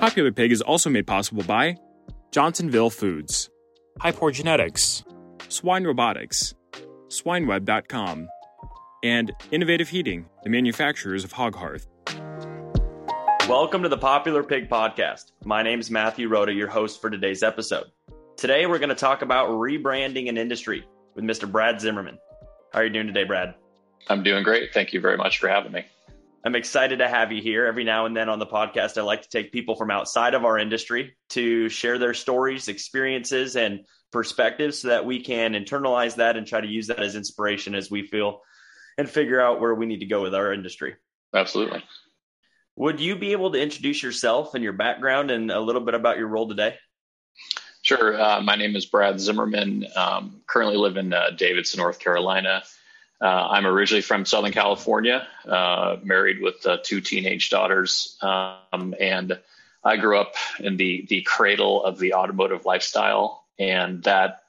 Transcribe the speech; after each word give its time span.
Popular 0.00 0.32
Pig 0.32 0.50
is 0.50 0.62
also 0.62 0.88
made 0.88 1.06
possible 1.06 1.42
by 1.42 1.76
Johnsonville 2.32 2.88
Foods, 2.88 3.50
Hypor 4.00 4.32
Genetics, 4.32 5.04
Swine 5.48 5.84
Robotics, 5.84 6.54
SwineWeb.com, 7.08 8.26
and 9.04 9.30
Innovative 9.50 9.90
Heating, 9.90 10.24
the 10.42 10.48
manufacturers 10.48 11.22
of 11.22 11.32
Hog 11.32 11.54
Hearth. 11.54 11.86
Welcome 13.46 13.82
to 13.82 13.90
the 13.90 13.98
Popular 13.98 14.42
Pig 14.42 14.70
Podcast. 14.70 15.32
My 15.44 15.62
name 15.62 15.80
is 15.80 15.90
Matthew 15.90 16.30
Rooda, 16.30 16.56
your 16.56 16.68
host 16.68 17.02
for 17.02 17.10
today's 17.10 17.42
episode. 17.42 17.84
Today, 18.38 18.64
we're 18.64 18.78
going 18.78 18.88
to 18.88 18.94
talk 18.94 19.20
about 19.20 19.50
rebranding 19.50 20.30
an 20.30 20.38
industry 20.38 20.86
with 21.14 21.26
Mr. 21.26 21.50
Brad 21.50 21.78
Zimmerman. 21.78 22.18
How 22.72 22.78
are 22.78 22.84
you 22.84 22.90
doing 22.90 23.06
today, 23.06 23.24
Brad? 23.24 23.54
I'm 24.08 24.22
doing 24.22 24.44
great. 24.44 24.72
Thank 24.72 24.94
you 24.94 25.00
very 25.02 25.18
much 25.18 25.38
for 25.38 25.48
having 25.48 25.72
me. 25.72 25.84
I'm 26.42 26.54
excited 26.54 27.00
to 27.00 27.08
have 27.08 27.32
you 27.32 27.42
here. 27.42 27.66
Every 27.66 27.84
now 27.84 28.06
and 28.06 28.16
then 28.16 28.30
on 28.30 28.38
the 28.38 28.46
podcast, 28.46 28.96
I 28.96 29.02
like 29.02 29.22
to 29.22 29.28
take 29.28 29.52
people 29.52 29.76
from 29.76 29.90
outside 29.90 30.32
of 30.34 30.44
our 30.44 30.58
industry 30.58 31.16
to 31.30 31.68
share 31.68 31.98
their 31.98 32.14
stories, 32.14 32.68
experiences, 32.68 33.56
and 33.56 33.80
perspectives 34.10 34.78
so 34.80 34.88
that 34.88 35.04
we 35.04 35.22
can 35.22 35.52
internalize 35.52 36.16
that 36.16 36.36
and 36.36 36.46
try 36.46 36.60
to 36.60 36.66
use 36.66 36.86
that 36.86 37.00
as 37.00 37.14
inspiration 37.14 37.74
as 37.74 37.90
we 37.90 38.06
feel 38.06 38.40
and 38.96 39.08
figure 39.08 39.40
out 39.40 39.60
where 39.60 39.74
we 39.74 39.86
need 39.86 40.00
to 40.00 40.06
go 40.06 40.22
with 40.22 40.34
our 40.34 40.52
industry. 40.52 40.96
Absolutely. 41.34 41.82
Would 42.76 43.00
you 43.00 43.16
be 43.16 43.32
able 43.32 43.52
to 43.52 43.60
introduce 43.60 44.02
yourself 44.02 44.54
and 44.54 44.64
your 44.64 44.72
background 44.72 45.30
and 45.30 45.50
a 45.50 45.60
little 45.60 45.82
bit 45.82 45.94
about 45.94 46.16
your 46.16 46.28
role 46.28 46.48
today? 46.48 46.76
Sure. 47.82 48.20
Uh, 48.20 48.40
my 48.40 48.56
name 48.56 48.76
is 48.76 48.86
Brad 48.86 49.20
Zimmerman. 49.20 49.86
Um, 49.94 50.40
currently 50.46 50.76
live 50.76 50.96
in 50.96 51.12
uh, 51.12 51.30
Davidson, 51.36 51.78
North 51.78 51.98
Carolina. 51.98 52.62
Uh, 53.22 53.48
I'm 53.50 53.66
originally 53.66 54.00
from 54.00 54.24
Southern 54.24 54.52
California, 54.52 55.26
uh, 55.46 55.96
married 56.02 56.40
with 56.40 56.64
uh, 56.66 56.78
two 56.82 57.02
teenage 57.02 57.50
daughters, 57.50 58.16
um, 58.22 58.94
and 58.98 59.38
I 59.84 59.96
grew 59.98 60.18
up 60.18 60.34
in 60.58 60.76
the 60.76 61.06
the 61.08 61.22
cradle 61.22 61.84
of 61.84 61.98
the 61.98 62.14
automotive 62.14 62.64
lifestyle, 62.64 63.44
and 63.58 64.02
that 64.04 64.40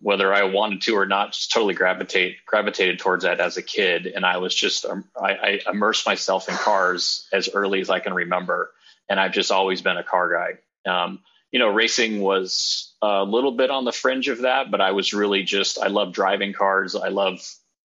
whether 0.00 0.32
I 0.32 0.44
wanted 0.44 0.82
to 0.82 0.96
or 0.96 1.06
not, 1.06 1.32
just 1.32 1.52
totally 1.52 1.74
gravitate 1.74 2.38
gravitated 2.46 2.98
towards 2.98 3.22
that 3.24 3.38
as 3.38 3.56
a 3.56 3.62
kid, 3.62 4.06
and 4.06 4.26
I 4.26 4.38
was 4.38 4.54
just 4.54 4.86
um, 4.86 5.04
I, 5.20 5.60
I 5.66 5.70
immersed 5.70 6.06
myself 6.06 6.48
in 6.48 6.56
cars 6.56 7.28
as 7.32 7.48
early 7.52 7.80
as 7.80 7.90
I 7.90 8.00
can 8.00 8.14
remember, 8.14 8.72
and 9.08 9.20
I've 9.20 9.32
just 9.32 9.52
always 9.52 9.82
been 9.82 9.98
a 9.98 10.04
car 10.04 10.32
guy. 10.32 10.90
Um, 10.90 11.20
you 11.52 11.58
know, 11.58 11.68
racing 11.68 12.20
was 12.20 12.92
a 13.02 13.24
little 13.24 13.52
bit 13.52 13.70
on 13.70 13.84
the 13.84 13.92
fringe 13.92 14.28
of 14.28 14.38
that, 14.38 14.70
but 14.70 14.80
I 14.80 14.92
was 14.92 15.12
really 15.12 15.42
just 15.42 15.78
I 15.78 15.88
love 15.88 16.12
driving 16.12 16.52
cars. 16.52 16.96
I 16.96 17.08
love 17.08 17.40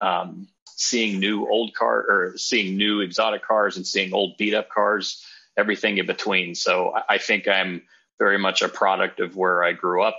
um, 0.00 0.48
seeing 0.66 1.20
new 1.20 1.46
old 1.48 1.74
car 1.74 1.98
or 2.08 2.34
seeing 2.36 2.76
new 2.76 3.00
exotic 3.00 3.44
cars 3.44 3.76
and 3.76 3.86
seeing 3.86 4.14
old 4.14 4.36
beat 4.38 4.54
up 4.54 4.70
cars, 4.70 5.24
everything 5.56 5.98
in 5.98 6.06
between. 6.06 6.54
So 6.54 6.94
I, 6.94 7.14
I 7.14 7.18
think 7.18 7.46
I'm 7.46 7.82
very 8.18 8.38
much 8.38 8.62
a 8.62 8.68
product 8.68 9.20
of 9.20 9.36
where 9.36 9.62
I 9.62 9.72
grew 9.72 10.02
up. 10.02 10.16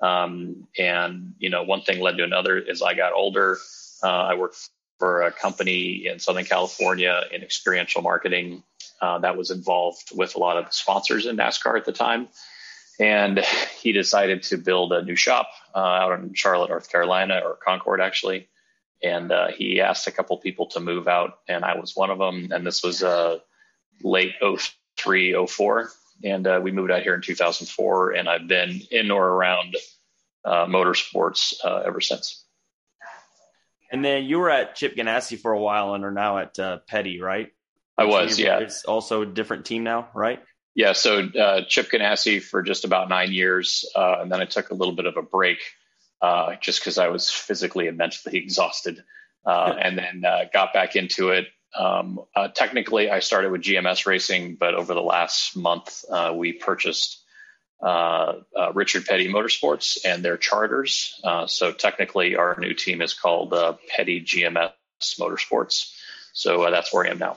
Um, 0.00 0.66
and 0.78 1.34
you 1.38 1.50
know, 1.50 1.62
one 1.62 1.82
thing 1.82 2.00
led 2.00 2.16
to 2.16 2.24
another. 2.24 2.62
As 2.68 2.82
I 2.82 2.94
got 2.94 3.12
older, 3.12 3.58
uh, 4.02 4.08
I 4.08 4.34
worked 4.34 4.68
for 4.98 5.22
a 5.22 5.32
company 5.32 6.06
in 6.06 6.18
Southern 6.18 6.44
California 6.44 7.22
in 7.30 7.42
experiential 7.42 8.02
marketing 8.02 8.62
uh, 9.00 9.18
that 9.18 9.36
was 9.36 9.50
involved 9.50 10.10
with 10.14 10.34
a 10.36 10.38
lot 10.38 10.56
of 10.56 10.72
sponsors 10.72 11.26
in 11.26 11.36
NASCAR 11.36 11.76
at 11.78 11.84
the 11.84 11.92
time. 11.92 12.28
And 12.98 13.38
he 13.80 13.92
decided 13.92 14.42
to 14.44 14.58
build 14.58 14.92
a 14.92 15.02
new 15.02 15.16
shop 15.16 15.48
uh, 15.74 15.78
out 15.78 16.18
in 16.18 16.34
Charlotte, 16.34 16.70
North 16.70 16.90
Carolina, 16.90 17.40
or 17.44 17.56
Concord, 17.64 18.00
actually 18.00 18.48
and 19.02 19.32
uh, 19.32 19.48
he 19.48 19.80
asked 19.80 20.06
a 20.06 20.12
couple 20.12 20.36
people 20.38 20.66
to 20.66 20.80
move 20.80 21.08
out, 21.08 21.38
and 21.48 21.64
I 21.64 21.78
was 21.78 21.96
one 21.96 22.10
of 22.10 22.18
them. 22.18 22.50
And 22.52 22.66
this 22.66 22.82
was 22.82 23.02
uh, 23.02 23.38
late 24.02 24.34
03, 24.96 25.46
04. 25.46 25.90
And 26.22 26.46
uh, 26.46 26.60
we 26.62 26.70
moved 26.70 26.90
out 26.90 27.02
here 27.02 27.14
in 27.14 27.22
2004, 27.22 28.12
and 28.12 28.28
I've 28.28 28.46
been 28.46 28.82
in 28.90 29.10
or 29.10 29.26
around 29.26 29.76
uh, 30.44 30.66
motorsports 30.66 31.54
uh, 31.64 31.82
ever 31.86 32.00
since. 32.00 32.44
And 33.90 34.04
then 34.04 34.24
you 34.24 34.38
were 34.38 34.50
at 34.50 34.76
Chip 34.76 34.94
Ganassi 34.94 35.38
for 35.38 35.52
a 35.52 35.58
while 35.58 35.94
and 35.94 36.04
are 36.04 36.12
now 36.12 36.38
at 36.38 36.58
uh, 36.58 36.78
Petty, 36.86 37.20
right? 37.20 37.50
I 37.96 38.04
was, 38.04 38.38
yeah. 38.38 38.58
It's 38.58 38.84
also 38.84 39.22
a 39.22 39.26
different 39.26 39.64
team 39.66 39.82
now, 39.82 40.08
right? 40.14 40.40
Yeah, 40.74 40.92
so 40.92 41.28
Chip 41.68 41.90
Ganassi 41.90 42.40
for 42.40 42.62
just 42.62 42.84
about 42.84 43.08
nine 43.08 43.32
years, 43.32 43.84
and 43.94 44.30
then 44.30 44.40
I 44.40 44.44
took 44.44 44.70
a 44.70 44.74
little 44.74 44.94
bit 44.94 45.06
of 45.06 45.16
a 45.16 45.22
break 45.22 45.58
uh, 46.22 46.54
just 46.60 46.80
because 46.80 46.98
I 46.98 47.08
was 47.08 47.30
physically 47.30 47.88
and 47.88 47.96
mentally 47.96 48.38
exhausted. 48.42 49.02
Uh, 49.44 49.74
and 49.80 49.96
then 49.96 50.22
uh, 50.24 50.44
got 50.52 50.74
back 50.74 50.96
into 50.96 51.30
it. 51.30 51.46
Um, 51.74 52.20
uh, 52.36 52.48
technically, 52.48 53.10
I 53.10 53.20
started 53.20 53.50
with 53.50 53.62
GMS 53.62 54.04
Racing, 54.04 54.56
but 54.56 54.74
over 54.74 54.92
the 54.92 55.00
last 55.00 55.56
month, 55.56 56.04
uh, 56.10 56.34
we 56.36 56.52
purchased 56.52 57.22
Richard 58.74 59.06
Petty 59.06 59.32
Motorsports 59.32 59.98
and 60.04 60.22
their 60.22 60.36
charters. 60.36 61.18
so 61.46 61.72
technically, 61.72 62.36
our 62.36 62.56
new 62.58 62.74
team 62.74 63.00
is 63.00 63.14
called 63.14 63.54
Petty 63.88 64.20
GMS 64.20 64.72
Motorsports. 65.18 65.94
So 66.34 66.70
that's 66.70 66.92
where 66.92 67.06
I 67.06 67.10
am 67.10 67.18
now. 67.18 67.36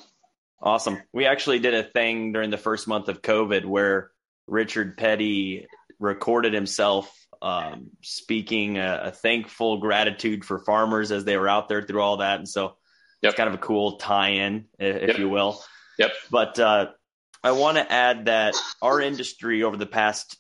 Awesome. 0.61 1.01
We 1.13 1.25
actually 1.25 1.59
did 1.59 1.73
a 1.73 1.83
thing 1.83 2.33
during 2.33 2.50
the 2.50 2.57
first 2.57 2.88
month 2.88 3.07
of 3.07 3.21
COVID 3.21 3.65
where 3.65 4.11
Richard 4.47 4.97
Petty 4.97 5.67
recorded 6.00 6.53
himself 6.53 7.22
um, 7.43 7.91
speaking 8.01 8.77
a, 8.77 9.01
a, 9.05 9.11
thankful 9.11 9.77
gratitude 9.77 10.45
for 10.45 10.59
farmers 10.59 11.11
as 11.11 11.25
they 11.25 11.35
were 11.35 11.49
out 11.49 11.67
there 11.67 11.81
through 11.81 12.01
all 12.01 12.17
that. 12.17 12.37
And 12.39 12.47
so 12.47 12.77
yep. 13.21 13.31
it's 13.31 13.35
kind 13.35 13.49
of 13.49 13.55
a 13.55 13.57
cool 13.57 13.97
tie-in, 13.97 14.65
if 14.79 15.09
yep. 15.09 15.17
you 15.19 15.27
will. 15.27 15.61
Yep. 15.99 16.11
But 16.31 16.57
uh, 16.57 16.87
I 17.43 17.51
want 17.51 17.77
to 17.77 17.91
add 17.91 18.25
that 18.25 18.55
our 18.81 19.01
industry 19.01 19.61
over 19.63 19.75
the 19.75 19.85
past 19.85 20.37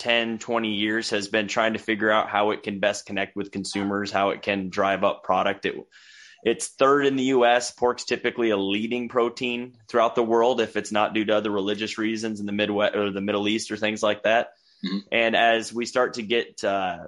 10, 0.00 0.38
20 0.38 0.74
years 0.74 1.08
has 1.10 1.28
been 1.28 1.48
trying 1.48 1.72
to 1.72 1.78
figure 1.78 2.10
out 2.10 2.28
how 2.28 2.50
it 2.50 2.62
can 2.62 2.80
best 2.80 3.06
connect 3.06 3.34
with 3.34 3.50
consumers, 3.50 4.10
how 4.10 4.30
it 4.30 4.42
can 4.42 4.68
drive 4.68 5.04
up 5.04 5.24
product. 5.24 5.64
It, 5.64 5.74
it's 6.42 6.68
third 6.68 7.06
in 7.06 7.16
the 7.16 7.24
U.S. 7.24 7.70
Pork's 7.70 8.04
typically 8.04 8.50
a 8.50 8.58
leading 8.58 9.08
protein 9.08 9.74
throughout 9.88 10.14
the 10.14 10.22
world 10.22 10.60
if 10.60 10.76
it's 10.76 10.92
not 10.92 11.14
due 11.14 11.24
to 11.24 11.36
other 11.36 11.50
religious 11.50 11.96
reasons 11.96 12.40
in 12.40 12.46
the 12.46 12.52
Midwest 12.52 12.94
or 12.94 13.10
the 13.10 13.22
Middle 13.22 13.48
East 13.48 13.70
or 13.70 13.78
things 13.78 14.02
like 14.02 14.24
that. 14.24 14.50
Mm-hmm. 14.84 14.98
And 15.12 15.36
as 15.36 15.72
we 15.72 15.86
start 15.86 16.14
to 16.14 16.22
get 16.22 16.62
uh, 16.64 16.98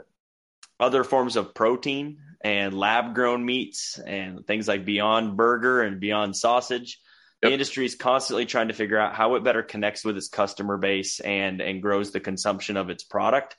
other 0.78 1.04
forms 1.04 1.36
of 1.36 1.54
protein 1.54 2.18
and 2.42 2.74
lab 2.74 3.14
grown 3.14 3.44
meats 3.44 3.98
and 3.98 4.46
things 4.46 4.68
like 4.68 4.84
Beyond 4.84 5.36
Burger 5.36 5.82
and 5.82 6.00
Beyond 6.00 6.36
Sausage, 6.36 7.00
yep. 7.42 7.50
the 7.50 7.52
industry 7.52 7.84
is 7.86 7.94
constantly 7.94 8.46
trying 8.46 8.68
to 8.68 8.74
figure 8.74 8.98
out 8.98 9.14
how 9.14 9.36
it 9.36 9.44
better 9.44 9.62
connects 9.62 10.04
with 10.04 10.16
its 10.16 10.28
customer 10.28 10.76
base 10.76 11.20
and 11.20 11.60
and 11.60 11.82
grows 11.82 12.10
the 12.10 12.20
consumption 12.20 12.76
of 12.76 12.90
its 12.90 13.04
product. 13.04 13.56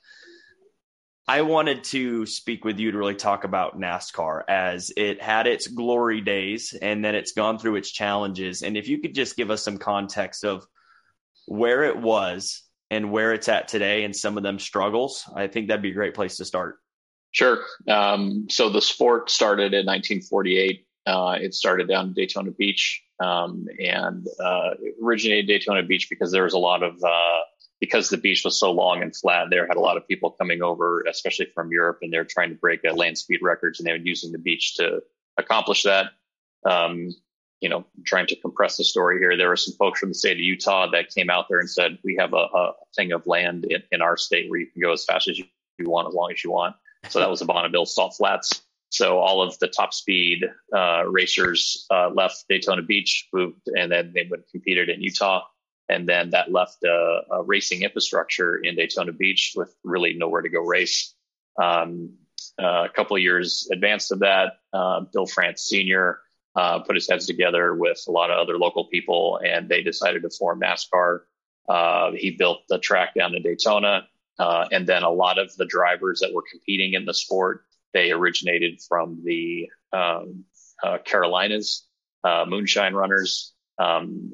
I 1.25 1.43
wanted 1.43 1.85
to 1.85 2.25
speak 2.25 2.65
with 2.65 2.79
you 2.79 2.91
to 2.91 2.97
really 2.97 3.15
talk 3.15 3.45
about 3.45 3.79
NASCAR 3.79 4.41
as 4.49 4.91
it 4.97 5.21
had 5.21 5.47
its 5.47 5.67
glory 5.67 6.19
days 6.19 6.75
and 6.79 7.03
then 7.03 7.15
it's 7.15 7.31
gone 7.31 7.59
through 7.59 7.77
its 7.77 7.91
challenges. 7.91 8.61
And 8.61 8.75
if 8.75 8.89
you 8.89 8.99
could 8.99 9.15
just 9.15 9.37
give 9.37 9.49
us 9.49 9.63
some 9.63 9.77
context 9.77 10.43
of 10.43 10.67
where 11.45 11.83
it 11.83 11.97
was 11.97 12.63
and 12.93 13.11
where 13.11 13.33
it's 13.33 13.49
at 13.49 13.67
today 13.67 14.03
and 14.03 14.15
some 14.15 14.37
of 14.37 14.43
them 14.43 14.59
struggles, 14.59 15.27
I 15.35 15.47
think 15.47 15.67
that'd 15.67 15.81
be 15.81 15.89
a 15.89 15.95
great 15.95 16.13
place 16.13 16.37
to 16.37 16.45
start. 16.45 16.77
Sure. 17.31 17.63
Um, 17.87 18.47
so 18.49 18.69
the 18.69 18.81
sport 18.81 19.31
started 19.31 19.73
in 19.73 19.87
1948. 19.87 20.85
Uh, 21.05 21.37
it 21.41 21.55
started 21.55 21.87
down 21.87 22.09
in 22.09 22.13
Daytona 22.13 22.51
Beach 22.51 23.03
um, 23.19 23.65
and 23.83 24.27
uh, 24.39 24.71
originated 25.03 25.47
Daytona 25.47 25.81
Beach 25.81 26.07
because 26.07 26.31
there 26.31 26.43
was 26.43 26.53
a 26.53 26.59
lot 26.59 26.83
of 26.83 27.03
uh, 27.03 27.39
because 27.79 28.09
the 28.09 28.17
beach 28.17 28.43
was 28.45 28.59
so 28.59 28.71
long 28.71 29.01
and 29.01 29.13
flat. 29.15 29.47
There 29.49 29.67
had 29.67 29.75
a 29.75 29.81
lot 29.81 29.97
of 29.97 30.07
people 30.07 30.29
coming 30.29 30.61
over, 30.61 31.01
especially 31.09 31.47
from 31.47 31.71
Europe, 31.71 31.97
and 32.01 32.13
they're 32.13 32.23
trying 32.23 32.49
to 32.49 32.55
break 32.55 32.81
land 32.83 33.17
speed 33.17 33.39
records, 33.41 33.79
and 33.79 33.87
they 33.87 33.91
were 33.91 33.97
using 33.97 34.31
the 34.31 34.37
beach 34.37 34.75
to 34.75 35.01
accomplish 35.37 35.83
that. 35.83 36.11
Um, 36.63 37.09
you 37.63 37.69
know, 37.69 37.85
trying 38.05 38.27
to 38.27 38.35
compress 38.35 38.75
the 38.75 38.83
story 38.83 39.19
here, 39.19 39.37
there 39.37 39.47
were 39.47 39.55
some 39.55 39.73
folks 39.75 40.01
from 40.01 40.09
the 40.09 40.15
state 40.15 40.33
of 40.33 40.39
Utah 40.39 40.91
that 40.91 41.15
came 41.15 41.29
out 41.29 41.45
there 41.49 41.59
and 41.59 41.69
said, 41.69 41.97
we 42.03 42.17
have 42.19 42.33
a, 42.33 42.35
a 42.35 42.73
thing 42.93 43.13
of 43.13 43.25
land 43.25 43.63
in, 43.63 43.81
in, 43.89 44.01
our 44.01 44.17
state 44.17 44.49
where 44.49 44.59
you 44.59 44.67
can 44.67 44.81
go 44.81 44.91
as 44.91 45.05
fast 45.05 45.29
as 45.29 45.39
you, 45.39 45.45
want, 45.79 46.09
as 46.09 46.13
long 46.13 46.29
as 46.33 46.43
you 46.43 46.51
want. 46.51 46.75
So 47.07 47.19
that 47.19 47.29
was 47.29 47.39
the 47.39 47.45
Bonneville 47.45 47.85
Salt 47.85 48.15
Flats. 48.17 48.61
So 48.89 49.17
all 49.17 49.41
of 49.41 49.57
the 49.59 49.69
top 49.69 49.93
speed 49.93 50.43
uh, 50.75 51.05
racers 51.07 51.87
uh, 51.89 52.09
left 52.09 52.43
Daytona 52.49 52.81
Beach, 52.81 53.29
moved, 53.31 53.61
and 53.67 53.89
then 53.89 54.11
they 54.13 54.27
would 54.29 54.43
competed 54.51 54.89
in 54.89 55.01
Utah. 55.01 55.43
and 55.87 56.07
then 56.07 56.31
that 56.31 56.51
left 56.51 56.83
a, 56.83 57.21
a 57.31 57.43
racing 57.43 57.83
infrastructure 57.83 58.57
in 58.57 58.75
Daytona 58.75 59.13
Beach 59.13 59.53
with 59.55 59.73
really 59.85 60.15
nowhere 60.15 60.41
to 60.41 60.49
go 60.49 60.59
race. 60.59 61.15
Um, 61.61 62.17
uh, 62.61 62.83
a 62.83 62.89
couple 62.89 63.17
years 63.17 63.69
advanced 63.71 64.11
of 64.11 64.19
that, 64.19 64.57
uh, 64.73 65.01
Bill 65.13 65.25
France 65.25 65.63
Sr. 65.63 66.19
Uh, 66.55 66.79
put 66.79 66.95
his 66.95 67.09
heads 67.09 67.25
together 67.25 67.73
with 67.73 67.99
a 68.07 68.11
lot 68.11 68.29
of 68.29 68.37
other 68.37 68.59
local 68.59 68.85
people, 68.85 69.39
and 69.43 69.67
they 69.67 69.81
decided 69.81 70.21
to 70.21 70.29
form 70.29 70.61
NASCAR. 70.61 71.21
Uh, 71.67 72.11
he 72.11 72.29
built 72.29 72.59
the 72.69 72.77
track 72.77 73.15
down 73.15 73.33
in 73.35 73.41
Daytona, 73.41 74.07
uh, 74.37 74.67
and 74.71 74.85
then 74.85 75.01
a 75.01 75.09
lot 75.09 75.39
of 75.39 75.55
the 75.55 75.65
drivers 75.65 76.19
that 76.19 76.31
were 76.31 76.43
competing 76.51 76.93
in 76.93 77.05
the 77.05 77.13
sport 77.13 77.65
they 77.91 78.11
originated 78.11 78.81
from 78.87 79.21
the 79.23 79.67
um, 79.91 80.45
uh, 80.83 80.99
Carolinas, 81.03 81.87
moonshine 82.23 82.93
runners, 82.93 83.53
um, 83.79 84.31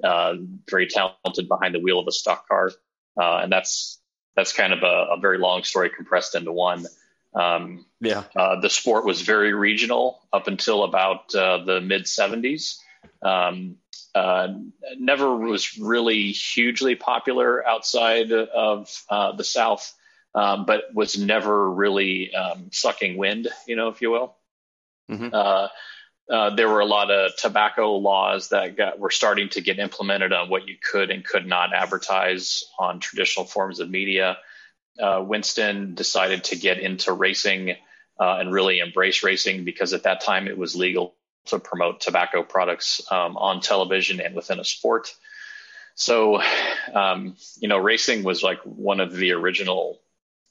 very 0.70 0.88
talented 0.88 1.48
behind 1.48 1.74
the 1.74 1.80
wheel 1.80 2.00
of 2.00 2.08
a 2.08 2.12
stock 2.12 2.48
car, 2.50 2.72
and 3.16 3.50
that's 3.50 4.02
that's 4.36 4.52
kind 4.52 4.74
of 4.74 4.84
a, 4.84 5.16
a 5.16 5.20
very 5.22 5.38
long 5.38 5.64
story 5.64 5.90
compressed 5.90 6.36
into 6.36 6.52
one. 6.52 6.86
Um, 7.34 7.86
yeah. 8.02 8.24
Uh, 8.36 8.60
the 8.60 8.70
sport 8.70 9.06
was 9.06 9.22
very 9.22 9.54
regional 9.54 10.22
up 10.34 10.48
until 10.48 10.84
about 10.84 11.34
uh, 11.36 11.64
the 11.64 11.82
mid 11.82 12.04
70s. 12.04 12.78
Um, 13.22 13.78
uh, 14.16 14.48
never 14.98 15.36
was 15.36 15.78
really 15.78 16.32
hugely 16.32 16.96
popular 16.96 17.66
outside 17.66 18.32
of 18.32 18.90
uh, 19.10 19.34
the 19.34 19.44
South, 19.44 19.94
um, 20.34 20.66
but 20.66 20.94
was 20.94 21.18
never 21.18 21.70
really 21.70 22.34
um, 22.34 22.70
sucking 22.72 23.18
wind, 23.18 23.48
you 23.68 23.76
know, 23.76 23.90
if 23.90 24.02
you 24.02 24.10
will. 24.10 24.36
Mm-hmm. 25.10 25.30
Uh, 25.32 25.68
uh, 26.30 26.56
there 26.56 26.70
were 26.70 26.80
a 26.80 26.86
lot 26.86 27.10
of 27.10 27.36
tobacco 27.38 27.96
laws 27.96 28.50
that 28.50 28.78
got, 28.78 29.00
were 29.00 29.10
starting 29.10 29.50
to 29.50 29.62
get 29.62 29.80
implemented 29.80 30.32
on 30.32 30.50
what 30.50 30.68
you 30.68 30.76
could 30.80 31.10
and 31.10 31.26
could 31.26 31.48
not 31.48 31.74
advertise 31.74 32.64
on 32.78 33.00
traditional 33.00 33.46
forms 33.46 33.80
of 33.80 33.90
media 33.90 34.38
uh, 35.02 35.24
Winston 35.26 35.96
decided 35.96 36.44
to 36.46 36.56
get 36.56 36.80
into 36.80 37.14
racing 37.14 37.72
uh, 38.20 38.38
and 38.40 38.52
really 38.52 38.80
embrace 38.80 39.24
racing 39.24 39.64
because 39.64 39.94
at 39.94 40.04
that 40.04 40.22
time 40.22 40.48
it 40.48 40.58
was 40.58 40.76
legal 40.76 41.16
to 41.46 41.60
promote 41.60 42.02
tobacco 42.02 42.44
products 42.44 43.02
um, 43.12 43.38
on 43.38 43.62
television 43.62 44.20
and 44.20 44.36
within 44.36 44.60
a 44.60 44.66
sport. 44.66 45.14
So, 45.96 46.42
um, 46.94 47.36
you 47.60 47.68
know, 47.68 47.78
racing 47.78 48.24
was 48.24 48.44
like 48.44 48.60
one 48.64 49.00
of 49.00 49.16
the 49.16 49.32
original 49.32 50.00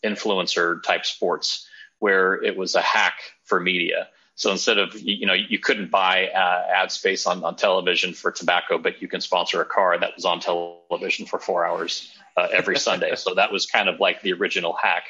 influencer 0.04 0.82
type 0.82 1.04
sports 1.06 1.66
where 1.98 2.42
it 2.42 2.56
was 2.56 2.74
a 2.74 2.82
hack 2.82 3.14
for 3.44 3.58
media. 3.58 4.08
So 4.38 4.52
instead 4.52 4.78
of, 4.78 4.94
you 4.94 5.26
know, 5.26 5.32
you 5.32 5.58
couldn't 5.58 5.90
buy 5.90 6.28
uh, 6.28 6.64
ad 6.72 6.92
space 6.92 7.26
on, 7.26 7.42
on 7.42 7.56
television 7.56 8.14
for 8.14 8.30
tobacco, 8.30 8.78
but 8.78 9.02
you 9.02 9.08
can 9.08 9.20
sponsor 9.20 9.60
a 9.60 9.64
car 9.64 9.98
that 9.98 10.14
was 10.14 10.24
on 10.24 10.38
television 10.38 11.26
for 11.26 11.40
four 11.40 11.66
hours 11.66 12.08
uh, 12.36 12.46
every 12.52 12.78
Sunday. 12.78 13.16
so 13.16 13.34
that 13.34 13.50
was 13.50 13.66
kind 13.66 13.88
of 13.88 13.98
like 13.98 14.22
the 14.22 14.34
original 14.34 14.74
hack. 14.80 15.02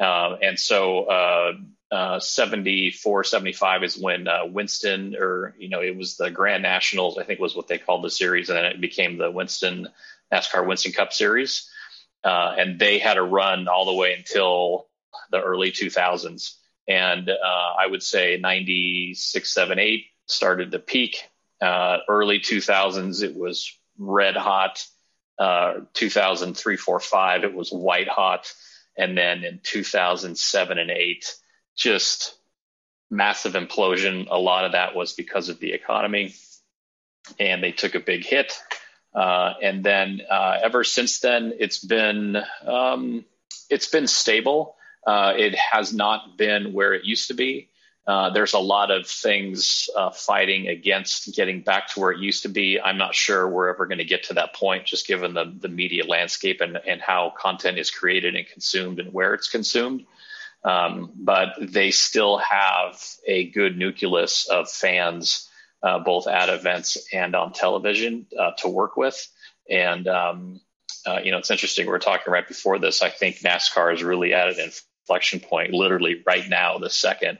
Uh, 0.00 0.36
and 0.40 0.58
so 0.58 1.04
uh, 1.04 1.52
uh, 1.92 2.18
74, 2.18 3.24
75 3.24 3.84
is 3.84 3.98
when 3.98 4.26
uh, 4.26 4.46
Winston, 4.46 5.14
or, 5.14 5.54
you 5.58 5.68
know, 5.68 5.82
it 5.82 5.94
was 5.94 6.16
the 6.16 6.30
Grand 6.30 6.62
Nationals, 6.62 7.18
I 7.18 7.24
think 7.24 7.40
was 7.40 7.54
what 7.54 7.68
they 7.68 7.76
called 7.76 8.02
the 8.02 8.08
series. 8.08 8.48
And 8.48 8.56
then 8.56 8.64
it 8.64 8.80
became 8.80 9.18
the 9.18 9.30
Winston, 9.30 9.88
NASCAR 10.32 10.66
Winston 10.66 10.92
Cup 10.92 11.12
Series. 11.12 11.68
Uh, 12.24 12.54
and 12.56 12.78
they 12.78 12.98
had 12.98 13.18
a 13.18 13.22
run 13.22 13.68
all 13.68 13.84
the 13.84 13.92
way 13.92 14.14
until 14.14 14.86
the 15.30 15.42
early 15.42 15.70
2000s. 15.70 16.54
And 16.86 17.30
uh, 17.30 17.72
I 17.78 17.86
would 17.86 18.02
say 18.02 18.38
96, 18.40 19.52
7, 19.52 19.78
8 19.78 20.06
started 20.26 20.72
to 20.72 20.78
peak. 20.78 21.28
early 21.62 22.40
2000s, 22.40 23.22
it 23.22 23.34
was 23.34 23.76
red 23.98 24.36
hot 24.36 24.84
uh, 25.38 25.80
2003, 25.94 26.76
4, 26.76 27.00
5, 27.00 27.44
it 27.44 27.54
was 27.54 27.70
white 27.70 28.08
hot. 28.08 28.52
And 28.96 29.18
then 29.18 29.44
in 29.44 29.60
2007 29.62 30.78
and 30.78 30.90
8, 30.90 31.34
just 31.76 32.36
massive 33.10 33.54
implosion. 33.54 34.28
A 34.30 34.38
lot 34.38 34.64
of 34.64 34.72
that 34.72 34.94
was 34.94 35.12
because 35.12 35.48
of 35.48 35.58
the 35.58 35.72
economy, 35.72 36.34
and 37.40 37.62
they 37.62 37.72
took 37.72 37.94
a 37.94 38.00
big 38.00 38.24
hit. 38.24 38.56
Uh, 39.12 39.54
and 39.62 39.84
then 39.84 40.20
uh, 40.30 40.58
ever 40.62 40.84
since 40.84 41.20
then, 41.20 41.54
it's 41.58 41.84
been 41.84 42.36
um, 42.64 43.24
it's 43.70 43.88
been 43.88 44.06
stable. 44.06 44.76
Uh, 45.06 45.34
it 45.36 45.54
has 45.54 45.92
not 45.92 46.36
been 46.36 46.72
where 46.72 46.94
it 46.94 47.04
used 47.04 47.28
to 47.28 47.34
be. 47.34 47.68
Uh, 48.06 48.30
there's 48.30 48.52
a 48.52 48.58
lot 48.58 48.90
of 48.90 49.06
things 49.06 49.88
uh, 49.96 50.10
fighting 50.10 50.68
against 50.68 51.34
getting 51.34 51.62
back 51.62 51.88
to 51.88 52.00
where 52.00 52.10
it 52.10 52.18
used 52.18 52.42
to 52.42 52.50
be. 52.50 52.78
I'm 52.78 52.98
not 52.98 53.14
sure 53.14 53.48
we're 53.48 53.70
ever 53.70 53.86
going 53.86 53.98
to 53.98 54.04
get 54.04 54.24
to 54.24 54.34
that 54.34 54.54
point, 54.54 54.84
just 54.84 55.06
given 55.06 55.32
the, 55.32 55.54
the 55.58 55.68
media 55.68 56.04
landscape 56.04 56.60
and, 56.60 56.76
and 56.76 57.00
how 57.00 57.32
content 57.38 57.78
is 57.78 57.90
created 57.90 58.34
and 58.34 58.46
consumed 58.46 59.00
and 59.00 59.12
where 59.12 59.32
it's 59.32 59.48
consumed. 59.48 60.04
Um, 60.64 61.12
but 61.16 61.54
they 61.60 61.90
still 61.90 62.38
have 62.38 63.02
a 63.26 63.48
good 63.50 63.78
nucleus 63.78 64.48
of 64.48 64.70
fans, 64.70 65.48
uh, 65.82 65.98
both 65.98 66.26
at 66.26 66.50
events 66.50 67.08
and 67.12 67.34
on 67.34 67.52
television, 67.52 68.26
uh, 68.38 68.52
to 68.58 68.68
work 68.68 68.98
with. 68.98 69.26
And, 69.70 70.06
um, 70.08 70.60
uh, 71.06 71.20
you 71.22 71.30
know, 71.30 71.38
it's 71.38 71.50
interesting. 71.50 71.86
We 71.86 71.92
are 71.92 71.98
talking 71.98 72.32
right 72.32 72.46
before 72.46 72.78
this. 72.78 73.02
I 73.02 73.10
think 73.10 73.36
NASCAR 73.36 73.94
is 73.94 74.02
really 74.02 74.34
at 74.34 74.48
an 74.48 74.70
inflection 75.04 75.40
point, 75.40 75.72
literally 75.72 76.22
right 76.26 76.48
now, 76.48 76.78
the 76.78 76.88
second 76.88 77.38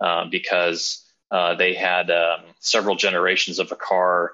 uh, 0.00 0.26
because 0.30 1.02
uh, 1.30 1.54
they 1.54 1.74
had 1.74 2.10
um, 2.10 2.40
several 2.60 2.94
generations 2.94 3.58
of 3.58 3.72
a 3.72 3.76
car, 3.76 4.32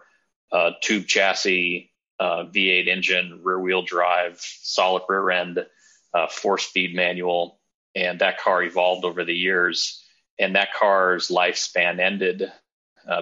uh, 0.50 0.72
tube 0.80 1.06
chassis, 1.06 1.90
uh, 2.18 2.44
V8 2.44 2.88
engine, 2.88 3.40
rear 3.42 3.60
wheel 3.60 3.82
drive, 3.82 4.38
solid 4.40 5.02
rear 5.08 5.30
end, 5.30 5.64
uh, 6.12 6.26
four 6.26 6.58
speed 6.58 6.94
manual, 6.94 7.58
and 7.94 8.18
that 8.18 8.40
car 8.40 8.62
evolved 8.62 9.04
over 9.04 9.24
the 9.24 9.34
years. 9.34 10.04
And 10.38 10.56
that 10.56 10.74
car's 10.74 11.28
lifespan 11.28 12.00
ended 12.00 12.50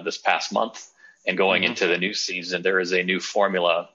this 0.03 0.17
past 0.17 0.51
month. 0.51 0.87
And 1.27 1.37
going 1.37 1.61
mm-hmm. 1.61 1.71
into 1.71 1.87
the 1.87 1.97
new 1.97 2.13
season, 2.13 2.63
there 2.63 2.79
is 2.79 2.93
a 2.93 3.03
new 3.03 3.19
formula 3.19 3.89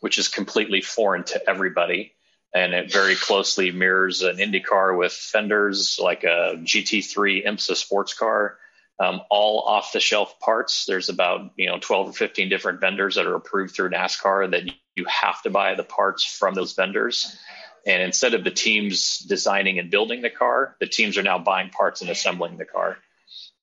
which 0.00 0.18
is 0.18 0.28
completely 0.28 0.82
foreign 0.82 1.22
to 1.22 1.48
everybody 1.48 2.12
and 2.54 2.74
it 2.74 2.92
very 2.92 3.14
closely 3.14 3.70
mirrors 3.70 4.22
an 4.22 4.36
IndyCar 4.36 4.96
with 4.96 5.12
fenders 5.12 5.98
like 6.00 6.24
a 6.24 6.56
GT3 6.56 7.46
IMSA 7.46 7.76
sports 7.76 8.14
car, 8.14 8.58
um, 9.00 9.22
all 9.30 9.60
off 9.60 9.92
the 9.92 10.00
shelf 10.00 10.38
parts. 10.38 10.84
There's 10.86 11.08
about 11.08 11.52
you 11.56 11.66
know 11.66 11.78
12 11.80 12.10
or 12.10 12.12
15 12.12 12.48
different 12.48 12.80
vendors 12.80 13.14
that 13.14 13.26
are 13.26 13.34
approved 13.34 13.74
through 13.74 13.90
NASCAR 13.90 14.50
that 14.50 14.64
you 14.94 15.06
have 15.06 15.40
to 15.42 15.50
buy 15.50 15.74
the 15.74 15.84
parts 15.84 16.24
from 16.24 16.54
those 16.54 16.74
vendors. 16.74 17.38
And 17.86 18.02
instead 18.02 18.34
of 18.34 18.44
the 18.44 18.50
teams 18.50 19.18
designing 19.18 19.78
and 19.78 19.90
building 19.90 20.22
the 20.22 20.30
car, 20.30 20.76
the 20.78 20.86
teams 20.86 21.18
are 21.18 21.22
now 21.22 21.38
buying 21.38 21.70
parts 21.70 22.00
and 22.00 22.10
assembling 22.10 22.56
the 22.58 22.64
car. 22.64 22.98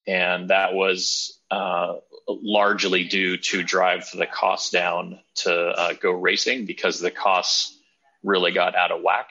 And 0.06 0.50
that 0.50 0.74
was 0.74 1.40
uh, 1.52 1.96
largely 2.28 3.06
due 3.06 3.38
to 3.38 3.63
drive 3.63 4.10
the 4.13 4.25
cost 4.25 4.74
down 4.74 5.20
to 5.36 5.54
uh, 5.54 5.94
go 5.94 6.12
racing 6.12 6.66
because 6.66 7.00
the 7.00 7.12
costs 7.12 7.79
really 8.24 8.52
got 8.52 8.76
out 8.76 8.92
of 8.92 9.02
whack. 9.02 9.30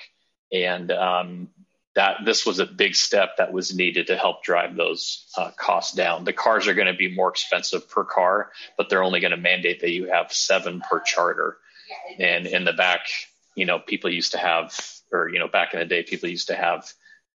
And 0.53 0.91
um, 0.91 1.49
that 1.95 2.19
this 2.25 2.47
was 2.47 2.61
a 2.61 2.65
big 2.65 2.95
step 2.95 3.39
that 3.39 3.53
was 3.53 3.75
needed 3.75 4.07
to 4.07 4.17
help 4.17 4.45
drive 4.45 4.77
those 4.77 5.27
uh, 5.37 5.51
costs 5.57 5.95
down. 5.95 6.25
The 6.25 6.33
cars 6.33 6.69
are 6.69 6.75
going 6.75 6.87
to 6.87 6.95
be 6.95 7.13
more 7.13 7.29
expensive 7.29 7.91
per 7.91 8.05
car, 8.05 8.53
but 8.77 8.89
they're 8.89 9.03
only 9.03 9.19
going 9.19 9.33
to 9.33 9.37
mandate 9.37 9.81
that 9.81 9.91
you 9.91 10.09
have 10.09 10.33
seven 10.33 10.81
per 10.81 11.01
charter. 11.01 11.59
And 12.19 12.47
in 12.47 12.65
the 12.65 12.73
back, 12.73 13.01
you 13.57 13.67
know, 13.67 13.81
people 13.81 14.11
used 14.11 14.33
to 14.33 14.39
have, 14.39 14.79
or, 15.11 15.29
you 15.29 15.41
know, 15.41 15.49
back 15.49 15.75
in 15.75 15.81
the 15.81 15.87
day, 15.87 16.05
people 16.05 16.29
used 16.29 16.47
to 16.49 16.55
have 16.55 16.89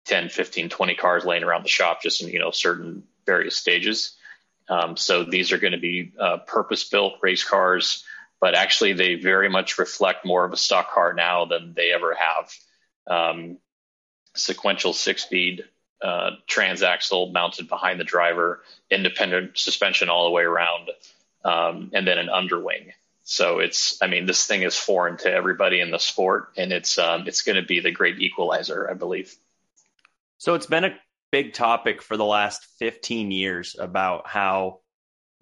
10, 0.06 0.30
15, 0.30 0.70
20 0.70 0.96
cars 0.96 1.26
laying 1.26 1.44
around 1.44 1.64
the 1.64 1.70
shop 1.70 2.04
just 2.04 2.22
in, 2.22 2.30
you 2.30 2.38
know, 2.38 2.52
certain 2.52 3.04
various 3.26 3.56
stages. 3.56 4.16
Um, 4.70 4.96
so 4.96 5.24
these 5.24 5.52
are 5.52 5.58
going 5.58 5.74
to 5.74 5.80
be 5.80 6.12
uh, 6.20 6.38
purpose 6.38 6.88
built 6.88 7.16
race 7.22 7.44
cars 7.44 8.04
but 8.42 8.56
actually 8.56 8.94
they 8.94 9.16
very 9.16 9.48
much 9.48 9.78
reflect 9.78 10.26
more 10.26 10.44
of 10.44 10.52
a 10.52 10.58
stock 10.58 10.92
car 10.92 11.14
now 11.14 11.46
than 11.46 11.74
they 11.74 11.92
ever 11.94 12.16
have. 12.16 12.54
Um, 13.08 13.60
sequential 14.36 14.94
six 14.94 15.24
speed 15.24 15.64
uh, 16.02 16.32
transaxle 16.50 17.32
mounted 17.32 17.68
behind 17.68 18.00
the 18.00 18.04
driver, 18.04 18.64
independent 18.90 19.58
suspension 19.58 20.10
all 20.10 20.26
the 20.26 20.32
way 20.32 20.44
around, 20.44 20.90
um, 21.46 21.92
and 21.94 22.08
then 22.08 22.18
an 22.18 22.30
underwing. 22.30 22.92
So 23.24 23.60
it's, 23.60 24.02
I 24.02 24.08
mean, 24.08 24.26
this 24.26 24.46
thing 24.46 24.64
is 24.64 24.76
foreign 24.76 25.18
to 25.18 25.32
everybody 25.32 25.80
in 25.80 25.92
the 25.92 26.00
sport, 26.00 26.50
and 26.58 26.74
it's 26.74 26.98
um, 26.98 27.28
it's 27.28 27.44
going 27.44 27.58
to 27.58 27.66
be 27.66 27.80
the 27.80 27.92
great 27.92 28.20
equalizer, 28.20 28.90
I 28.90 28.96
believe. 28.96 29.34
So 30.40 30.56
it's 30.56 30.66
been 30.66 30.86
a 30.86 30.98
big 31.32 31.54
topic 31.54 32.02
for 32.02 32.18
the 32.18 32.26
last 32.26 32.66
15 32.80 33.30
years 33.30 33.76
about 33.80 34.28
how 34.28 34.80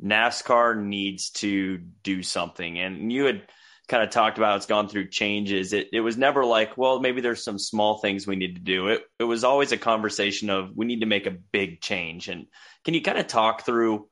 NASCAR 0.04 0.78
needs 0.82 1.32
to 1.32 1.78
do 2.04 2.24
something. 2.24 2.80
And 2.80 3.12
you 3.12 3.26
had 3.26 3.44
kind 3.88 4.04
of 4.04 4.12
talked 4.12 4.38
about 4.38 4.58
it's 4.58 4.66
gone 4.68 4.88
through 4.88 5.10
changes. 5.10 5.74
It 5.74 5.90
it 5.94 6.02
was 6.02 6.18
never 6.18 6.46
like, 6.46 6.78
well, 6.78 7.00
maybe 7.00 7.22
there's 7.22 7.44
some 7.44 7.60
small 7.60 7.98
things 8.00 8.28
we 8.28 8.36
need 8.36 8.56
to 8.56 8.62
do. 8.62 8.88
It 8.90 9.04
it 9.20 9.24
was 9.24 9.44
always 9.44 9.72
a 9.72 9.78
conversation 9.78 10.50
of 10.50 10.72
we 10.76 10.86
need 10.86 11.02
to 11.02 11.08
make 11.08 11.26
a 11.26 11.38
big 11.52 11.82
change. 11.82 12.30
And 12.30 12.48
can 12.86 12.94
you 12.94 13.02
kind 13.02 13.18
of 13.18 13.28
talk 13.28 13.66
through 13.66 14.08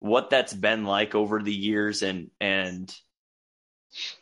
what 0.00 0.30
that's 0.30 0.52
been 0.54 0.84
like 0.84 1.14
over 1.14 1.42
the 1.42 1.54
years 1.54 2.02
and 2.02 2.30
and 2.40 2.94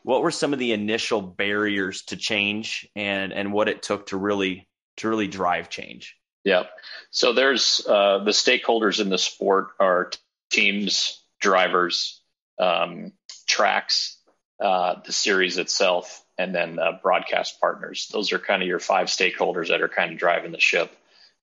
What 0.02 0.22
were 0.22 0.30
some 0.30 0.52
of 0.52 0.58
the 0.58 0.72
initial 0.72 1.20
barriers 1.22 2.02
to 2.06 2.16
change 2.16 2.88
and 2.94 3.32
and 3.32 3.52
what 3.52 3.68
it 3.68 3.82
took 3.82 4.06
to 4.06 4.16
really 4.16 4.68
to 4.98 5.08
really 5.08 5.28
drive 5.28 5.68
change? 5.70 6.16
Yeah. 6.44 6.64
So 7.10 7.32
there's 7.32 7.84
uh, 7.86 8.18
the 8.24 8.32
stakeholders 8.32 9.00
in 9.00 9.08
the 9.08 9.18
sport 9.18 9.68
are 9.80 10.10
teams, 10.52 11.20
drivers, 11.40 12.20
um, 12.58 13.12
tracks, 13.48 14.18
uh, 14.60 15.00
the 15.04 15.12
series 15.12 15.58
itself, 15.58 16.24
and 16.38 16.54
then 16.54 16.78
uh, 16.78 16.92
broadcast 17.02 17.60
partners. 17.60 18.08
Those 18.12 18.32
are 18.32 18.38
kind 18.38 18.62
of 18.62 18.68
your 18.68 18.78
five 18.78 19.08
stakeholders 19.08 19.68
that 19.68 19.82
are 19.82 19.88
kind 19.88 20.12
of 20.12 20.18
driving 20.18 20.52
the 20.52 20.60
ship. 20.60 20.94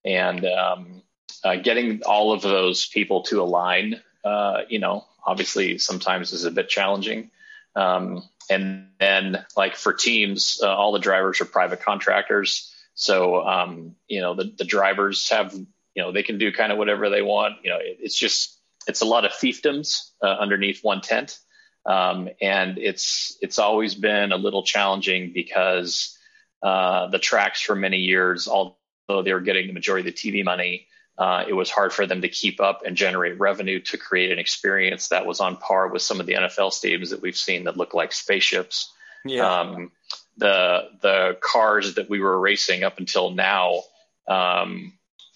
And 0.05 0.45
um, 0.45 1.01
uh, 1.43 1.57
getting 1.57 2.03
all 2.05 2.31
of 2.31 2.41
those 2.41 2.85
people 2.85 3.23
to 3.23 3.41
align, 3.41 4.01
uh, 4.23 4.61
you 4.69 4.79
know, 4.79 5.05
obviously 5.25 5.77
sometimes 5.77 6.31
is 6.31 6.45
a 6.45 6.51
bit 6.51 6.69
challenging. 6.69 7.31
Um, 7.75 8.23
and 8.49 8.87
then, 8.99 9.45
like 9.55 9.75
for 9.75 9.93
teams, 9.93 10.59
uh, 10.63 10.73
all 10.73 10.91
the 10.91 10.99
drivers 10.99 11.41
are 11.41 11.45
private 11.45 11.81
contractors. 11.81 12.73
So, 12.95 13.45
um, 13.45 13.95
you 14.07 14.21
know, 14.21 14.33
the, 14.33 14.53
the 14.57 14.63
drivers 14.63 15.29
have, 15.29 15.53
you 15.53 15.67
know, 16.03 16.11
they 16.11 16.23
can 16.23 16.37
do 16.37 16.51
kind 16.51 16.71
of 16.71 16.77
whatever 16.77 17.09
they 17.09 17.21
want. 17.21 17.57
You 17.63 17.71
know, 17.71 17.77
it, 17.77 17.97
it's 18.01 18.17
just, 18.17 18.58
it's 18.89 19.01
a 19.01 19.05
lot 19.05 19.25
of 19.25 19.31
fiefdoms 19.31 20.10
uh, 20.22 20.27
underneath 20.27 20.84
one 20.84 21.01
tent. 21.01 21.38
Um, 21.86 22.29
and 22.41 22.77
it's, 22.77 23.38
it's 23.41 23.60
always 23.60 23.96
been 23.96 24.31
a 24.31 24.38
little 24.38 24.63
challenging 24.63 25.31
because 25.34 26.17
uh, 26.62 27.08
the 27.08 27.19
tracks 27.19 27.62
for 27.62 27.75
many 27.75 27.98
years, 27.98 28.48
although 28.48 29.24
they 29.24 29.34
were 29.34 29.39
getting 29.39 29.67
the 29.67 29.74
majority 29.74 30.10
of 30.10 30.15
the 30.15 30.19
TV 30.19 30.43
money, 30.43 30.88
uh, 31.17 31.43
it 31.48 31.53
was 31.53 31.69
hard 31.69 31.93
for 31.93 32.05
them 32.05 32.22
to 32.22 32.29
keep 32.29 32.62
up 32.62 32.81
and 32.86 32.96
generate 32.96 33.39
revenue 33.39 33.79
to 33.81 33.98
create 33.98 34.31
an 34.31 34.39
experience 34.39 35.10
that 35.10 35.25
was 35.25 35.39
on 35.39 35.58
par 35.58 35.89
with 35.89 36.01
some 36.01 36.19
of 36.19 36.25
the 36.25 36.34
NFL 36.34 36.72
stadiums 36.72 37.10
that 37.10 37.22
we've 37.22 37.38
seen 37.38 37.65
that 37.65 37.77
look 37.77 37.93
like 37.93 38.13
spaceships. 38.13 38.91
Yeah. 39.25 39.60
Um, 39.60 39.91
the 40.38 40.88
the 41.01 41.38
cars 41.41 41.96
that 41.96 42.10
we 42.10 42.22
were 42.22 42.39
racing 42.39 42.86
up 42.86 43.00
until 43.00 43.31
now 43.31 43.81
um, 44.29 44.93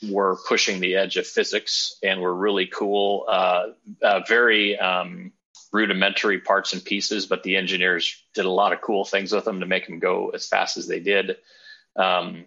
were 0.10 0.38
pushing 0.48 0.80
the 0.80 0.96
edge 0.96 1.18
of 1.18 1.28
physics 1.28 1.98
and 2.04 2.22
were 2.22 2.34
really 2.34 2.68
cool, 2.68 3.26
uh, 3.28 3.66
uh, 4.02 4.22
very 4.28 4.78
um, 4.78 5.32
rudimentary 5.72 6.40
parts 6.40 6.74
and 6.74 6.84
pieces, 6.84 7.26
but 7.26 7.44
the 7.44 7.58
engineers 7.58 8.24
did 8.34 8.46
a 8.46 8.52
lot 8.52 8.74
of 8.74 8.82
cool 8.82 9.06
things 9.06 9.32
with 9.32 9.46
them 9.46 9.60
to 9.60 9.66
make 9.66 9.88
them 9.88 10.00
go 10.00 10.30
as 10.30 10.48
fast 10.48 10.78
as 10.78 10.88
they 10.88 11.00
did. 11.00 11.38
Um, 11.96 12.46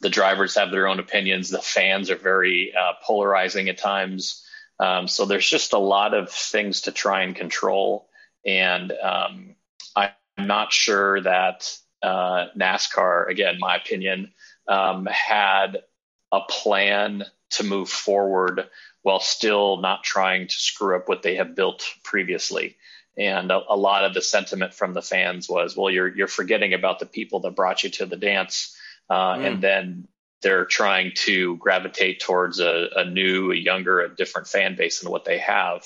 the 0.00 0.10
drivers 0.10 0.54
have 0.54 0.70
their 0.70 0.86
own 0.86 1.00
opinions. 1.00 1.50
The 1.50 1.58
fans 1.58 2.10
are 2.10 2.16
very 2.16 2.72
uh, 2.74 2.92
polarizing 3.04 3.68
at 3.68 3.78
times. 3.78 4.44
Um, 4.80 5.08
so 5.08 5.24
there's 5.24 5.48
just 5.48 5.72
a 5.72 5.78
lot 5.78 6.14
of 6.14 6.30
things 6.30 6.82
to 6.82 6.92
try 6.92 7.22
and 7.22 7.34
control. 7.34 8.08
And 8.46 8.92
um, 8.92 9.54
I'm 9.96 10.12
not 10.38 10.72
sure 10.72 11.20
that 11.20 11.76
uh, 12.02 12.46
NASCAR, 12.56 13.28
again, 13.28 13.56
my 13.58 13.76
opinion, 13.76 14.32
um, 14.68 15.06
had 15.06 15.78
a 16.32 16.40
plan 16.48 17.24
to 17.50 17.64
move 17.64 17.88
forward 17.88 18.68
while 19.02 19.20
still 19.20 19.78
not 19.78 20.04
trying 20.04 20.46
to 20.46 20.54
screw 20.54 20.96
up 20.96 21.08
what 21.08 21.22
they 21.22 21.36
have 21.36 21.54
built 21.54 21.84
previously. 22.04 22.76
And 23.16 23.50
a, 23.50 23.60
a, 23.68 23.76
lot 23.76 24.04
of 24.04 24.14
the 24.14 24.22
sentiment 24.22 24.74
from 24.74 24.92
the 24.92 25.02
fans 25.02 25.48
was, 25.48 25.76
well, 25.76 25.90
you're 25.90 26.14
you're 26.14 26.28
forgetting 26.28 26.74
about 26.74 26.98
the 26.98 27.06
people 27.06 27.40
that 27.40 27.56
brought 27.56 27.82
you 27.82 27.90
to 27.90 28.06
the 28.06 28.16
dance 28.16 28.76
uh, 29.10 29.34
mm. 29.34 29.46
and 29.46 29.62
then 29.62 30.08
they're 30.42 30.66
trying 30.66 31.12
to 31.14 31.56
gravitate 31.56 32.20
towards 32.20 32.60
a, 32.60 32.88
a 32.94 33.04
new, 33.04 33.50
a 33.50 33.56
younger, 33.56 34.00
a 34.00 34.14
different 34.14 34.46
fan 34.46 34.76
base 34.76 35.00
than 35.00 35.10
what 35.10 35.24
they 35.24 35.38
have, 35.38 35.84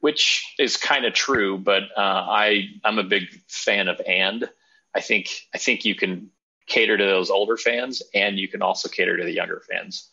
which 0.00 0.54
is 0.58 0.76
kind 0.76 1.04
of 1.04 1.12
true. 1.12 1.58
But 1.58 1.82
uh, 1.96 2.00
I 2.00 2.68
I'm 2.84 2.98
a 2.98 3.04
big 3.04 3.24
fan 3.48 3.88
of 3.88 4.00
and. 4.06 4.48
I 4.94 5.02
think 5.02 5.28
I 5.54 5.58
think 5.58 5.84
you 5.84 5.94
can 5.94 6.30
cater 6.66 6.96
to 6.96 7.04
those 7.04 7.30
older 7.30 7.56
fans, 7.56 8.02
and 8.14 8.38
you 8.38 8.48
can 8.48 8.62
also 8.62 8.88
cater 8.88 9.16
to 9.16 9.24
the 9.24 9.32
younger 9.32 9.62
fans. 9.68 10.10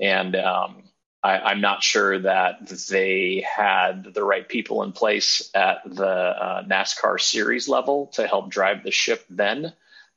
And 0.00 0.36
um, 0.36 0.84
I, 1.22 1.52
am 1.52 1.60
not 1.60 1.82
sure 1.82 2.18
that 2.20 2.68
they 2.90 3.44
had 3.46 4.14
the 4.14 4.22
right 4.22 4.48
people 4.48 4.82
in 4.82 4.92
place 4.92 5.50
at 5.54 5.78
the 5.84 6.06
uh, 6.06 6.62
NASCAR 6.64 7.20
series 7.20 7.68
level 7.68 8.08
to 8.14 8.26
help 8.26 8.50
drive 8.50 8.84
the 8.84 8.90
ship 8.90 9.24
then. 9.28 9.72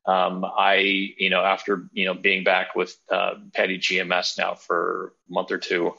Um, 0.06 0.46
I, 0.46 0.76
you 1.18 1.30
know, 1.30 1.44
after, 1.44 1.88
you 1.94 2.06
know, 2.06 2.14
being 2.14 2.44
back 2.44 2.76
with 2.76 2.96
uh, 3.12 3.36
Petty 3.54 3.80
GMS 3.80 4.38
now 4.38 4.56
for 4.56 5.14
a 5.30 5.34
month 5.34 5.52
or 5.52 5.58
two 5.58 5.94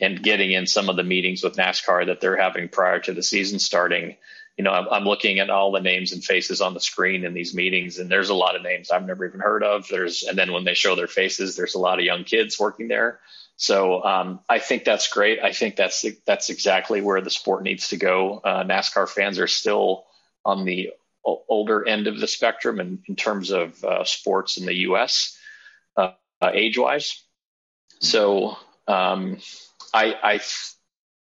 and 0.00 0.22
getting 0.22 0.50
in 0.50 0.66
some 0.66 0.88
of 0.88 0.96
the 0.96 1.04
meetings 1.04 1.42
with 1.42 1.56
NASCAR 1.56 2.06
that 2.06 2.20
they're 2.20 2.36
having 2.36 2.68
prior 2.68 3.00
to 3.00 3.12
the 3.12 3.22
season 3.22 3.58
starting, 3.58 4.16
you 4.56 4.64
know, 4.64 4.72
I'm, 4.72 4.88
I'm, 4.90 5.04
looking 5.04 5.38
at 5.38 5.48
all 5.48 5.72
the 5.72 5.80
names 5.80 6.12
and 6.12 6.22
faces 6.22 6.60
on 6.60 6.74
the 6.74 6.80
screen 6.80 7.24
in 7.24 7.32
these 7.34 7.54
meetings, 7.54 7.98
and 7.98 8.10
there's 8.10 8.28
a 8.28 8.34
lot 8.34 8.56
of 8.56 8.62
names 8.62 8.90
I've 8.90 9.06
never 9.06 9.24
even 9.24 9.40
heard 9.40 9.62
of. 9.62 9.88
There's, 9.88 10.22
and 10.22 10.36
then 10.36 10.52
when 10.52 10.64
they 10.64 10.74
show 10.74 10.94
their 10.94 11.06
faces, 11.06 11.56
there's 11.56 11.74
a 11.74 11.78
lot 11.78 11.98
of 11.98 12.04
young 12.04 12.24
kids 12.24 12.58
working 12.58 12.88
there. 12.88 13.20
So 13.56 14.02
um, 14.04 14.40
I 14.48 14.58
think 14.58 14.84
that's 14.84 15.08
great. 15.08 15.40
I 15.40 15.52
think 15.52 15.76
that's 15.76 16.04
that's 16.26 16.48
exactly 16.48 17.02
where 17.02 17.20
the 17.20 17.30
sport 17.30 17.62
needs 17.62 17.88
to 17.88 17.96
go. 17.96 18.40
Uh, 18.42 18.64
NASCAR 18.64 19.08
fans 19.08 19.38
are 19.38 19.46
still 19.46 20.06
on 20.44 20.64
the 20.64 20.92
older 21.24 21.86
end 21.86 22.06
of 22.06 22.18
the 22.18 22.26
spectrum 22.26 22.80
in, 22.80 23.02
in 23.06 23.16
terms 23.16 23.50
of 23.50 23.82
uh, 23.84 24.04
sports 24.04 24.56
in 24.56 24.66
the 24.66 24.74
U.S. 24.78 25.38
Uh, 25.96 26.12
age-wise. 26.42 27.22
So 28.00 28.56
um, 28.88 29.38
I, 29.92 30.14
I, 30.22 30.40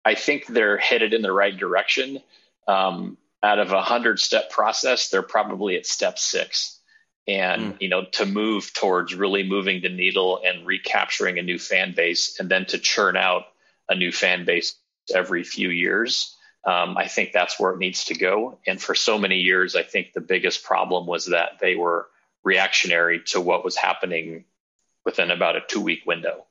I 0.05 0.15
think 0.15 0.47
they're 0.47 0.77
headed 0.77 1.15
in 1.15 1.23
the 1.23 1.33
right 1.33 1.57
direction. 1.57 2.21
Um, 2.67 3.17
out 3.43 3.59
of 3.59 3.73
a 3.73 3.83
hundred-step 3.83 4.51
process, 4.51 5.09
they're 5.09 5.23
probably 5.23 5.77
at 5.77 5.87
step 5.87 6.19
six. 6.19 6.79
And 7.27 7.75
mm. 7.75 7.77
you 7.81 7.89
know, 7.89 8.05
to 8.13 8.27
move 8.27 8.73
towards 8.75 9.15
really 9.15 9.43
moving 9.43 9.83
the 9.83 9.89
needle 9.89 10.41
and 10.45 10.67
recapturing 10.67 11.39
a 11.39 11.43
new 11.43 11.59
fan 11.59 11.95
base, 11.95 12.39
and 12.39 12.51
then 12.51 12.67
to 12.67 12.79
churn 12.79 13.17
out 13.17 13.45
a 13.89 13.95
new 13.95 14.13
fan 14.13 14.45
base 14.45 14.75
every 15.13 15.43
few 15.43 15.71
years 15.71 16.37
um, 16.65 16.97
I 16.97 17.07
think 17.07 17.33
that's 17.33 17.59
where 17.59 17.73
it 17.73 17.79
needs 17.79 18.07
to 18.07 18.15
go. 18.15 18.59
And 18.67 18.81
for 18.81 18.95
so 18.95 19.19
many 19.19 19.39
years, 19.39 19.77
I 19.77 19.83
think 19.83 20.13
the 20.13 20.21
biggest 20.21 20.63
problem 20.63 21.07
was 21.07 21.27
that 21.27 21.59
they 21.61 21.75
were 21.75 22.09
reactionary 22.43 23.21
to 23.27 23.41
what 23.41 23.65
was 23.65 23.77
happening 23.77 24.45
within 25.05 25.31
about 25.31 25.57
a 25.57 25.63
two 25.67 25.81
week 25.81 26.03
window. 26.07 26.45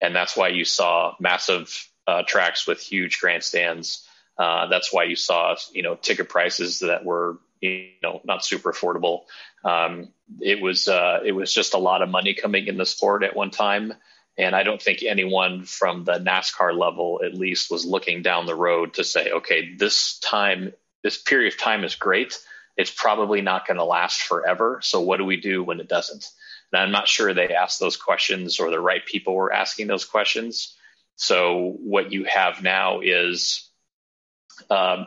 And 0.00 0.16
that's 0.16 0.36
why 0.36 0.48
you 0.48 0.64
saw 0.64 1.14
massive 1.20 1.88
uh, 2.06 2.22
tracks 2.26 2.66
with 2.66 2.80
huge 2.80 3.20
grandstands. 3.20 4.06
Uh, 4.38 4.68
that's 4.68 4.92
why 4.92 5.04
you 5.04 5.16
saw, 5.16 5.56
you 5.72 5.82
know, 5.82 5.94
ticket 5.94 6.28
prices 6.28 6.80
that 6.80 7.04
were, 7.04 7.38
you 7.60 7.90
know, 8.02 8.20
not 8.24 8.44
super 8.44 8.72
affordable. 8.72 9.24
Um, 9.64 10.08
it 10.40 10.60
was, 10.60 10.88
uh, 10.88 11.20
it 11.24 11.32
was 11.32 11.52
just 11.52 11.74
a 11.74 11.78
lot 11.78 12.02
of 12.02 12.08
money 12.08 12.34
coming 12.34 12.66
in 12.66 12.78
the 12.78 12.86
sport 12.86 13.22
at 13.22 13.36
one 13.36 13.50
time. 13.50 13.92
And 14.38 14.56
I 14.56 14.62
don't 14.62 14.80
think 14.80 15.02
anyone 15.02 15.64
from 15.64 16.04
the 16.04 16.18
NASCAR 16.18 16.76
level, 16.76 17.20
at 17.22 17.34
least, 17.34 17.70
was 17.70 17.84
looking 17.84 18.22
down 18.22 18.46
the 18.46 18.54
road 18.54 18.94
to 18.94 19.04
say, 19.04 19.30
okay, 19.30 19.74
this 19.74 20.18
time, 20.20 20.72
this 21.02 21.18
period 21.20 21.52
of 21.52 21.60
time 21.60 21.84
is 21.84 21.94
great. 21.94 22.38
It's 22.76 22.90
probably 22.90 23.42
not 23.42 23.66
going 23.66 23.76
to 23.76 23.84
last 23.84 24.22
forever. 24.22 24.80
So 24.82 25.00
what 25.02 25.18
do 25.18 25.24
we 25.24 25.38
do 25.38 25.62
when 25.62 25.80
it 25.80 25.88
doesn't? 25.88 26.26
And 26.72 26.80
I'm 26.80 26.92
not 26.92 27.08
sure 27.08 27.34
they 27.34 27.54
asked 27.54 27.80
those 27.80 27.96
questions 27.96 28.60
or 28.60 28.70
the 28.70 28.80
right 28.80 29.04
people 29.04 29.34
were 29.34 29.52
asking 29.52 29.88
those 29.88 30.04
questions. 30.06 30.76
So 31.16 31.76
what 31.80 32.12
you 32.12 32.24
have 32.24 32.62
now 32.62 33.00
is 33.00 33.68
um, 34.70 35.06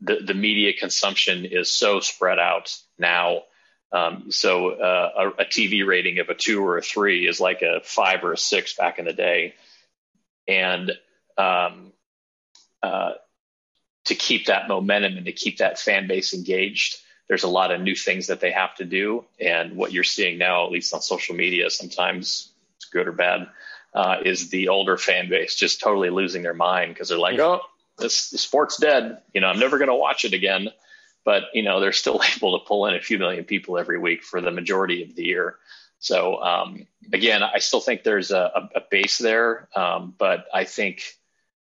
the 0.00 0.20
the 0.24 0.34
media 0.34 0.72
consumption 0.72 1.44
is 1.44 1.72
so 1.72 2.00
spread 2.00 2.38
out 2.38 2.76
now. 2.98 3.42
Um, 3.92 4.32
so 4.32 4.70
uh, 4.70 5.10
a, 5.16 5.42
a, 5.42 5.44
TV 5.44 5.86
rating 5.86 6.18
of 6.18 6.28
a 6.28 6.34
two 6.34 6.60
or 6.64 6.78
a 6.78 6.82
three 6.82 7.28
is 7.28 7.38
like 7.38 7.62
a 7.62 7.80
five 7.84 8.24
or 8.24 8.32
a 8.32 8.36
six 8.36 8.74
back 8.74 8.98
in 8.98 9.04
the 9.04 9.12
day, 9.12 9.54
and 10.48 10.90
um, 11.38 11.92
uh, 12.82 13.12
to 14.06 14.14
keep 14.14 14.46
that 14.46 14.68
momentum 14.68 15.16
and 15.16 15.26
to 15.26 15.32
keep 15.32 15.58
that 15.58 15.78
fan 15.78 16.06
base 16.06 16.34
engaged, 16.34 16.98
there's 17.28 17.44
a 17.44 17.48
lot 17.48 17.70
of 17.70 17.80
new 17.80 17.94
things 17.94 18.26
that 18.26 18.40
they 18.40 18.50
have 18.50 18.74
to 18.76 18.84
do. 18.84 19.24
And 19.40 19.76
what 19.76 19.92
you're 19.92 20.04
seeing 20.04 20.38
now, 20.38 20.66
at 20.66 20.72
least 20.72 20.92
on 20.92 21.00
social 21.00 21.34
media, 21.34 21.70
sometimes 21.70 22.50
it's 22.76 22.86
good 22.86 23.08
or 23.08 23.12
bad, 23.12 23.48
uh, 23.94 24.18
is 24.24 24.50
the 24.50 24.68
older 24.68 24.98
fan 24.98 25.28
base 25.28 25.54
just 25.54 25.80
totally 25.80 26.10
losing 26.10 26.42
their 26.42 26.54
mind 26.54 26.92
because 26.92 27.08
they're 27.08 27.18
like, 27.18 27.38
oh, 27.38 27.60
this 27.98 28.30
the 28.30 28.38
sport's 28.38 28.76
dead. 28.76 29.18
You 29.32 29.40
know, 29.40 29.48
I'm 29.48 29.58
never 29.58 29.78
going 29.78 29.88
to 29.88 29.94
watch 29.94 30.24
it 30.24 30.34
again 30.34 30.70
but 31.24 31.44
you 31.54 31.62
know 31.62 31.80
they're 31.80 31.92
still 31.92 32.20
able 32.36 32.58
to 32.58 32.64
pull 32.64 32.86
in 32.86 32.94
a 32.94 33.00
few 33.00 33.18
million 33.18 33.44
people 33.44 33.78
every 33.78 33.98
week 33.98 34.22
for 34.22 34.40
the 34.40 34.50
majority 34.50 35.02
of 35.02 35.14
the 35.14 35.24
year. 35.24 35.56
So 35.98 36.42
um, 36.42 36.86
again, 37.12 37.42
I 37.42 37.60
still 37.60 37.80
think 37.80 38.02
there's 38.02 38.30
a, 38.30 38.68
a 38.74 38.82
base 38.90 39.16
there, 39.18 39.68
um, 39.74 40.14
but 40.18 40.44
I 40.52 40.64
think 40.64 41.02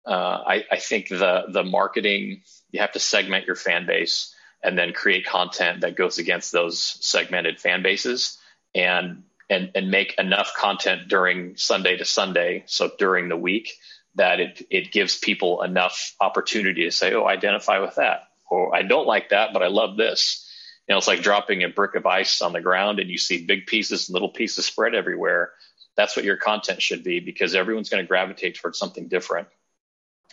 uh, 0.05 0.43
I, 0.45 0.65
I, 0.71 0.77
think 0.77 1.09
the 1.09 1.45
the 1.49 1.63
marketing 1.63 2.43
you 2.71 2.81
have 2.81 2.91
to 2.91 2.99
segment 2.99 3.47
your 3.47 3.55
fan 3.55 3.85
base 3.87 4.35
and 4.63 4.77
then 4.77 4.93
create 4.93 5.25
content 5.25 5.81
that 5.81 5.95
goes 5.95 6.19
against 6.19 6.51
those 6.51 6.79
segmented 6.79 7.59
fan 7.59 7.81
bases 7.81 8.37
and 8.75 9.23
and 9.49 9.71
and 9.73 9.89
make 9.89 10.13
enough 10.19 10.53
content 10.55 11.07
during 11.07 11.57
Sunday 11.57 11.97
to 11.97 12.05
Sunday, 12.05 12.63
so 12.67 12.91
during 12.99 13.29
the 13.29 13.37
week 13.37 13.71
that 14.19 14.41
it 14.41 14.67
it 14.69 14.91
gives 14.91 15.17
people 15.17 15.61
enough 15.61 16.13
opportunity 16.19 16.83
to 16.83 16.91
say, 16.91 17.13
oh, 17.13 17.25
identify 17.25 17.79
with 17.79 17.95
that 17.95 18.27
or 18.49 18.75
I 18.75 18.81
don't 18.81 19.07
like 19.07 19.29
that, 19.29 19.53
but 19.53 19.63
I 19.63 19.67
love 19.67 19.95
this. 19.95 20.45
You 20.87 20.93
know, 20.93 20.97
it's 20.97 21.07
like 21.07 21.21
dropping 21.21 21.63
a 21.63 21.69
brick 21.69 21.95
of 21.95 22.05
ice 22.05 22.41
on 22.41 22.51
the 22.51 22.59
ground 22.59 22.99
and 22.99 23.09
you 23.09 23.17
see 23.17 23.45
big 23.45 23.65
pieces 23.65 24.09
and 24.09 24.13
little 24.13 24.29
pieces 24.29 24.65
spread 24.65 24.93
everywhere. 24.93 25.51
That's 25.95 26.17
what 26.17 26.25
your 26.25 26.35
content 26.35 26.81
should 26.81 27.01
be 27.01 27.21
because 27.21 27.55
everyone's 27.55 27.89
going 27.89 28.03
to 28.03 28.07
gravitate 28.07 28.55
towards 28.55 28.77
something 28.77 29.07
different. 29.07 29.47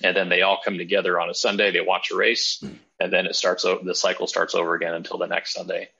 And 0.03 0.17
then 0.17 0.29
they 0.29 0.43
all 0.43 0.59
come 0.65 0.79
together 0.79 1.21
on 1.21 1.31
a 1.31 1.35
Sunday, 1.35 1.71
they 1.71 1.81
watch 1.81 2.11
a 2.11 2.17
race, 2.17 2.63
and 3.01 3.13
then 3.13 3.27
it 3.27 3.37
starts, 3.37 3.63
the 3.63 3.95
cycle 3.95 4.27
starts 4.27 4.57
over 4.57 4.75
again 4.75 4.95
until 4.95 5.17
the 5.17 5.27
next 5.27 5.55
Sunday. 5.55 5.91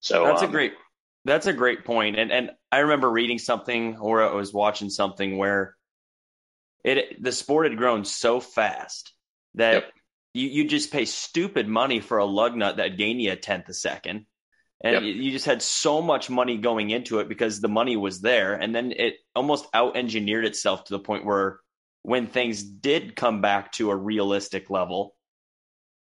So 0.00 0.24
that's 0.24 0.42
um, 0.42 0.48
a 0.48 0.52
great, 0.52 0.72
that's 1.26 1.46
a 1.46 1.52
great 1.52 1.84
point. 1.84 2.18
And, 2.18 2.32
and 2.32 2.50
I 2.72 2.78
remember 2.78 3.10
reading 3.10 3.38
something 3.38 3.98
or 3.98 4.22
I 4.22 4.32
was 4.32 4.52
watching 4.52 4.90
something 4.90 5.36
where 5.36 5.76
it, 6.84 7.22
the 7.22 7.32
sport 7.32 7.68
had 7.68 7.78
grown 7.78 8.04
so 8.04 8.40
fast 8.40 9.12
that 9.54 9.74
yep 9.74 9.84
you, 10.34 10.48
you 10.48 10.68
just 10.68 10.92
pay 10.92 11.04
stupid 11.04 11.68
money 11.68 12.00
for 12.00 12.18
a 12.18 12.24
lug 12.24 12.56
nut 12.56 12.76
that 12.76 12.98
gain 12.98 13.20
you 13.20 13.32
a 13.32 13.36
tenth 13.36 13.68
a 13.68 13.74
second. 13.74 14.26
And 14.82 15.06
yep. 15.06 15.14
you 15.16 15.30
just 15.30 15.46
had 15.46 15.62
so 15.62 16.02
much 16.02 16.28
money 16.28 16.58
going 16.58 16.90
into 16.90 17.20
it 17.20 17.28
because 17.28 17.60
the 17.60 17.68
money 17.68 17.96
was 17.96 18.20
there. 18.20 18.54
And 18.54 18.74
then 18.74 18.92
it 18.92 19.14
almost 19.34 19.66
out 19.72 19.96
engineered 19.96 20.44
itself 20.44 20.84
to 20.84 20.92
the 20.92 20.98
point 20.98 21.24
where 21.24 21.60
when 22.02 22.26
things 22.26 22.62
did 22.62 23.16
come 23.16 23.40
back 23.40 23.72
to 23.72 23.90
a 23.90 23.96
realistic 23.96 24.68
level, 24.68 25.14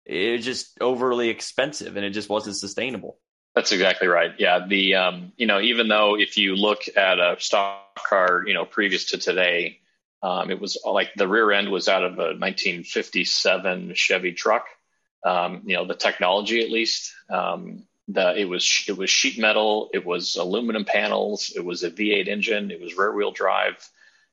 it 0.05 0.33
was 0.33 0.45
just 0.45 0.79
overly 0.81 1.29
expensive 1.29 1.97
and 1.97 2.05
it 2.05 2.11
just 2.11 2.29
wasn't 2.29 2.57
sustainable. 2.57 3.19
That's 3.55 3.71
exactly 3.71 4.09
right. 4.09 4.33
Yeah. 4.39 4.67
The, 4.67 4.95
um, 4.95 5.33
you 5.37 5.47
know, 5.47 5.61
even 5.61 5.87
though 5.87 6.19
if 6.19 6.39
you 6.39 6.57
look 6.57 6.81
at 6.97 7.21
a 7.21 7.37
stock 7.39 7.95
car, 8.09 8.43
you 8.47 8.55
know, 8.55 8.65
previous 8.65 9.11
to 9.11 9.19
today, 9.19 9.82
um, 10.23 10.51
it 10.51 10.61
was 10.61 10.79
like 10.85 11.11
the 11.17 11.29
rear 11.29 11.51
end 11.51 11.71
was 11.71 11.89
out 11.89 12.05
of 12.05 12.13
a 12.15 12.35
1957 12.39 13.95
Chevy 13.95 14.33
truck. 14.33 14.67
Um, 15.25 15.63
you 15.65 15.77
know, 15.77 15.87
the 15.87 15.95
technology 15.95 16.63
at 16.63 16.71
least. 16.71 17.13
Um, 17.31 17.85
the 18.09 18.37
it 18.37 18.47
was 18.47 18.85
it 18.89 18.97
was 18.97 19.11
sheet 19.11 19.39
metal, 19.39 19.91
it 19.95 20.05
was 20.05 20.37
aluminum 20.37 20.85
panels, 20.85 21.53
it 21.55 21.65
was 21.65 21.83
a 21.83 21.91
V8 21.91 22.29
engine, 22.29 22.71
it 22.71 22.81
was 22.81 22.97
rear 22.97 23.13
wheel 23.13 23.31
drive. 23.31 23.77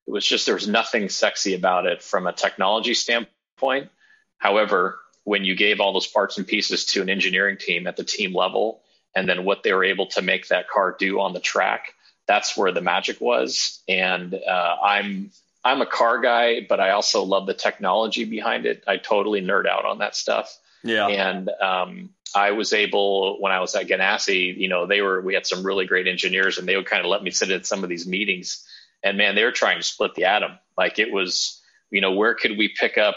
It 0.07 0.11
was 0.11 0.25
just 0.25 0.45
there 0.45 0.55
was 0.55 0.67
nothing 0.67 1.09
sexy 1.09 1.53
about 1.53 1.85
it 1.85 2.01
from 2.01 2.25
a 2.25 2.33
technology 2.33 2.95
standpoint. 2.95 3.89
However, 4.37 4.99
when 5.23 5.45
you 5.45 5.55
gave 5.55 5.79
all 5.79 5.93
those 5.93 6.07
parts 6.07 6.37
and 6.37 6.47
pieces 6.47 6.85
to 6.85 7.01
an 7.01 7.09
engineering 7.09 7.57
team 7.57 7.85
at 7.85 7.95
the 7.95 8.03
team 8.03 8.33
level, 8.33 8.81
and 9.15 9.29
then 9.29 9.45
what 9.45 9.61
they 9.61 9.73
were 9.73 9.83
able 9.83 10.07
to 10.07 10.21
make 10.21 10.47
that 10.47 10.67
car 10.67 10.95
do 10.97 11.19
on 11.19 11.33
the 11.33 11.39
track, 11.39 11.93
that's 12.27 12.57
where 12.57 12.71
the 12.71 12.81
magic 12.81 13.21
was. 13.21 13.83
And 13.87 14.33
uh, 14.33 14.75
I'm 14.83 15.31
I'm 15.63 15.81
a 15.81 15.85
car 15.85 16.21
guy, 16.21 16.65
but 16.67 16.79
I 16.79 16.91
also 16.91 17.23
love 17.23 17.45
the 17.45 17.53
technology 17.53 18.25
behind 18.25 18.65
it. 18.65 18.83
I 18.87 18.97
totally 18.97 19.41
nerd 19.41 19.67
out 19.67 19.85
on 19.85 19.99
that 19.99 20.15
stuff. 20.15 20.57
Yeah. 20.83 21.07
And 21.07 21.49
um, 21.61 22.11
I 22.35 22.51
was 22.51 22.73
able 22.73 23.41
when 23.41 23.51
I 23.51 23.59
was 23.59 23.75
at 23.75 23.87
Ganassi, 23.87 24.55
you 24.55 24.69
know, 24.69 24.85
they 24.85 25.01
were 25.01 25.21
we 25.21 25.33
had 25.33 25.45
some 25.45 25.65
really 25.65 25.85
great 25.85 26.07
engineers, 26.07 26.57
and 26.57 26.67
they 26.67 26.75
would 26.75 26.85
kind 26.85 27.03
of 27.03 27.09
let 27.09 27.23
me 27.23 27.31
sit 27.31 27.51
in 27.51 27.63
some 27.63 27.83
of 27.83 27.89
these 27.89 28.07
meetings. 28.07 28.65
And 29.03 29.17
man, 29.17 29.35
they 29.35 29.43
were 29.43 29.51
trying 29.51 29.77
to 29.77 29.83
split 29.83 30.15
the 30.15 30.25
atom. 30.25 30.59
Like 30.77 30.99
it 30.99 31.11
was, 31.11 31.61
you 31.89 32.01
know, 32.01 32.13
where 32.13 32.35
could 32.35 32.57
we 32.57 32.69
pick 32.69 32.97
up, 32.97 33.15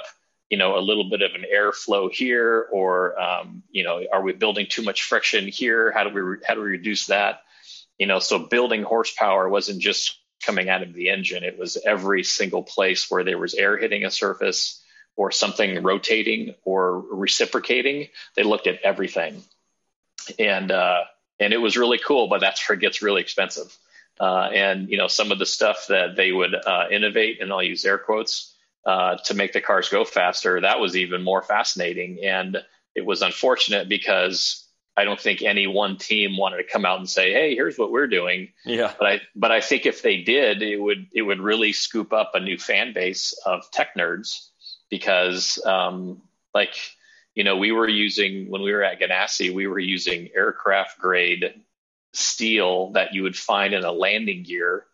you 0.50 0.58
know, 0.58 0.76
a 0.76 0.80
little 0.80 1.08
bit 1.10 1.22
of 1.22 1.32
an 1.34 1.44
airflow 1.52 2.10
here, 2.10 2.68
or 2.72 3.20
um, 3.20 3.62
you 3.70 3.84
know, 3.84 4.02
are 4.12 4.22
we 4.22 4.32
building 4.32 4.66
too 4.68 4.82
much 4.82 5.04
friction 5.04 5.46
here? 5.46 5.92
How 5.92 6.04
do 6.04 6.10
we 6.10 6.38
how 6.46 6.54
do 6.54 6.62
we 6.62 6.70
reduce 6.70 7.06
that? 7.06 7.42
You 7.98 8.06
know, 8.06 8.18
so 8.18 8.38
building 8.38 8.82
horsepower 8.82 9.48
wasn't 9.48 9.80
just 9.80 10.18
coming 10.42 10.68
out 10.68 10.82
of 10.82 10.92
the 10.92 11.10
engine. 11.10 11.44
It 11.44 11.58
was 11.58 11.78
every 11.84 12.24
single 12.24 12.62
place 12.62 13.10
where 13.10 13.24
there 13.24 13.38
was 13.38 13.54
air 13.54 13.76
hitting 13.76 14.04
a 14.04 14.10
surface 14.10 14.82
or 15.16 15.30
something 15.30 15.82
rotating 15.82 16.54
or 16.64 17.00
reciprocating. 17.00 18.08
They 18.36 18.42
looked 18.42 18.66
at 18.66 18.80
everything, 18.82 19.42
and 20.38 20.70
uh, 20.70 21.02
and 21.40 21.52
it 21.52 21.58
was 21.58 21.76
really 21.76 21.98
cool. 21.98 22.28
But 22.28 22.40
that's 22.40 22.68
where 22.68 22.74
it 22.74 22.80
gets 22.80 23.02
really 23.02 23.20
expensive. 23.20 23.76
Uh, 24.20 24.48
and 24.52 24.88
you 24.88 24.98
know 24.98 25.08
some 25.08 25.32
of 25.32 25.38
the 25.38 25.46
stuff 25.46 25.86
that 25.88 26.16
they 26.16 26.32
would 26.32 26.54
uh, 26.54 26.86
innovate, 26.90 27.40
and 27.40 27.52
I'll 27.52 27.62
use 27.62 27.84
air 27.84 27.98
quotes 27.98 28.54
uh, 28.84 29.16
to 29.24 29.34
make 29.34 29.52
the 29.52 29.60
cars 29.60 29.88
go 29.88 30.04
faster. 30.04 30.60
That 30.60 30.80
was 30.80 30.96
even 30.96 31.22
more 31.22 31.42
fascinating, 31.42 32.24
and 32.24 32.58
it 32.94 33.04
was 33.04 33.22
unfortunate 33.22 33.88
because 33.88 34.61
I 34.96 35.04
don't 35.04 35.20
think 35.20 35.42
any 35.42 35.66
one 35.66 35.96
team 35.96 36.36
wanted 36.36 36.58
to 36.58 36.64
come 36.70 36.84
out 36.84 36.98
and 36.98 37.08
say, 37.08 37.32
"Hey, 37.32 37.54
here's 37.54 37.78
what 37.78 37.90
we're 37.90 38.08
doing." 38.08 38.52
Yeah. 38.64 38.92
But 38.98 39.06
I 39.06 39.20
but 39.34 39.50
I 39.50 39.60
think 39.60 39.86
if 39.86 40.02
they 40.02 40.18
did, 40.18 40.62
it 40.62 40.76
would 40.76 41.06
it 41.12 41.22
would 41.22 41.40
really 41.40 41.72
scoop 41.72 42.12
up 42.12 42.32
a 42.34 42.40
new 42.40 42.58
fan 42.58 42.92
base 42.92 43.32
of 43.46 43.70
tech 43.70 43.94
nerds 43.96 44.48
because, 44.90 45.58
um, 45.64 46.20
like, 46.54 46.74
you 47.34 47.44
know, 47.44 47.56
we 47.56 47.72
were 47.72 47.88
using 47.88 48.50
when 48.50 48.60
we 48.60 48.72
were 48.72 48.82
at 48.82 49.00
Ganassi, 49.00 49.52
we 49.52 49.66
were 49.66 49.78
using 49.78 50.28
aircraft 50.34 50.98
grade 50.98 51.54
steel 52.12 52.90
that 52.90 53.14
you 53.14 53.22
would 53.22 53.36
find 53.36 53.72
in 53.72 53.84
a 53.84 53.92
landing 53.92 54.42
gear 54.42 54.84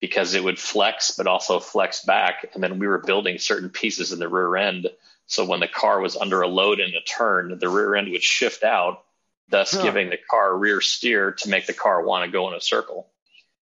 because 0.00 0.32
it 0.32 0.42
would 0.42 0.58
flex 0.58 1.10
but 1.10 1.26
also 1.26 1.60
flex 1.60 2.02
back, 2.06 2.50
and 2.54 2.62
then 2.62 2.78
we 2.78 2.86
were 2.86 2.98
building 2.98 3.38
certain 3.38 3.68
pieces 3.68 4.12
in 4.12 4.18
the 4.18 4.28
rear 4.28 4.56
end. 4.56 4.88
So 5.26 5.44
when 5.44 5.60
the 5.60 5.68
car 5.68 6.00
was 6.00 6.16
under 6.16 6.40
a 6.40 6.48
load 6.48 6.80
in 6.80 6.94
a 6.94 7.02
turn, 7.02 7.58
the 7.58 7.68
rear 7.68 7.94
end 7.94 8.10
would 8.10 8.22
shift 8.22 8.64
out 8.64 9.04
thus 9.52 9.72
huh. 9.72 9.82
giving 9.82 10.10
the 10.10 10.18
car 10.18 10.56
rear 10.56 10.80
steer 10.80 11.32
to 11.32 11.48
make 11.48 11.66
the 11.66 11.74
car 11.74 12.02
want 12.02 12.24
to 12.24 12.32
go 12.32 12.48
in 12.48 12.54
a 12.54 12.60
circle. 12.60 13.08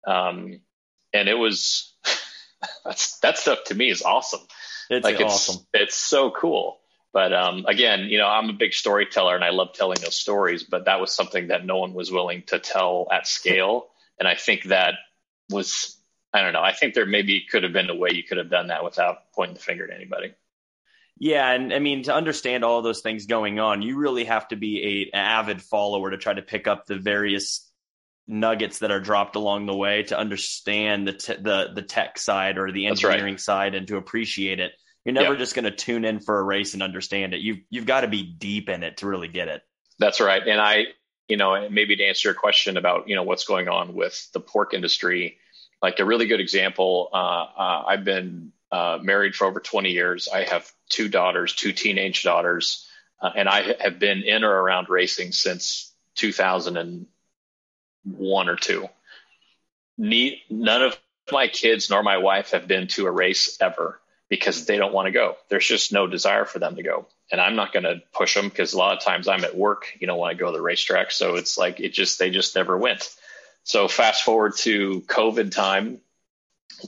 Um, 0.06 0.60
and 1.12 1.28
it 1.28 1.34
was 1.34 1.94
that's 2.84 3.20
that 3.20 3.38
stuff 3.38 3.64
to 3.66 3.74
me 3.74 3.90
is 3.90 4.02
awesome. 4.02 4.40
It's 4.90 5.04
like 5.04 5.20
awesome. 5.20 5.56
It's, 5.74 5.82
it's 5.82 5.94
so 5.94 6.30
cool. 6.32 6.78
But 7.12 7.32
um, 7.32 7.64
again, 7.66 8.06
you 8.06 8.18
know, 8.18 8.26
I'm 8.26 8.50
a 8.50 8.54
big 8.54 8.72
storyteller 8.72 9.34
and 9.34 9.44
I 9.44 9.50
love 9.50 9.74
telling 9.74 9.98
those 10.00 10.16
stories. 10.16 10.64
But 10.64 10.86
that 10.86 11.00
was 11.00 11.12
something 11.12 11.48
that 11.48 11.64
no 11.64 11.78
one 11.78 11.94
was 11.94 12.10
willing 12.10 12.42
to 12.48 12.58
tell 12.58 13.06
at 13.12 13.26
scale, 13.26 13.86
and 14.18 14.26
I 14.26 14.34
think 14.34 14.64
that 14.64 14.94
was 15.50 15.96
I 16.32 16.40
don't 16.40 16.54
know. 16.54 16.62
I 16.62 16.72
think 16.72 16.94
there 16.94 17.06
maybe 17.06 17.46
could 17.50 17.62
have 17.62 17.72
been 17.72 17.90
a 17.90 17.94
way 17.94 18.10
you 18.12 18.24
could 18.24 18.38
have 18.38 18.50
done 18.50 18.68
that 18.68 18.82
without 18.82 19.32
pointing 19.34 19.54
the 19.54 19.60
finger 19.60 19.84
at 19.90 19.94
anybody. 19.94 20.34
Yeah, 21.18 21.50
and 21.50 21.72
I 21.72 21.79
mean 21.79 22.05
to 22.05 22.14
understand 22.14 22.64
all 22.64 22.83
those 22.83 23.00
things 23.00 23.26
going 23.26 23.59
on, 23.59 23.83
you 23.83 23.96
really 23.96 24.24
have 24.24 24.48
to 24.48 24.57
be 24.57 25.11
a, 25.12 25.16
an 25.16 25.24
avid 25.24 25.62
follower 25.62 26.11
to 26.11 26.18
try 26.18 26.35
to 26.35 26.42
pick 26.42 26.66
up 26.66 26.87
the 26.87 26.96
various 26.96 27.70
nuggets 28.29 28.81
that 28.81 28.90
are 28.90 29.00
dropped 29.00 29.37
along 29.37 29.66
the 29.66 29.76
way 29.76 30.02
to 30.02 30.18
understand 30.18 31.09
the 31.09 31.12
te- 31.12 31.37
the 31.37 31.70
the 31.74 31.83
tech 31.83 32.18
side 32.18 32.59
or 32.59 32.70
the 32.70 32.87
engineering 32.87 33.35
right. 33.35 33.40
side 33.40 33.74
and 33.74 33.88
to 33.88 33.96
appreciate 33.96 34.61
it. 34.61 34.72
You're 35.05 35.14
never 35.14 35.37
just 35.37 35.55
going 35.55 35.66
to 35.66 35.70
tune 35.70 36.05
in 36.05 36.18
for 36.18 36.37
a 36.37 36.42
race 36.42 36.74
and 36.74 36.83
understand 36.83 37.33
it. 37.33 37.40
You 37.40 37.59
you've 37.70 37.87
got 37.87 38.00
to 38.00 38.09
be 38.09 38.24
deep 38.24 38.68
in 38.68 38.83
it 38.83 38.98
to 38.98 39.07
really 39.07 39.29
get 39.29 39.46
it. 39.46 39.62
That's 40.00 40.20
right. 40.20 40.42
And 40.46 40.61
I, 40.61 40.87
you 41.29 41.37
know, 41.37 41.68
maybe 41.70 41.94
to 41.96 42.05
answer 42.05 42.29
your 42.29 42.35
question 42.35 42.76
about 42.76 43.09
you 43.09 43.14
know 43.14 43.22
what's 43.22 43.44
going 43.44 43.68
on 43.68 43.94
with 43.94 44.29
the 44.33 44.40
pork 44.40 44.74
industry, 44.74 45.38
like 45.81 46.00
a 46.00 46.05
really 46.05 46.26
good 46.26 46.40
example. 46.40 47.09
Uh, 47.12 47.16
uh, 47.16 47.85
I've 47.87 48.05
been 48.05 48.52
uh, 48.76 48.98
married 49.00 49.34
for 49.34 49.46
over 49.46 49.58
20 49.58 49.90
years. 49.90 50.28
I 50.28 50.44
have 50.44 50.70
two 50.90 51.08
daughters, 51.08 51.54
two 51.54 51.72
teenage 51.72 52.22
daughters, 52.22 52.86
uh, 53.22 53.30
and 53.34 53.48
I 53.48 53.74
have 53.80 53.98
been 53.98 54.22
in 54.22 54.44
or 54.44 54.52
around 54.52 54.90
racing 54.90 55.32
since 55.32 55.90
2001 56.16 58.48
or 58.50 58.56
two. 58.56 58.86
Ne- 59.96 60.42
none 60.50 60.82
of 60.82 60.98
my 61.32 61.48
kids 61.48 61.88
nor 61.88 62.02
my 62.02 62.18
wife 62.18 62.50
have 62.50 62.68
been 62.68 62.86
to 62.88 63.06
a 63.06 63.10
race 63.10 63.56
ever 63.62 63.98
because 64.28 64.66
they 64.66 64.76
don't 64.76 64.92
want 64.92 65.06
to 65.06 65.12
go. 65.12 65.36
There's 65.48 65.66
just 65.66 65.90
no 65.90 66.06
desire 66.06 66.44
for 66.44 66.58
them 66.58 66.76
to 66.76 66.82
go. 66.82 67.06
And 67.32 67.40
I'm 67.40 67.56
not 67.56 67.72
going 67.72 67.84
to 67.84 68.02
push 68.12 68.34
them 68.34 68.50
because 68.50 68.74
a 68.74 68.78
lot 68.78 68.94
of 68.94 69.02
times 69.02 69.26
I'm 69.26 69.44
at 69.44 69.56
work, 69.56 69.86
you 69.98 70.06
know, 70.06 70.16
when 70.16 70.30
I 70.30 70.34
go 70.34 70.52
to 70.52 70.52
the 70.52 70.62
racetrack. 70.62 71.12
So 71.12 71.36
it's 71.36 71.56
like, 71.56 71.80
it 71.80 71.94
just, 71.94 72.18
they 72.18 72.28
just 72.28 72.54
never 72.54 72.76
went. 72.76 73.08
So 73.64 73.88
fast 73.88 74.22
forward 74.22 74.54
to 74.58 75.00
COVID 75.06 75.50
time, 75.50 76.02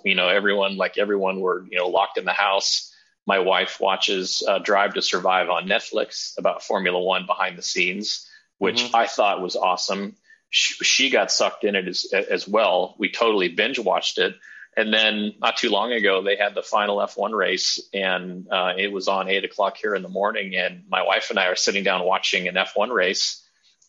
you 0.05 0.15
know, 0.15 0.29
everyone, 0.29 0.77
like 0.77 0.99
everyone 0.99 1.41
were, 1.41 1.65
you 1.71 1.79
know, 1.79 1.89
locked 1.89 2.19
in 2.19 2.25
the 2.25 2.33
house. 2.33 2.95
My 3.27 3.41
wife 3.41 3.79
watches 3.81 4.43
uh, 4.47 4.59
Drive 4.59 4.95
to 4.95 5.03
Survive 5.03 5.51
on 5.51 5.69
Netflix 5.69 6.39
about 6.39 6.63
Formula 6.63 6.99
One 6.99 7.27
behind 7.27 7.59
the 7.59 7.63
scenes, 7.63 8.29
which 8.59 8.83
mm-hmm. 8.83 8.97
I 8.97 9.07
thought 9.07 9.43
was 9.43 9.57
awesome. 9.57 10.17
She, 10.51 10.83
she, 10.83 11.11
got 11.11 11.31
sucked 11.31 11.65
in 11.65 11.75
it 11.75 11.87
as, 11.87 12.07
as 12.13 12.49
well. 12.49 12.95
We 12.99 13.11
totally 13.11 13.49
binge 13.49 13.79
watched 13.79 14.17
it. 14.17 14.35
And 14.77 14.95
then 14.95 15.35
not 15.41 15.57
too 15.57 15.71
long 15.71 15.93
ago, 15.93 16.23
they 16.23 16.37
had 16.37 16.55
the 16.55 16.63
final 16.63 16.99
F1 16.99 17.37
race, 17.37 17.81
and 17.93 18.47
uh, 18.49 18.75
it 18.79 18.93
was 18.93 19.09
on 19.09 19.29
eight 19.29 19.45
o'clock 19.45 19.77
here 19.77 19.95
in 19.95 20.03
the 20.03 20.09
morning. 20.09 20.55
And 20.55 20.85
my 20.89 21.03
wife 21.03 21.31
and 21.31 21.39
I 21.39 21.47
are 21.47 21.57
sitting 21.57 21.83
down 21.83 22.05
watching 22.05 22.47
an 22.47 22.55
F1 22.55 22.93
race 22.93 23.43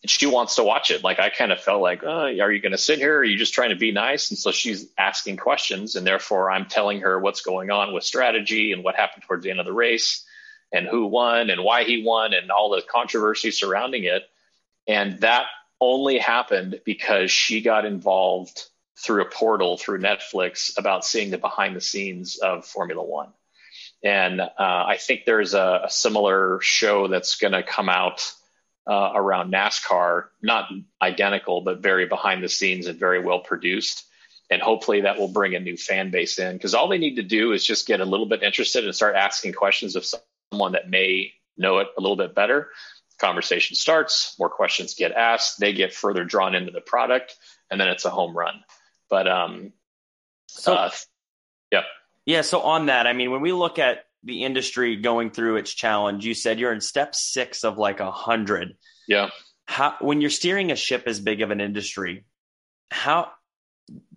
she 0.06 0.26
wants 0.26 0.54
to 0.54 0.64
watch 0.64 0.90
it. 0.90 1.04
Like 1.04 1.20
I 1.20 1.28
kind 1.28 1.52
of 1.52 1.60
felt 1.60 1.82
like, 1.82 2.02
oh, 2.04 2.08
are 2.08 2.52
you 2.52 2.60
going 2.60 2.72
to 2.72 2.78
sit 2.78 2.98
here? 2.98 3.16
Or 3.16 3.18
are 3.18 3.24
you 3.24 3.36
just 3.36 3.52
trying 3.52 3.70
to 3.70 3.76
be 3.76 3.92
nice? 3.92 4.30
And 4.30 4.38
so 4.38 4.50
she's 4.50 4.88
asking 4.96 5.36
questions, 5.36 5.96
and 5.96 6.06
therefore 6.06 6.50
I'm 6.50 6.66
telling 6.66 7.00
her 7.00 7.18
what's 7.18 7.42
going 7.42 7.70
on 7.70 7.92
with 7.92 8.04
strategy 8.04 8.72
and 8.72 8.82
what 8.82 8.94
happened 8.94 9.24
towards 9.24 9.44
the 9.44 9.50
end 9.50 9.60
of 9.60 9.66
the 9.66 9.72
race, 9.72 10.24
and 10.72 10.86
who 10.86 11.06
won 11.06 11.50
and 11.50 11.62
why 11.62 11.84
he 11.84 12.02
won, 12.04 12.32
and 12.32 12.50
all 12.50 12.70
the 12.70 12.82
controversy 12.82 13.50
surrounding 13.50 14.04
it. 14.04 14.22
And 14.88 15.20
that 15.20 15.46
only 15.80 16.18
happened 16.18 16.80
because 16.84 17.30
she 17.30 17.60
got 17.60 17.84
involved 17.84 18.64
through 18.98 19.22
a 19.22 19.30
portal 19.30 19.76
through 19.76 19.98
Netflix 19.98 20.78
about 20.78 21.04
seeing 21.04 21.30
the 21.30 21.38
behind 21.38 21.74
the 21.74 21.80
scenes 21.80 22.36
of 22.36 22.66
Formula 22.66 23.02
One. 23.02 23.28
And 24.02 24.40
uh, 24.40 24.48
I 24.58 24.96
think 24.98 25.24
there's 25.24 25.54
a, 25.54 25.82
a 25.84 25.90
similar 25.90 26.58
show 26.62 27.08
that's 27.08 27.36
going 27.36 27.52
to 27.52 27.62
come 27.62 27.88
out 27.88 28.32
uh, 28.90 29.12
around 29.14 29.52
NASCAR, 29.52 30.24
not 30.42 30.68
identical, 31.00 31.60
but 31.60 31.78
very 31.78 32.06
behind 32.06 32.42
the 32.42 32.48
scenes 32.48 32.88
and 32.88 32.98
very 32.98 33.22
well 33.22 33.38
produced. 33.38 34.04
And 34.50 34.60
hopefully 34.60 35.02
that 35.02 35.16
will 35.16 35.28
bring 35.28 35.54
a 35.54 35.60
new 35.60 35.76
fan 35.76 36.10
base 36.10 36.40
in 36.40 36.56
because 36.56 36.74
all 36.74 36.88
they 36.88 36.98
need 36.98 37.14
to 37.14 37.22
do 37.22 37.52
is 37.52 37.64
just 37.64 37.86
get 37.86 38.00
a 38.00 38.04
little 38.04 38.26
bit 38.26 38.42
interested 38.42 38.84
and 38.84 38.92
start 38.92 39.14
asking 39.14 39.52
questions 39.52 39.94
of 39.94 40.04
someone 40.50 40.72
that 40.72 40.90
may 40.90 41.34
know 41.56 41.78
it 41.78 41.86
a 41.96 42.00
little 42.00 42.16
bit 42.16 42.34
better. 42.34 42.70
Conversation 43.20 43.76
starts, 43.76 44.34
more 44.40 44.48
questions 44.48 44.94
get 44.94 45.12
asked, 45.12 45.60
they 45.60 45.72
get 45.72 45.94
further 45.94 46.24
drawn 46.24 46.56
into 46.56 46.72
the 46.72 46.80
product, 46.80 47.36
and 47.70 47.80
then 47.80 47.86
it's 47.86 48.06
a 48.06 48.10
home 48.10 48.36
run. 48.36 48.64
But 49.08 49.28
um, 49.28 49.72
so, 50.48 50.74
uh, 50.74 50.90
yeah, 51.70 51.82
yeah. 52.26 52.40
So 52.40 52.62
on 52.62 52.86
that, 52.86 53.06
I 53.06 53.12
mean, 53.12 53.30
when 53.30 53.40
we 53.40 53.52
look 53.52 53.78
at 53.78 54.06
the 54.24 54.44
industry 54.44 54.96
going 54.96 55.30
through 55.30 55.56
its 55.56 55.72
challenge, 55.72 56.24
you 56.24 56.34
said 56.34 56.58
you're 56.58 56.72
in 56.72 56.80
step 56.80 57.14
six 57.14 57.64
of 57.64 57.78
like 57.78 58.00
a 58.00 58.10
hundred. 58.10 58.76
Yeah. 59.08 59.30
How 59.66 59.96
when 60.00 60.20
you're 60.20 60.30
steering 60.30 60.70
a 60.70 60.76
ship 60.76 61.04
as 61.06 61.20
big 61.20 61.42
of 61.42 61.50
an 61.50 61.60
industry, 61.60 62.24
how 62.90 63.30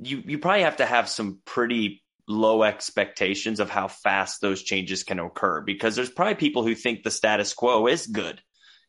you 0.01 0.21
you 0.25 0.39
probably 0.39 0.63
have 0.63 0.77
to 0.77 0.85
have 0.85 1.09
some 1.09 1.39
pretty 1.45 2.03
low 2.27 2.63
expectations 2.63 3.59
of 3.59 3.69
how 3.69 3.87
fast 3.87 4.41
those 4.41 4.63
changes 4.63 5.03
can 5.03 5.19
occur 5.19 5.61
because 5.61 5.95
there's 5.95 6.09
probably 6.09 6.35
people 6.35 6.63
who 6.63 6.73
think 6.73 7.03
the 7.03 7.11
status 7.11 7.53
quo 7.53 7.87
is 7.87 8.07
good 8.07 8.41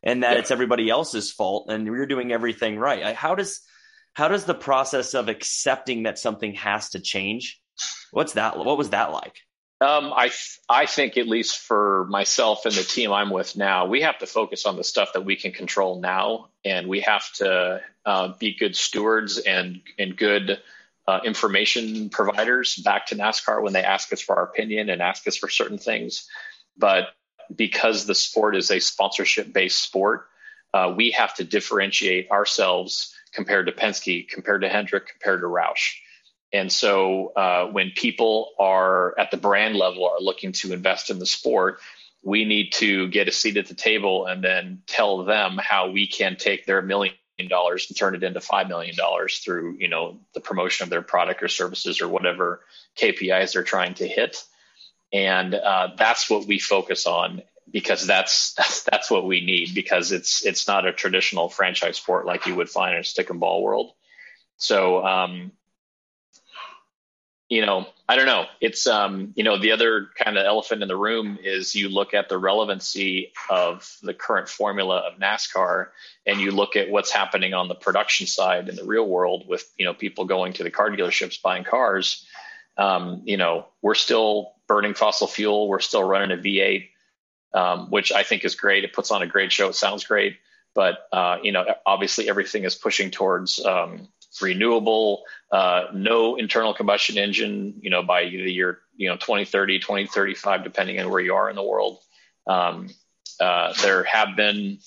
and 0.04 0.22
that 0.22 0.34
yeah. 0.34 0.38
it's 0.38 0.52
everybody 0.52 0.88
else's 0.88 1.32
fault 1.32 1.70
and 1.70 1.86
you're 1.86 2.06
doing 2.06 2.30
everything 2.30 2.78
right. 2.78 3.16
How 3.16 3.34
does 3.34 3.60
how 4.12 4.28
does 4.28 4.44
the 4.44 4.54
process 4.54 5.14
of 5.14 5.28
accepting 5.28 6.04
that 6.04 6.18
something 6.18 6.54
has 6.54 6.90
to 6.90 7.00
change? 7.00 7.60
What's 8.12 8.34
that? 8.34 8.56
What 8.56 8.78
was 8.78 8.90
that 8.90 9.10
like? 9.12 9.34
Um, 9.84 10.14
I 10.16 10.30
I 10.66 10.86
think 10.86 11.18
at 11.18 11.28
least 11.28 11.58
for 11.58 12.06
myself 12.08 12.64
and 12.64 12.74
the 12.74 12.82
team 12.82 13.12
I'm 13.12 13.28
with 13.28 13.54
now, 13.54 13.84
we 13.84 14.00
have 14.00 14.18
to 14.20 14.26
focus 14.26 14.64
on 14.64 14.76
the 14.76 14.84
stuff 14.84 15.12
that 15.12 15.26
we 15.26 15.36
can 15.36 15.52
control 15.52 16.00
now, 16.00 16.48
and 16.64 16.88
we 16.88 17.00
have 17.00 17.30
to 17.34 17.82
uh, 18.06 18.28
be 18.38 18.56
good 18.56 18.76
stewards 18.76 19.38
and 19.38 19.82
and 19.98 20.16
good 20.16 20.58
uh, 21.06 21.20
information 21.24 22.08
providers 22.08 22.76
back 22.76 23.08
to 23.08 23.14
NASCAR 23.14 23.62
when 23.62 23.74
they 23.74 23.82
ask 23.84 24.10
us 24.14 24.22
for 24.22 24.36
our 24.36 24.44
opinion 24.44 24.88
and 24.88 25.02
ask 25.02 25.28
us 25.28 25.36
for 25.36 25.50
certain 25.50 25.76
things. 25.76 26.30
But 26.78 27.08
because 27.54 28.06
the 28.06 28.14
sport 28.14 28.56
is 28.56 28.70
a 28.70 28.80
sponsorship 28.80 29.52
based 29.52 29.82
sport, 29.82 30.28
uh, 30.72 30.94
we 30.96 31.10
have 31.10 31.34
to 31.34 31.44
differentiate 31.44 32.30
ourselves 32.30 33.14
compared 33.34 33.66
to 33.66 33.72
Penske, 33.72 34.28
compared 34.30 34.62
to 34.62 34.68
Hendrick, 34.70 35.08
compared 35.08 35.42
to 35.42 35.46
Roush. 35.46 35.96
And 36.54 36.70
so 36.70 37.32
uh, 37.34 37.66
when 37.66 37.90
people 37.90 38.52
are 38.60 39.18
at 39.18 39.32
the 39.32 39.36
brand 39.36 39.74
level 39.74 40.08
are 40.08 40.20
looking 40.20 40.52
to 40.52 40.72
invest 40.72 41.10
in 41.10 41.18
the 41.18 41.26
sport, 41.26 41.80
we 42.22 42.44
need 42.44 42.72
to 42.74 43.08
get 43.08 43.26
a 43.26 43.32
seat 43.32 43.56
at 43.56 43.66
the 43.66 43.74
table 43.74 44.26
and 44.26 44.42
then 44.42 44.82
tell 44.86 45.24
them 45.24 45.58
how 45.60 45.90
we 45.90 46.06
can 46.06 46.36
take 46.36 46.64
their 46.64 46.80
million 46.80 47.16
dollars 47.48 47.86
and 47.88 47.98
turn 47.98 48.14
it 48.14 48.22
into 48.22 48.40
five 48.40 48.68
million 48.68 48.94
dollars 48.94 49.38
through 49.38 49.76
you 49.80 49.88
know 49.88 50.20
the 50.32 50.40
promotion 50.40 50.84
of 50.84 50.90
their 50.90 51.02
product 51.02 51.42
or 51.42 51.48
services 51.48 52.00
or 52.00 52.06
whatever 52.06 52.60
KPIs 52.96 53.54
they're 53.54 53.64
trying 53.64 53.94
to 53.94 54.06
hit, 54.06 54.44
and 55.12 55.52
uh, 55.56 55.88
that's 55.98 56.30
what 56.30 56.46
we 56.46 56.60
focus 56.60 57.04
on 57.04 57.42
because 57.68 58.06
that's, 58.06 58.54
that's 58.84 59.10
what 59.10 59.26
we 59.26 59.44
need 59.44 59.74
because 59.74 60.12
it's 60.12 60.46
it's 60.46 60.68
not 60.68 60.86
a 60.86 60.92
traditional 60.92 61.48
franchise 61.48 61.96
sport 61.96 62.26
like 62.26 62.46
you 62.46 62.54
would 62.54 62.70
find 62.70 62.94
in 62.94 63.00
a 63.00 63.04
stick 63.04 63.28
and 63.30 63.40
ball 63.40 63.60
world. 63.60 63.90
So 64.56 65.04
um, 65.04 65.50
you 67.54 67.64
know, 67.64 67.86
I 68.08 68.16
don't 68.16 68.26
know. 68.26 68.46
It's 68.60 68.84
um, 68.88 69.32
you 69.36 69.44
know, 69.44 69.56
the 69.56 69.70
other 69.70 70.08
kind 70.18 70.36
of 70.36 70.44
elephant 70.44 70.82
in 70.82 70.88
the 70.88 70.96
room 70.96 71.38
is 71.40 71.76
you 71.76 71.88
look 71.88 72.12
at 72.12 72.28
the 72.28 72.36
relevancy 72.36 73.32
of 73.48 73.88
the 74.02 74.12
current 74.12 74.48
formula 74.48 74.96
of 75.08 75.20
NASCAR 75.20 75.90
and 76.26 76.40
you 76.40 76.50
look 76.50 76.74
at 76.74 76.90
what's 76.90 77.12
happening 77.12 77.54
on 77.54 77.68
the 77.68 77.76
production 77.76 78.26
side 78.26 78.68
in 78.68 78.74
the 78.74 78.84
real 78.84 79.06
world 79.06 79.44
with, 79.46 79.72
you 79.78 79.84
know, 79.84 79.94
people 79.94 80.24
going 80.24 80.54
to 80.54 80.64
the 80.64 80.70
car 80.70 80.90
dealerships 80.90 81.40
buying 81.40 81.62
cars. 81.62 82.26
Um, 82.76 83.22
you 83.24 83.36
know, 83.36 83.66
we're 83.82 83.94
still 83.94 84.54
burning 84.66 84.94
fossil 84.94 85.28
fuel, 85.28 85.68
we're 85.68 85.78
still 85.78 86.02
running 86.02 86.36
a 86.36 86.42
V8, 86.42 86.88
um, 87.54 87.88
which 87.88 88.10
I 88.10 88.24
think 88.24 88.44
is 88.44 88.56
great. 88.56 88.82
It 88.82 88.92
puts 88.92 89.12
on 89.12 89.22
a 89.22 89.28
great 89.28 89.52
show, 89.52 89.68
it 89.68 89.76
sounds 89.76 90.02
great. 90.02 90.38
But 90.74 91.06
uh, 91.12 91.36
you 91.40 91.52
know, 91.52 91.64
obviously 91.86 92.28
everything 92.28 92.64
is 92.64 92.74
pushing 92.74 93.12
towards 93.12 93.64
um, 93.64 94.08
renewable, 94.42 95.24
uh, 95.50 95.84
no 95.92 96.36
internal 96.36 96.74
combustion 96.74 97.18
engine, 97.18 97.74
you 97.80 97.90
know, 97.90 98.02
by 98.02 98.24
the 98.24 98.52
year, 98.52 98.80
you 98.96 99.08
know, 99.08 99.16
2030, 99.16 99.78
2035, 99.78 100.64
depending 100.64 101.00
on 101.00 101.10
where 101.10 101.20
you 101.20 101.34
are 101.34 101.50
in 101.50 101.56
the 101.56 101.62
world. 101.62 101.98
Um, 102.46 102.90
uh, 103.40 103.72
there 103.82 104.04
have 104.04 104.36
been, 104.36 104.78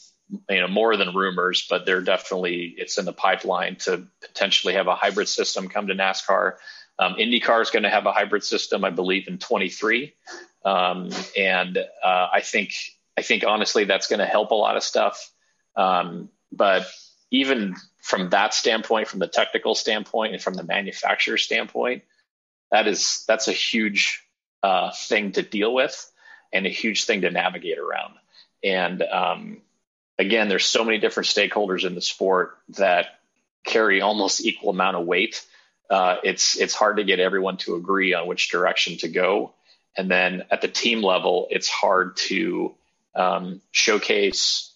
you 0.50 0.60
know, 0.60 0.68
more 0.68 0.96
than 0.98 1.16
rumors, 1.16 1.66
but 1.70 1.86
they're 1.86 2.02
definitely, 2.02 2.76
it's 2.78 2.98
in 2.98 3.06
the 3.06 3.14
pipeline 3.14 3.76
to 3.78 4.08
potentially 4.22 4.74
have 4.74 4.88
a 4.88 4.96
hybrid 4.96 5.28
system 5.28 5.68
come 5.68 5.88
to 5.88 5.96
NASCAR. 5.96 6.54
Um, 7.00 7.16
IndyCar 7.16 7.62
is 7.62 7.70
going 7.70 7.84
to 7.84 7.90
have 7.90 8.06
a 8.06 8.12
hybrid 8.12 8.44
system, 8.44 8.84
I 8.84 8.90
believe, 8.90 9.28
in 9.28 9.38
23. 9.38 10.14
Um, 10.66 11.10
and 11.38 11.78
uh, 11.78 12.28
I 12.34 12.42
think, 12.42 12.74
I 13.18 13.22
think 13.22 13.44
honestly, 13.46 13.86
that's 13.86 14.08
going 14.08 14.20
to 14.20 14.26
help 14.26 14.52
a 14.52 14.56
lot 14.56 14.78
of 14.78 14.84
stuff. 14.84 15.32
Um, 15.76 16.30
but 16.52 16.88
even 17.32 17.76
from 18.08 18.30
that 18.30 18.54
standpoint, 18.54 19.10
from 19.10 19.20
the 19.20 19.28
technical 19.28 19.76
standpoint, 19.76 20.34
and 20.34 20.42
from 20.42 20.54
the 20.54 20.64
manufacturer 20.64 21.38
standpoint, 21.38 22.04
that 22.72 22.88
is 22.88 23.26
that's 23.28 23.50
a 23.50 23.52
huge 23.52 24.24
uh, 24.64 24.92
thing 24.92 25.34
to 25.34 25.42
deal 25.42 25.74
with 25.74 26.10
and 26.54 26.66
a 26.66 26.70
huge 26.70 27.04
thing 27.04 27.22
to 27.22 27.30
navigate 27.30 27.78
around. 27.78 28.14
And 28.64 29.04
um, 29.04 29.58
again, 30.18 30.48
there's 30.48 30.66
so 30.66 30.86
many 30.86 31.00
different 31.00 31.28
stakeholders 31.28 31.84
in 31.84 31.96
the 31.96 32.02
sport 32.02 32.58
that 32.78 33.20
carry 33.66 34.00
almost 34.00 34.46
equal 34.46 34.70
amount 34.70 34.96
of 34.96 35.06
weight. 35.06 35.46
Uh, 35.90 36.16
it's 36.24 36.58
it's 36.58 36.74
hard 36.74 36.98
to 36.98 37.04
get 37.04 37.20
everyone 37.20 37.58
to 37.58 37.76
agree 37.76 38.14
on 38.14 38.26
which 38.26 38.50
direction 38.50 38.96
to 39.00 39.10
go. 39.10 39.54
And 39.98 40.10
then 40.10 40.44
at 40.50 40.62
the 40.62 40.70
team 40.70 41.02
level, 41.02 41.48
it's 41.50 41.68
hard 41.68 42.16
to 42.28 42.74
um, 43.16 43.60
showcase 43.72 44.67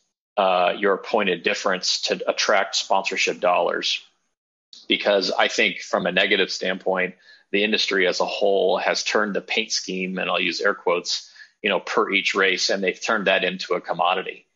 uh, 0.41 0.73
your 0.75 0.93
appointed 0.95 1.43
difference 1.43 2.01
to 2.01 2.19
attract 2.27 2.75
sponsorship 2.75 3.39
dollars. 3.39 4.01
Because 4.87 5.31
I 5.31 5.47
think 5.49 5.81
from 5.81 6.07
a 6.07 6.11
negative 6.11 6.49
standpoint, 6.49 7.13
the 7.51 7.63
industry 7.63 8.07
as 8.07 8.21
a 8.21 8.25
whole 8.25 8.77
has 8.77 9.03
turned 9.03 9.35
the 9.35 9.41
paint 9.41 9.71
scheme, 9.71 10.17
and 10.17 10.29
I'll 10.29 10.39
use 10.39 10.59
air 10.59 10.73
quotes, 10.73 11.29
you 11.61 11.69
know, 11.69 11.79
per 11.79 12.09
each 12.09 12.33
race, 12.33 12.71
and 12.71 12.83
they've 12.83 12.99
turned 12.99 13.27
that 13.27 13.43
into 13.43 13.75
a 13.75 13.81
commodity. 13.81 14.47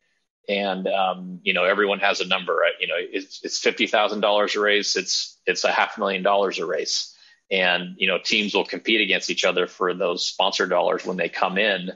And 0.50 0.88
um, 0.88 1.39
you 1.43 1.54
know, 1.54 1.65
everyone 1.65 2.00
has 2.00 2.19
a 2.19 2.28
number. 2.28 2.63
You 2.80 2.88
know, 2.88 2.98
it's, 2.98 3.41
it's 3.43 3.60
fifty 3.60 3.86
thousand 3.86 4.21
dollars 4.21 4.56
a 4.56 4.62
race. 4.62 4.95
It's 4.95 5.38
it's 5.45 5.65
a 5.65 5.71
half 5.71 6.00
million 6.00 6.24
dollars 6.24 6.58
a 6.58 6.65
race, 6.65 7.15
and 7.52 7.95
you 7.98 8.08
know, 8.08 8.17
teams 8.17 8.56
will 8.56 8.65
compete 8.65 9.02
against 9.02 9.30
each 9.30 9.45
other 9.45 9.67
for 9.67 9.93
those 9.93 10.28
sponsor 10.28 10.65
dollars 10.65 11.06
when 11.06 11.17
they 11.17 11.30
come 11.30 11.60
in 11.60 11.91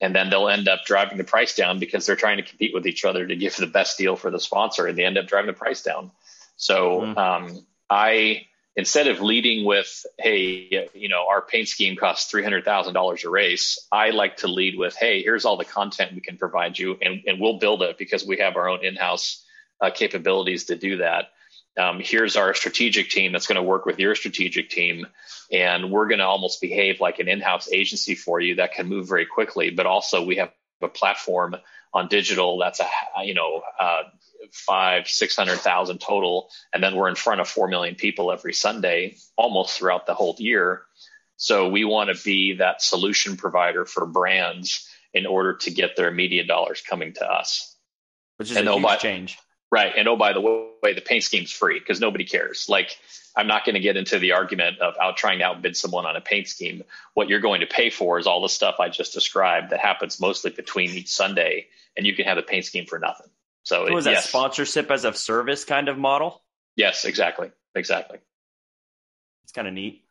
and 0.00 0.14
then 0.14 0.30
they'll 0.30 0.48
end 0.48 0.68
up 0.68 0.84
driving 0.84 1.18
the 1.18 1.24
price 1.24 1.54
down 1.54 1.78
because 1.78 2.06
they're 2.06 2.16
trying 2.16 2.38
to 2.38 2.42
compete 2.42 2.72
with 2.72 2.86
each 2.86 3.04
other 3.04 3.26
to 3.26 3.36
give 3.36 3.56
the 3.56 3.66
best 3.66 3.98
deal 3.98 4.16
for 4.16 4.30
the 4.30 4.40
sponsor, 4.40 4.86
and 4.86 4.96
they 4.96 5.04
end 5.04 5.18
up 5.18 5.26
driving 5.26 5.48
the 5.48 5.52
price 5.52 5.82
down. 5.82 6.10
So 6.56 7.00
mm. 7.00 7.16
um, 7.16 7.66
I 7.88 8.46
instead 8.76 9.08
of 9.08 9.20
leading 9.20 9.64
with, 9.64 10.06
"Hey, 10.18 10.88
you 10.94 11.08
know, 11.08 11.26
our 11.28 11.42
paint 11.42 11.68
scheme 11.68 11.96
costs 11.96 12.30
three 12.30 12.42
hundred 12.42 12.64
thousand 12.64 12.94
dollars 12.94 13.24
a 13.24 13.30
race," 13.30 13.78
I 13.92 14.10
like 14.10 14.38
to 14.38 14.48
lead 14.48 14.78
with, 14.78 14.96
"Hey, 14.96 15.22
here's 15.22 15.44
all 15.44 15.56
the 15.56 15.64
content 15.64 16.14
we 16.14 16.20
can 16.20 16.36
provide 16.36 16.78
you, 16.78 16.98
and, 17.02 17.22
and 17.26 17.40
we'll 17.40 17.58
build 17.58 17.82
it 17.82 17.98
because 17.98 18.24
we 18.24 18.38
have 18.38 18.56
our 18.56 18.68
own 18.68 18.84
in-house 18.84 19.44
uh, 19.80 19.90
capabilities 19.90 20.64
to 20.66 20.76
do 20.76 20.98
that." 20.98 21.30
Um, 21.78 22.00
here's 22.02 22.36
our 22.36 22.52
strategic 22.54 23.10
team 23.10 23.32
that's 23.32 23.46
going 23.46 23.56
to 23.56 23.62
work 23.62 23.86
with 23.86 23.98
your 23.98 24.14
strategic 24.14 24.70
team 24.70 25.06
and 25.52 25.90
we're 25.90 26.08
going 26.08 26.18
to 26.18 26.26
almost 26.26 26.60
behave 26.60 27.00
like 27.00 27.18
an 27.18 27.28
in-house 27.28 27.70
agency 27.72 28.14
for 28.14 28.40
you 28.40 28.56
that 28.56 28.74
can 28.74 28.88
move 28.88 29.08
very 29.08 29.26
quickly. 29.26 29.70
But 29.70 29.86
also 29.86 30.24
we 30.24 30.36
have 30.36 30.52
a 30.82 30.88
platform 30.88 31.56
on 31.92 32.08
digital 32.08 32.58
that's 32.58 32.80
a 32.80 32.86
you 33.24 33.34
know 33.34 33.62
uh, 33.78 34.02
five 34.52 35.08
six 35.08 35.36
hundred 35.36 35.58
thousand 35.58 35.98
total 35.98 36.48
and 36.72 36.82
then 36.82 36.94
we're 36.94 37.08
in 37.08 37.16
front 37.16 37.40
of 37.40 37.48
four 37.48 37.68
million 37.68 37.96
people 37.96 38.32
every 38.32 38.54
sunday 38.54 39.16
almost 39.36 39.78
throughout 39.78 40.06
the 40.06 40.14
whole 40.14 40.36
year. 40.38 40.82
So 41.36 41.68
we 41.68 41.84
want 41.84 42.14
to 42.14 42.22
be 42.22 42.54
that 42.54 42.82
solution 42.82 43.36
provider 43.36 43.86
for 43.86 44.06
brands 44.06 44.88
in 45.12 45.26
order 45.26 45.56
to 45.56 45.70
get 45.70 45.96
their 45.96 46.10
media 46.10 46.44
dollars 46.44 46.82
coming 46.82 47.14
to 47.14 47.26
us. 47.26 47.76
Which 48.36 48.50
is 48.50 48.56
and 48.56 48.68
a 48.68 48.72
huge 48.72 48.82
by, 48.82 48.96
change 48.96 49.38
Right. 49.72 49.92
And 49.96 50.08
oh, 50.08 50.16
by 50.16 50.32
the 50.32 50.40
way, 50.40 50.94
the 50.94 51.00
paint 51.00 51.22
scheme's 51.22 51.52
free 51.52 51.78
because 51.78 52.00
nobody 52.00 52.24
cares. 52.24 52.66
Like, 52.68 52.98
I'm 53.36 53.46
not 53.46 53.64
going 53.64 53.74
to 53.74 53.80
get 53.80 53.96
into 53.96 54.18
the 54.18 54.32
argument 54.32 54.80
of 54.80 54.94
out 55.00 55.16
trying 55.16 55.38
to 55.38 55.44
outbid 55.44 55.76
someone 55.76 56.06
on 56.06 56.16
a 56.16 56.20
paint 56.20 56.48
scheme. 56.48 56.82
What 57.14 57.28
you're 57.28 57.40
going 57.40 57.60
to 57.60 57.66
pay 57.66 57.90
for 57.90 58.18
is 58.18 58.26
all 58.26 58.42
the 58.42 58.48
stuff 58.48 58.76
I 58.80 58.88
just 58.88 59.12
described 59.12 59.70
that 59.70 59.78
happens 59.78 60.20
mostly 60.20 60.50
between 60.50 60.90
each 60.90 61.08
Sunday, 61.08 61.68
and 61.96 62.04
you 62.04 62.16
can 62.16 62.24
have 62.24 62.36
the 62.36 62.42
paint 62.42 62.64
scheme 62.64 62.86
for 62.86 62.98
nothing. 62.98 63.28
So, 63.62 63.86
so 63.86 63.94
was 63.94 64.06
that 64.06 64.12
yes. 64.12 64.28
sponsorship 64.28 64.90
as 64.90 65.04
a 65.04 65.12
service 65.12 65.64
kind 65.64 65.88
of 65.88 65.96
model? 65.96 66.42
Yes, 66.74 67.04
exactly. 67.04 67.52
Exactly. 67.74 68.18
It's 69.44 69.52
kind 69.52 69.68
of 69.68 69.74
neat. 69.74 70.04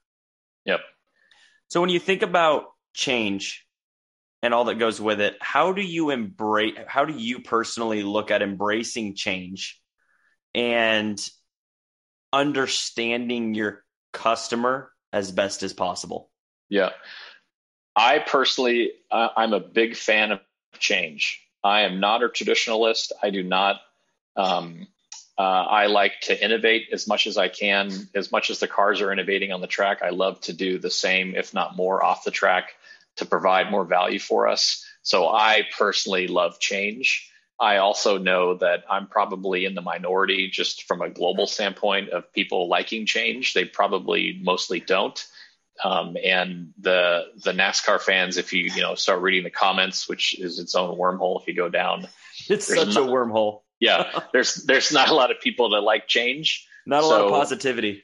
Yep. 0.65 0.79
So 1.67 1.81
when 1.81 1.89
you 1.89 1.99
think 1.99 2.21
about 2.21 2.71
change, 2.93 3.65
and 4.41 4.53
all 4.53 4.65
that 4.65 4.75
goes 4.75 4.99
with 5.01 5.19
it, 5.19 5.37
how 5.41 5.73
do 5.73 5.81
you 5.81 6.09
embrace? 6.11 6.75
How 6.87 7.05
do 7.05 7.13
you 7.13 7.39
personally 7.39 8.03
look 8.03 8.31
at 8.31 8.41
embracing 8.41 9.15
change 9.15 9.81
and 10.55 11.19
understanding 12.31 13.53
your 13.53 13.83
customer 14.13 14.91
as 15.11 15.31
best 15.31 15.63
as 15.63 15.73
possible? 15.73 16.29
Yeah, 16.69 16.91
I 17.95 18.19
personally, 18.19 18.91
uh, 19.11 19.29
I'm 19.35 19.53
a 19.53 19.59
big 19.59 19.95
fan 19.95 20.31
of 20.31 20.39
change. 20.77 21.45
I 21.63 21.81
am 21.81 21.99
not 21.99 22.23
a 22.23 22.29
traditionalist. 22.29 23.11
I 23.21 23.31
do 23.31 23.43
not. 23.43 23.81
Um, 24.37 24.87
uh, 25.37 25.41
I 25.41 25.87
like 25.87 26.13
to 26.23 26.43
innovate 26.43 26.89
as 26.93 27.07
much 27.07 27.27
as 27.27 27.37
I 27.37 27.49
can. 27.49 27.91
As 28.15 28.31
much 28.31 28.49
as 28.49 28.59
the 28.59 28.67
cars 28.67 29.01
are 29.01 29.11
innovating 29.11 29.51
on 29.51 29.61
the 29.61 29.67
track, 29.67 30.01
I 30.01 30.09
love 30.09 30.39
to 30.41 30.53
do 30.53 30.79
the 30.79 30.89
same, 30.89 31.35
if 31.35 31.53
not 31.53 31.75
more, 31.75 32.03
off 32.03 32.23
the 32.23 32.31
track 32.31 32.75
to 33.17 33.25
provide 33.25 33.71
more 33.71 33.85
value 33.85 34.19
for 34.19 34.47
us. 34.47 34.85
So 35.01 35.27
I 35.27 35.63
personally 35.77 36.27
love 36.27 36.59
change. 36.59 37.29
I 37.59 37.77
also 37.77 38.17
know 38.17 38.55
that 38.55 38.85
I'm 38.89 39.07
probably 39.07 39.65
in 39.65 39.75
the 39.75 39.81
minority 39.81 40.49
just 40.49 40.83
from 40.83 41.01
a 41.01 41.09
global 41.09 41.45
standpoint 41.45 42.09
of 42.09 42.31
people 42.31 42.69
liking 42.69 43.05
change. 43.05 43.53
They 43.53 43.65
probably 43.65 44.39
mostly 44.41 44.79
don't. 44.79 45.21
Um, 45.83 46.17
and 46.23 46.73
the 46.79 47.25
the 47.43 47.51
NASCAR 47.51 48.01
fans, 48.01 48.37
if 48.37 48.51
you 48.51 48.63
you 48.63 48.81
know 48.81 48.95
start 48.95 49.21
reading 49.21 49.43
the 49.43 49.49
comments, 49.49 50.09
which 50.09 50.37
is 50.39 50.59
its 50.59 50.75
own 50.75 50.97
wormhole, 50.97 51.41
if 51.41 51.47
you 51.47 51.55
go 51.55 51.69
down, 51.69 52.07
it's 52.49 52.67
such 52.67 52.95
not, 52.95 52.97
a 52.97 53.07
wormhole. 53.07 53.61
yeah, 53.79 54.19
there's 54.33 54.55
there's 54.55 54.91
not 54.91 55.09
a 55.09 55.13
lot 55.13 55.31
of 55.31 55.39
people 55.39 55.69
that 55.71 55.81
like 55.81 56.07
change. 56.07 56.67
Not 56.85 56.99
a 56.99 57.03
so, 57.03 57.09
lot 57.09 57.21
of 57.21 57.31
positivity. 57.31 58.03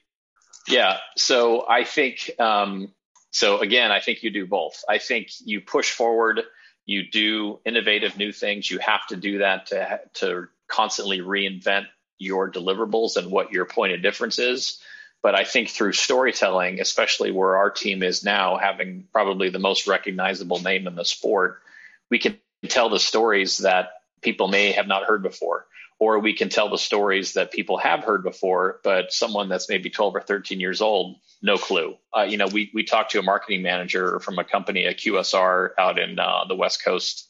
Yeah, 0.68 0.98
so 1.18 1.68
I 1.68 1.84
think 1.84 2.32
um, 2.40 2.94
so. 3.36 3.60
Again, 3.60 3.92
I 3.92 4.00
think 4.00 4.24
you 4.24 4.32
do 4.32 4.46
both. 4.46 4.84
I 4.88 4.98
think 4.98 5.30
you 5.44 5.62
push 5.62 5.92
forward, 5.92 6.42
you 6.86 7.10
do 7.10 7.60
innovative 7.66 8.18
new 8.18 8.32
things. 8.32 8.70
You 8.70 8.80
have 8.80 9.06
to 9.08 9.16
do 9.16 9.40
that 9.40 9.68
to 9.68 10.00
to 10.16 10.48
constantly 10.68 11.20
reinvent 11.20 11.88
your 12.18 12.50
deliverables 12.50 13.18
and 13.18 13.32
what 13.32 13.52
your 13.52 13.66
point 13.66 13.94
of 13.94 14.02
difference 14.02 14.40
is. 14.40 14.82
But 15.22 15.36
I 15.36 15.44
think 15.44 15.70
through 15.70 15.94
storytelling, 15.94 16.80
especially 16.80 17.32
where 17.32 17.58
our 17.58 17.72
team 17.72 18.04
is 18.04 18.24
now, 18.24 18.58
having 18.58 19.08
probably 19.12 19.50
the 19.50 19.60
most 19.60 19.88
recognizable 19.88 20.60
name 20.60 20.88
in 20.88 20.96
the 20.96 21.04
sport, 21.04 21.62
we 22.10 22.20
can 22.20 22.38
tell 22.68 22.90
the 22.90 23.00
stories 23.00 23.60
that 23.60 23.90
people 24.22 24.48
may 24.48 24.72
have 24.72 24.88
not 24.88 25.04
heard 25.04 25.24
before. 25.24 25.66
Or 25.98 26.20
we 26.20 26.34
can 26.34 26.50
tell 26.50 26.70
the 26.70 26.78
stories 26.78 27.34
that 27.34 27.52
people 27.52 27.78
have 27.78 28.04
heard 28.04 28.24
before, 28.24 28.82
but 28.84 29.14
someone 29.14 29.48
that's 29.48 29.70
maybe 29.70 29.90
12 29.90 30.16
or 30.16 30.22
13 30.22 30.60
years 30.60 30.82
old, 30.82 31.16
no 31.42 31.58
clue. 31.58 31.96
Uh, 32.16 32.24
you 32.24 32.38
know, 32.38 32.48
we, 32.48 32.70
we 32.74 32.84
talked 32.84 33.12
to 33.12 33.20
a 33.20 33.24
marketing 33.24 33.62
manager 33.62 34.20
from 34.20 34.38
a 34.38 34.44
company, 34.44 34.86
a 34.86 34.94
QSR 34.94 35.70
out 35.78 35.98
in 35.98 36.20
uh, 36.20 36.46
the 36.50 36.56
West 36.56 36.84
Coast 36.84 37.30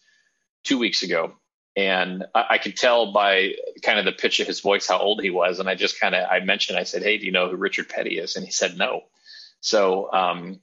two 0.64 0.80
weeks 0.80 1.04
ago 1.04 1.36
and 1.76 2.26
I, 2.34 2.46
I, 2.52 2.58
could 2.58 2.78
tell 2.78 3.12
by 3.12 3.54
kind 3.84 4.00
of 4.00 4.06
the 4.06 4.12
pitch 4.12 4.40
of 4.40 4.48
his 4.48 4.62
voice 4.62 4.88
how 4.88 4.98
old 4.98 5.22
he 5.22 5.30
was. 5.30 5.60
And 5.60 5.70
I 5.70 5.76
just 5.76 6.00
kind 6.00 6.16
of 6.16 6.28
I 6.30 6.40
mentioned 6.40 6.80
I 6.80 6.84
said, 6.84 7.04
"Hey, 7.04 7.18
do 7.18 7.26
you 7.26 7.32
know 7.32 7.50
who 7.50 7.58
Richard 7.58 7.90
Petty 7.90 8.18
is?" 8.18 8.36
And 8.36 8.46
he 8.46 8.52
said, 8.52 8.78
"No." 8.78 9.02
So 9.60 10.12
um, 10.12 10.60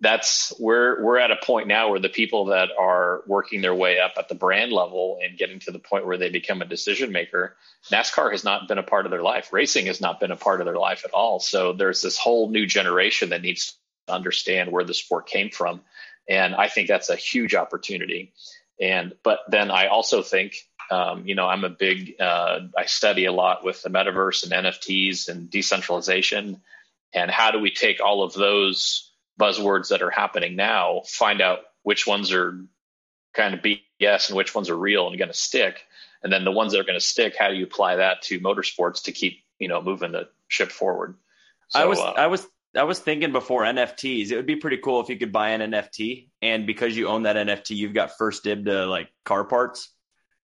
that's 0.00 0.52
we're 0.58 1.02
we're 1.02 1.18
at 1.18 1.30
a 1.30 1.36
point 1.36 1.68
now 1.68 1.90
where 1.90 2.00
the 2.00 2.08
people 2.08 2.46
that 2.46 2.68
are 2.78 3.22
working 3.26 3.62
their 3.62 3.74
way 3.74 3.98
up 3.98 4.12
at 4.18 4.28
the 4.28 4.34
brand 4.34 4.72
level 4.72 5.18
and 5.22 5.38
getting 5.38 5.58
to 5.60 5.70
the 5.70 5.78
point 5.78 6.06
where 6.06 6.18
they 6.18 6.28
become 6.28 6.60
a 6.62 6.66
decision 6.66 7.12
maker. 7.12 7.56
NASCAR 7.90 8.32
has 8.32 8.44
not 8.44 8.68
been 8.68 8.78
a 8.78 8.82
part 8.82 9.06
of 9.06 9.10
their 9.10 9.22
life. 9.22 9.52
Racing 9.52 9.86
has 9.86 10.00
not 10.00 10.20
been 10.20 10.30
a 10.30 10.36
part 10.36 10.60
of 10.60 10.66
their 10.66 10.76
life 10.76 11.04
at 11.04 11.12
all. 11.12 11.40
So 11.40 11.72
there's 11.72 12.02
this 12.02 12.18
whole 12.18 12.50
new 12.50 12.66
generation 12.66 13.30
that 13.30 13.42
needs 13.42 13.76
to 14.06 14.12
understand 14.12 14.70
where 14.70 14.84
the 14.84 14.94
sport 14.94 15.26
came 15.26 15.50
from. 15.50 15.80
And 16.28 16.54
I 16.54 16.68
think 16.68 16.88
that's 16.88 17.10
a 17.10 17.16
huge 17.16 17.54
opportunity. 17.54 18.32
And 18.80 19.14
but 19.22 19.40
then 19.48 19.70
I 19.70 19.86
also 19.86 20.22
think, 20.22 20.56
um, 20.90 21.26
you 21.26 21.34
know, 21.34 21.46
I'm 21.46 21.64
a 21.64 21.70
big, 21.70 22.20
uh, 22.20 22.60
I 22.76 22.86
study 22.86 23.24
a 23.24 23.32
lot 23.32 23.64
with 23.64 23.82
the 23.82 23.88
metaverse 23.88 24.44
and 24.44 24.52
NFTs 24.52 25.28
and 25.28 25.50
decentralization, 25.50 26.60
and 27.14 27.30
how 27.30 27.50
do 27.50 27.58
we 27.58 27.70
take 27.70 28.00
all 28.00 28.22
of 28.22 28.34
those 28.34 29.05
buzzwords 29.40 29.88
that 29.88 30.02
are 30.02 30.10
happening 30.10 30.56
now, 30.56 31.02
find 31.06 31.40
out 31.40 31.60
which 31.82 32.06
ones 32.06 32.32
are 32.32 32.60
kind 33.34 33.54
of 33.54 33.60
BS 33.60 34.28
and 34.28 34.36
which 34.36 34.54
ones 34.54 34.70
are 34.70 34.76
real 34.76 35.08
and 35.08 35.18
going 35.18 35.28
to 35.28 35.34
stick, 35.34 35.82
and 36.22 36.32
then 36.32 36.44
the 36.44 36.52
ones 36.52 36.72
that 36.72 36.80
are 36.80 36.84
going 36.84 36.98
to 36.98 37.04
stick, 37.04 37.36
how 37.38 37.48
do 37.48 37.54
you 37.54 37.64
apply 37.64 37.96
that 37.96 38.22
to 38.22 38.40
motorsports 38.40 39.04
to 39.04 39.12
keep 39.12 39.42
you 39.58 39.68
know 39.68 39.82
moving 39.82 40.12
the 40.12 40.28
ship 40.48 40.72
forward? 40.72 41.16
So, 41.68 41.80
I 41.80 41.84
was 41.86 41.98
uh, 41.98 42.12
I 42.12 42.26
was 42.26 42.46
I 42.76 42.84
was 42.84 42.98
thinking 42.98 43.32
before 43.32 43.62
NFTs, 43.62 44.30
it 44.30 44.36
would 44.36 44.46
be 44.46 44.56
pretty 44.56 44.78
cool 44.78 45.00
if 45.00 45.08
you 45.08 45.16
could 45.16 45.32
buy 45.32 45.50
an 45.50 45.72
NFT, 45.72 46.28
and 46.42 46.66
because 46.66 46.96
you 46.96 47.08
own 47.08 47.24
that 47.24 47.36
NFT, 47.36 47.70
you've 47.70 47.94
got 47.94 48.16
first 48.16 48.44
dib 48.44 48.66
to 48.66 48.86
like 48.86 49.08
car 49.24 49.44
parts. 49.44 49.90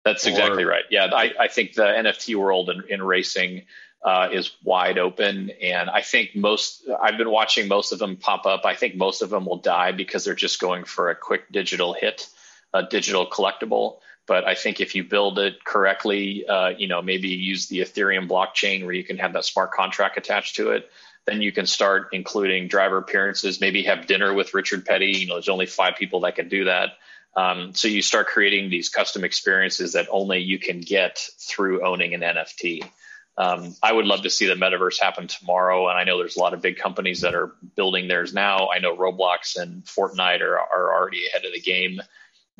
That's 0.04 0.25
or... 0.25 0.30
exactly 0.30 0.65
right. 0.65 0.84
Yeah, 0.89 1.10
I, 1.13 1.32
I 1.39 1.47
think 1.47 1.73
the 1.73 1.84
NFT 1.84 2.36
world 2.36 2.69
in, 2.69 2.84
in 2.89 3.04
racing 3.04 3.63
uh, 4.04 4.30
is 4.32 4.52
wide 4.64 4.98
open, 4.98 5.52
and 5.62 5.90
I 5.90 6.02
think 6.02 6.36
most. 6.36 6.84
I've 7.02 7.18
been 7.18 7.30
watching 7.30 7.68
most 7.68 7.92
of 7.92 8.00
them 8.00 8.18
pop 8.18 8.46
up. 8.46 8.66
I 8.66 8.76
think 8.76 8.96
most 8.96 9.22
of 9.22 9.30
them 9.30 9.46
will 9.46 9.58
die 9.58 9.92
because 9.92 10.26
they're 10.26 10.34
just 10.34 10.60
going 10.60 10.86
for 10.86 11.10
a 11.10 11.16
quick 11.16 11.52
digital 11.52 11.94
hit, 11.94 12.28
a 12.74 12.84
digital 12.84 13.28
collectible. 13.28 13.98
But 14.28 14.46
I 14.46 14.56
think 14.56 14.80
if 14.80 14.96
you 14.96 15.04
build 15.04 15.40
it 15.40 15.64
correctly, 15.64 16.46
uh, 16.48 16.70
you 16.70 16.88
know, 16.88 17.02
maybe 17.02 17.30
use 17.30 17.68
the 17.68 17.80
Ethereum 17.80 18.28
blockchain 18.28 18.86
where 18.86 18.94
you 18.94 19.04
can 19.04 19.18
have 19.18 19.34
that 19.34 19.46
smart 19.46 19.72
contract 19.72 20.18
attached 20.18 20.56
to 20.56 20.72
it 20.72 20.90
then 21.26 21.42
you 21.42 21.52
can 21.52 21.66
start 21.66 22.10
including 22.14 22.68
driver 22.68 22.98
appearances, 22.98 23.62
maybe 23.62 23.84
have 23.84 24.08
dinner 24.08 24.34
with 24.34 24.54
Richard 24.54 24.86
Petty. 24.86 25.18
You 25.20 25.28
know, 25.28 25.36
there's 25.36 25.50
only 25.50 25.68
five 25.68 25.96
people 25.96 26.22
that 26.22 26.36
can 26.36 26.50
do 26.50 26.66
that. 26.66 26.94
Um, 27.36 27.74
so 27.74 27.88
you 27.88 28.02
start 28.02 28.28
creating 28.28 28.70
these 28.70 28.90
custom 28.90 29.24
experiences 29.24 29.94
that 29.94 30.08
only 30.10 30.40
you 30.40 30.60
can 30.60 30.82
get 30.82 31.18
through 31.38 31.86
owning 31.86 32.14
an 32.14 32.22
NFT. 32.22 32.84
Um, 33.41 33.75
I 33.82 33.91
would 33.91 34.06
love 34.06 34.21
to 34.21 34.30
see 34.30 34.45
the 34.45 34.54
metaverse 34.54 35.01
happen 35.01 35.25
tomorrow, 35.25 35.89
and 35.89 35.97
I 35.97 36.04
know 36.04 36.19
there's 36.19 36.36
a 36.36 36.39
lot 36.39 36.54
of 36.54 36.62
big 36.62 36.77
companies 36.77 37.21
that 37.21 37.34
are 37.34 37.56
building 37.75 38.08
theirs 38.08 38.36
now. 38.36 38.69
I 38.69 38.77
know 38.77 38.95
Roblox 38.95 39.60
and 39.60 39.84
Fortnite 39.84 40.41
are, 40.41 40.60
are 40.60 40.93
already 40.93 41.25
ahead 41.25 41.45
of 41.45 41.51
the 41.51 41.60
game. 41.60 41.99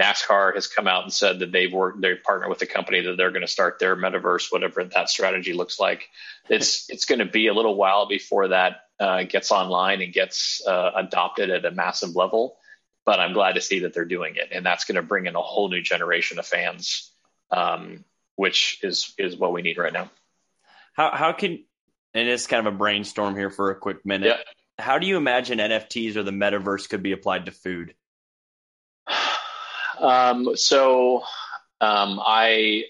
NASCAR 0.02 0.56
has 0.56 0.66
come 0.66 0.88
out 0.88 1.04
and 1.04 1.14
said 1.14 1.38
that 1.38 1.52
they've 1.52 1.72
worked, 1.72 2.02
they 2.02 2.16
partner 2.16 2.50
with 2.50 2.64
a 2.64 2.66
company 2.66 3.02
that 3.02 3.16
they're 3.16 3.30
going 3.30 3.46
to 3.46 3.48
start 3.48 3.78
their 3.78 3.96
metaverse, 3.96 4.52
whatever 4.52 4.84
that 4.84 5.08
strategy 5.08 5.54
looks 5.54 5.80
like. 5.80 6.10
It's 6.50 6.90
it's 6.90 7.06
going 7.06 7.20
to 7.20 7.26
be 7.26 7.46
a 7.46 7.54
little 7.54 7.76
while 7.76 8.08
before 8.08 8.48
that 8.48 8.86
uh, 9.00 9.22
gets 9.24 9.52
online 9.52 10.02
and 10.02 10.12
gets 10.12 10.66
uh, 10.66 10.94
adopted 10.96 11.52
at 11.52 11.64
a 11.64 11.70
massive 11.70 12.16
level. 12.16 12.58
But 13.06 13.20
I'm 13.20 13.34
glad 13.34 13.54
to 13.54 13.62
see 13.62 13.82
that 13.82 13.94
they're 13.94 14.06
doing 14.06 14.38
it, 14.38 14.50
and 14.52 14.66
that's 14.66 14.86
going 14.86 14.96
to 14.96 15.04
bring 15.04 15.28
in 15.28 15.36
a 15.36 15.42
whole 15.42 15.70
new 15.70 15.82
generation 15.82 16.40
of 16.40 16.48
fans, 16.48 17.12
um, 17.52 18.04
which 18.36 18.80
is 18.82 19.14
is 19.20 19.38
what 19.38 19.54
we 19.54 19.62
need 19.62 19.78
right 19.78 19.94
now. 19.94 20.10
How 20.94 21.12
how 21.12 21.34
can 21.34 21.64
and 22.14 22.28
it's 22.28 22.48
kind 22.48 22.66
of 22.66 22.74
a 22.74 22.78
brainstorm 22.78 23.36
here 23.36 23.50
for 23.50 23.72
a 23.72 23.76
quick 23.76 24.06
minute. 24.06 24.28
Yeah. 24.28 24.84
How 24.84 25.00
do 25.00 25.08
you 25.08 25.18
imagine 25.18 25.60
NFTs 25.60 26.16
or 26.16 26.24
the 26.24 26.32
metaverse 26.32 26.90
could 26.90 27.04
be 27.04 27.12
applied 27.12 27.46
to 27.46 27.52
food? 27.52 27.94
Um, 30.00 30.56
so 30.56 31.22
um, 31.80 32.20
I 32.26 32.86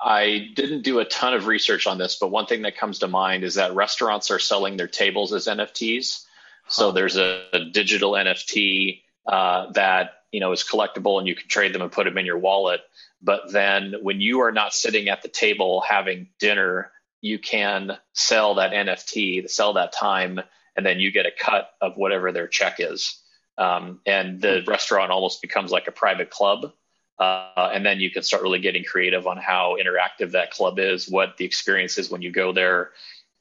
I 0.00 0.48
didn't 0.56 0.82
do 0.82 0.98
a 0.98 1.04
ton 1.04 1.34
of 1.34 1.46
research 1.46 1.86
on 1.86 1.98
this, 1.98 2.16
but 2.20 2.32
one 2.32 2.46
thing 2.46 2.62
that 2.62 2.76
comes 2.76 3.00
to 3.00 3.06
mind 3.06 3.44
is 3.44 3.54
that 3.54 3.76
restaurants 3.76 4.32
are 4.32 4.40
selling 4.40 4.76
their 4.76 4.88
tables 4.88 5.32
as 5.32 5.46
NFTs. 5.46 6.24
So 6.66 6.90
there's 6.90 7.16
a, 7.16 7.44
a 7.52 7.64
digital 7.66 8.12
NFT 8.12 9.02
uh, 9.26 9.72
that 9.72 10.22
you 10.32 10.40
know 10.40 10.50
is 10.50 10.64
collectible, 10.64 11.18
and 11.18 11.28
you 11.28 11.36
can 11.36 11.48
trade 11.48 11.72
them 11.72 11.82
and 11.82 11.92
put 11.92 12.04
them 12.04 12.18
in 12.18 12.26
your 12.26 12.38
wallet. 12.38 12.80
But 13.22 13.52
then 13.52 13.94
when 14.02 14.20
you 14.20 14.40
are 14.40 14.52
not 14.52 14.74
sitting 14.74 15.08
at 15.08 15.22
the 15.22 15.28
table 15.28 15.80
having 15.80 16.28
dinner, 16.40 16.90
you 17.20 17.38
can 17.38 17.96
sell 18.12 18.54
that 18.56 18.72
NFT, 18.72 19.48
sell 19.48 19.74
that 19.74 19.92
time, 19.92 20.40
and 20.76 20.86
then 20.86 21.00
you 21.00 21.10
get 21.10 21.26
a 21.26 21.32
cut 21.36 21.70
of 21.80 21.96
whatever 21.96 22.32
their 22.32 22.46
check 22.46 22.76
is. 22.78 23.20
Um, 23.56 24.00
and 24.06 24.40
the 24.40 24.60
hmm. 24.60 24.70
restaurant 24.70 25.10
almost 25.10 25.42
becomes 25.42 25.72
like 25.72 25.88
a 25.88 25.92
private 25.92 26.30
club. 26.30 26.72
Uh, 27.18 27.70
and 27.74 27.84
then 27.84 27.98
you 27.98 28.10
can 28.12 28.22
start 28.22 28.42
really 28.42 28.60
getting 28.60 28.84
creative 28.84 29.26
on 29.26 29.36
how 29.36 29.76
interactive 29.76 30.32
that 30.32 30.52
club 30.52 30.78
is, 30.78 31.08
what 31.08 31.36
the 31.36 31.44
experience 31.44 31.98
is 31.98 32.08
when 32.08 32.22
you 32.22 32.30
go 32.30 32.52
there, 32.52 32.90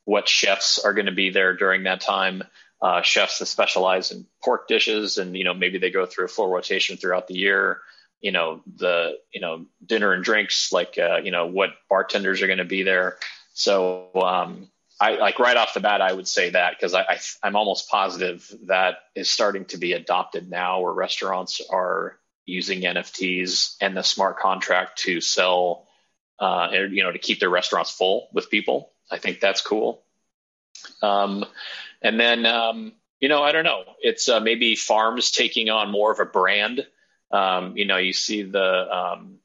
what 0.06 0.28
chefs 0.28 0.80
are 0.80 0.94
going 0.94 1.06
to 1.06 1.12
be 1.12 1.30
there 1.30 1.56
during 1.56 1.84
that 1.84 2.02
time. 2.02 2.44
Uh, 2.82 3.02
chefs 3.02 3.40
that 3.40 3.46
specialize 3.46 4.12
in 4.12 4.26
pork 4.44 4.68
dishes, 4.68 5.18
and 5.18 5.36
you 5.36 5.44
know 5.44 5.54
maybe 5.54 5.80
they 5.80 5.90
go 5.90 6.06
through 6.06 6.26
a 6.26 6.28
full 6.28 6.48
rotation 6.48 6.96
throughout 6.96 7.28
the 7.28 7.34
year. 7.34 7.82
You 8.22 8.32
know 8.32 8.62
the 8.76 9.18
you 9.34 9.42
know 9.42 9.66
dinner 9.84 10.14
and 10.14 10.24
drinks, 10.24 10.72
like 10.72 10.96
uh, 10.98 11.18
you 11.24 11.32
know 11.32 11.48
what 11.48 11.72
bartenders 11.90 12.42
are 12.44 12.48
going 12.48 12.60
to 12.60 12.66
be 12.66 12.84
there. 12.84 13.18
So 13.58 14.12
um, 14.14 14.70
I 15.02 15.16
like 15.16 15.40
right 15.40 15.58
off 15.58 15.74
the 15.74 15.80
bat, 15.80 16.00
I 16.00 16.14
would 16.14 16.28
say 16.28 16.52
that 16.52 16.76
because 16.78 16.94
I, 16.94 17.02
I 17.02 17.18
I'm 17.42 17.56
almost 17.56 17.90
positive 17.90 18.54
that 18.68 19.00
is 19.16 19.32
starting 19.32 19.66
to 19.66 19.78
be 19.78 19.94
adopted 19.94 20.48
now, 20.48 20.82
where 20.82 20.94
restaurants 20.94 21.60
are 21.72 22.20
using 22.46 22.82
NFTs 22.82 23.76
and 23.82 23.98
the 23.98 24.04
smart 24.04 24.38
contract 24.38 25.00
to 25.00 25.22
sell, 25.22 25.88
uh, 26.40 26.70
you 26.72 27.02
know, 27.02 27.12
to 27.12 27.18
keep 27.18 27.40
their 27.40 27.50
restaurants 27.50 27.90
full 27.90 28.30
with 28.32 28.52
people. 28.52 28.92
I 29.10 29.18
think 29.18 29.40
that's 29.40 29.62
cool. 29.62 30.04
Um, 31.02 31.44
and 32.04 32.20
then, 32.20 32.46
um, 32.46 32.94
you 33.20 33.28
know, 33.28 33.42
I 33.42 33.54
don't 33.54 33.64
know. 33.66 33.86
It's 34.02 34.30
uh, 34.30 34.40
maybe 34.40 34.76
farms 34.76 35.32
taking 35.32 35.72
on 35.72 35.90
more 35.90 36.12
of 36.12 36.20
a 36.20 36.26
brand 36.26 36.86
Um, 37.32 37.76
you 37.76 37.86
know, 37.86 37.98
you 37.98 38.14
see 38.14 38.44
the 38.44 38.96
um, 38.96 39.40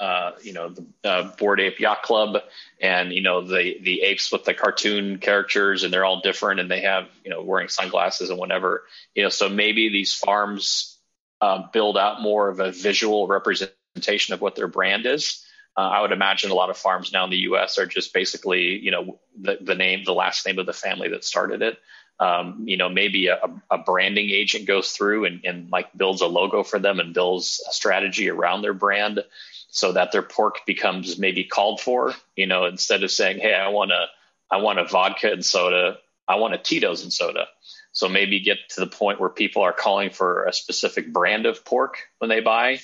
uh, 0.00 0.32
you 0.42 0.52
know, 0.52 0.68
the 0.68 0.86
uh, 1.04 1.34
Bored 1.36 1.60
Ape 1.60 1.80
Yacht 1.80 2.02
Club, 2.02 2.42
and 2.80 3.12
you 3.12 3.22
know 3.22 3.42
the 3.42 3.78
the 3.80 4.02
apes 4.02 4.30
with 4.30 4.44
the 4.44 4.54
cartoon 4.54 5.18
characters, 5.18 5.82
and 5.82 5.92
they're 5.92 6.04
all 6.04 6.20
different, 6.20 6.60
and 6.60 6.70
they 6.70 6.82
have 6.82 7.08
you 7.24 7.30
know 7.30 7.42
wearing 7.42 7.68
sunglasses 7.68 8.30
and 8.30 8.38
whatever. 8.38 8.84
You 9.14 9.24
know, 9.24 9.28
so 9.28 9.48
maybe 9.48 9.88
these 9.88 10.14
farms 10.14 10.98
uh, 11.40 11.64
build 11.72 11.98
out 11.98 12.22
more 12.22 12.48
of 12.48 12.60
a 12.60 12.70
visual 12.70 13.26
representation 13.26 14.34
of 14.34 14.40
what 14.40 14.54
their 14.54 14.68
brand 14.68 15.06
is. 15.06 15.44
Uh, 15.76 15.82
I 15.82 16.00
would 16.00 16.12
imagine 16.12 16.50
a 16.50 16.54
lot 16.54 16.70
of 16.70 16.76
farms 16.76 17.12
now 17.12 17.24
in 17.24 17.30
the 17.30 17.36
U.S. 17.38 17.78
are 17.78 17.86
just 17.86 18.12
basically, 18.12 18.78
you 18.78 18.90
know, 18.90 19.20
the, 19.40 19.58
the 19.60 19.74
name, 19.76 20.02
the 20.04 20.12
last 20.12 20.44
name 20.44 20.58
of 20.58 20.66
the 20.66 20.72
family 20.72 21.08
that 21.10 21.24
started 21.24 21.62
it. 21.62 21.78
Um, 22.20 22.64
you 22.66 22.76
know, 22.76 22.88
maybe 22.88 23.28
a, 23.28 23.38
a, 23.70 23.78
branding 23.78 24.28
agent 24.30 24.66
goes 24.66 24.90
through 24.90 25.26
and, 25.26 25.44
and 25.44 25.70
like 25.70 25.96
builds 25.96 26.20
a 26.20 26.26
logo 26.26 26.64
for 26.64 26.80
them 26.80 26.98
and 26.98 27.14
builds 27.14 27.64
a 27.70 27.72
strategy 27.72 28.28
around 28.28 28.62
their 28.62 28.74
brand 28.74 29.22
so 29.68 29.92
that 29.92 30.12
their 30.12 30.22
pork 30.22 30.60
becomes 30.66 31.18
maybe 31.18 31.44
called 31.44 31.80
for. 31.80 32.14
You 32.36 32.46
know, 32.46 32.64
instead 32.64 33.02
of 33.02 33.10
saying, 33.10 33.38
"Hey, 33.38 33.54
I 33.54 33.68
want 33.68 33.92
a, 33.92 34.06
I 34.50 34.58
want 34.58 34.78
a 34.78 34.84
vodka 34.84 35.30
and 35.30 35.44
soda," 35.44 35.98
I 36.26 36.36
want 36.36 36.54
a 36.54 36.58
Tito's 36.58 37.02
and 37.02 37.12
soda. 37.12 37.46
So 37.92 38.08
maybe 38.08 38.40
get 38.40 38.58
to 38.70 38.80
the 38.80 38.86
point 38.86 39.18
where 39.18 39.30
people 39.30 39.62
are 39.62 39.72
calling 39.72 40.10
for 40.10 40.44
a 40.44 40.52
specific 40.52 41.12
brand 41.12 41.46
of 41.46 41.64
pork 41.64 41.98
when 42.18 42.28
they 42.28 42.40
buy. 42.40 42.80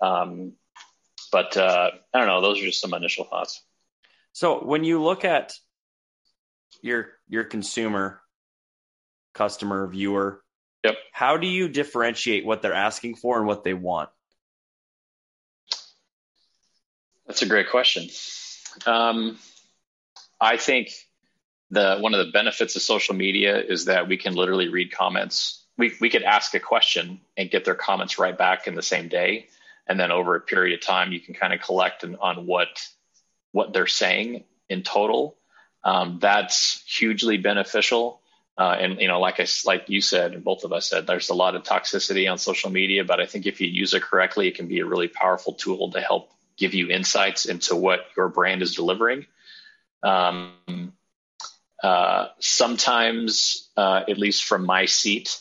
Um, 0.00 0.52
but 1.30 1.56
uh, 1.56 1.90
I 2.12 2.18
don't 2.18 2.26
know. 2.26 2.40
Those 2.40 2.60
are 2.60 2.66
just 2.66 2.80
some 2.80 2.94
initial 2.94 3.24
thoughts. 3.24 3.62
So 4.32 4.64
when 4.64 4.84
you 4.84 5.02
look 5.02 5.24
at 5.24 5.54
your 6.82 7.08
your 7.28 7.44
consumer, 7.44 8.20
customer, 9.34 9.86
viewer, 9.86 10.42
yep. 10.84 10.96
how 11.12 11.36
do 11.36 11.46
you 11.46 11.68
differentiate 11.68 12.44
what 12.44 12.62
they're 12.62 12.74
asking 12.74 13.16
for 13.16 13.38
and 13.38 13.46
what 13.46 13.64
they 13.64 13.74
want? 13.74 14.10
That's 17.28 17.42
a 17.42 17.46
great 17.46 17.68
question. 17.68 18.08
Um, 18.86 19.38
I 20.40 20.56
think 20.56 20.88
the 21.70 21.98
one 21.98 22.14
of 22.14 22.24
the 22.24 22.32
benefits 22.32 22.74
of 22.74 22.82
social 22.82 23.14
media 23.14 23.62
is 23.62 23.84
that 23.84 24.08
we 24.08 24.16
can 24.16 24.34
literally 24.34 24.68
read 24.68 24.90
comments. 24.90 25.62
We 25.76 25.92
we 26.00 26.08
could 26.08 26.22
ask 26.22 26.54
a 26.54 26.60
question 26.60 27.20
and 27.36 27.50
get 27.50 27.66
their 27.66 27.74
comments 27.74 28.18
right 28.18 28.36
back 28.36 28.66
in 28.66 28.74
the 28.74 28.82
same 28.82 29.08
day, 29.08 29.48
and 29.86 30.00
then 30.00 30.10
over 30.10 30.36
a 30.36 30.40
period 30.40 30.78
of 30.78 30.84
time, 30.84 31.12
you 31.12 31.20
can 31.20 31.34
kind 31.34 31.52
of 31.52 31.60
collect 31.60 32.02
on, 32.02 32.16
on 32.16 32.46
what 32.46 32.88
what 33.52 33.74
they're 33.74 33.86
saying 33.86 34.44
in 34.70 34.82
total. 34.82 35.36
Um, 35.84 36.18
that's 36.20 36.82
hugely 36.86 37.36
beneficial. 37.36 38.20
Uh, 38.56 38.76
and 38.80 39.00
you 39.00 39.06
know, 39.06 39.20
like 39.20 39.38
I 39.38 39.46
like 39.66 39.84
you 39.88 40.00
said, 40.00 40.32
and 40.32 40.42
both 40.42 40.64
of 40.64 40.72
us 40.72 40.88
said, 40.88 41.06
there's 41.06 41.28
a 41.28 41.34
lot 41.34 41.54
of 41.54 41.62
toxicity 41.62 42.30
on 42.30 42.38
social 42.38 42.70
media, 42.70 43.04
but 43.04 43.20
I 43.20 43.26
think 43.26 43.44
if 43.44 43.60
you 43.60 43.68
use 43.68 43.92
it 43.92 44.02
correctly, 44.02 44.48
it 44.48 44.56
can 44.56 44.66
be 44.66 44.80
a 44.80 44.86
really 44.86 45.08
powerful 45.08 45.52
tool 45.52 45.90
to 45.92 46.00
help 46.00 46.30
give 46.58 46.74
you 46.74 46.88
insights 46.90 47.46
into 47.46 47.76
what 47.76 48.00
your 48.16 48.28
brand 48.28 48.62
is 48.62 48.74
delivering. 48.74 49.26
Um, 50.02 50.92
uh, 51.82 52.28
sometimes, 52.40 53.70
uh, 53.76 54.02
at 54.08 54.18
least 54.18 54.44
from 54.44 54.66
my 54.66 54.86
seat, 54.86 55.40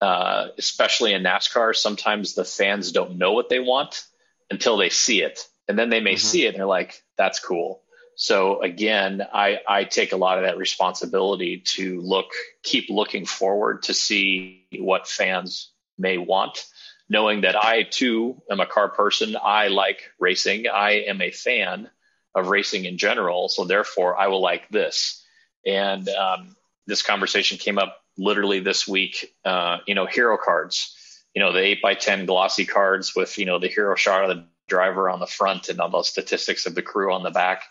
uh, 0.00 0.48
especially 0.58 1.12
in 1.12 1.22
NASCAR, 1.22 1.74
sometimes 1.76 2.34
the 2.34 2.44
fans 2.44 2.92
don't 2.92 3.18
know 3.18 3.32
what 3.32 3.48
they 3.48 3.58
want 3.58 4.04
until 4.50 4.76
they 4.76 4.88
see 4.88 5.22
it. 5.22 5.46
And 5.68 5.78
then 5.78 5.90
they 5.90 6.00
may 6.00 6.14
mm-hmm. 6.14 6.26
see 6.26 6.44
it 6.44 6.48
and 6.48 6.56
they're 6.56 6.66
like, 6.66 7.02
that's 7.16 7.40
cool. 7.40 7.82
So 8.14 8.60
again, 8.60 9.26
I, 9.32 9.60
I 9.66 9.84
take 9.84 10.12
a 10.12 10.16
lot 10.16 10.38
of 10.38 10.44
that 10.44 10.58
responsibility 10.58 11.62
to 11.76 12.00
look, 12.00 12.26
keep 12.62 12.90
looking 12.90 13.26
forward 13.26 13.84
to 13.84 13.94
see 13.94 14.66
what 14.78 15.08
fans 15.08 15.70
may 15.98 16.18
want, 16.18 16.64
knowing 17.12 17.42
that 17.42 17.54
I 17.54 17.82
too 17.82 18.40
am 18.50 18.58
a 18.60 18.66
car 18.66 18.88
person. 18.88 19.36
I 19.40 19.68
like 19.68 20.00
racing. 20.18 20.66
I 20.66 21.02
am 21.02 21.20
a 21.20 21.30
fan 21.30 21.90
of 22.34 22.48
racing 22.48 22.86
in 22.86 22.96
general. 22.96 23.50
So 23.50 23.66
therefore 23.66 24.18
I 24.18 24.28
will 24.28 24.40
like 24.40 24.70
this. 24.70 25.22
And 25.66 26.08
um, 26.08 26.56
this 26.86 27.02
conversation 27.02 27.58
came 27.58 27.76
up 27.76 27.98
literally 28.16 28.60
this 28.60 28.88
week. 28.88 29.34
Uh, 29.44 29.78
you 29.86 29.94
know, 29.94 30.06
hero 30.06 30.38
cards. 30.42 30.96
You 31.34 31.42
know, 31.42 31.52
the 31.52 31.60
eight 31.60 31.82
by 31.82 31.94
ten 31.94 32.24
glossy 32.24 32.64
cards 32.64 33.14
with 33.14 33.36
you 33.36 33.44
know 33.44 33.58
the 33.58 33.68
hero 33.68 33.94
shot 33.94 34.28
of 34.28 34.34
the 34.34 34.46
driver 34.66 35.10
on 35.10 35.20
the 35.20 35.26
front 35.26 35.68
and 35.68 35.80
all 35.80 35.90
those 35.90 36.08
statistics 36.08 36.64
of 36.64 36.74
the 36.74 36.82
crew 36.82 37.12
on 37.12 37.22
the 37.22 37.30
back. 37.30 37.62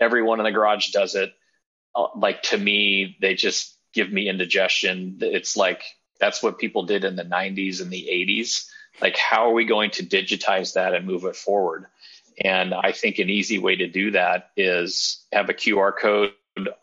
Everyone 0.00 0.40
in 0.40 0.44
the 0.44 0.50
garage 0.50 0.90
does 0.90 1.14
it. 1.14 1.32
Uh, 1.94 2.08
like 2.16 2.42
to 2.42 2.58
me, 2.58 3.16
they 3.20 3.34
just 3.34 3.76
give 3.94 4.12
me 4.12 4.28
indigestion. 4.28 5.18
It's 5.20 5.56
like 5.56 5.84
that's 6.18 6.42
what 6.42 6.58
people 6.58 6.82
did 6.82 7.04
in 7.04 7.14
the 7.14 7.24
90s 7.24 7.80
and 7.80 7.92
the 7.92 8.08
80s. 8.10 8.66
Like, 9.00 9.16
how 9.16 9.48
are 9.48 9.54
we 9.54 9.64
going 9.64 9.90
to 9.92 10.02
digitize 10.04 10.74
that 10.74 10.94
and 10.94 11.06
move 11.06 11.24
it 11.24 11.36
forward? 11.36 11.86
And 12.40 12.72
I 12.72 12.92
think 12.92 13.18
an 13.18 13.30
easy 13.30 13.58
way 13.58 13.76
to 13.76 13.88
do 13.88 14.12
that 14.12 14.50
is 14.56 15.24
have 15.32 15.48
a 15.48 15.54
QR 15.54 15.92
code 15.96 16.32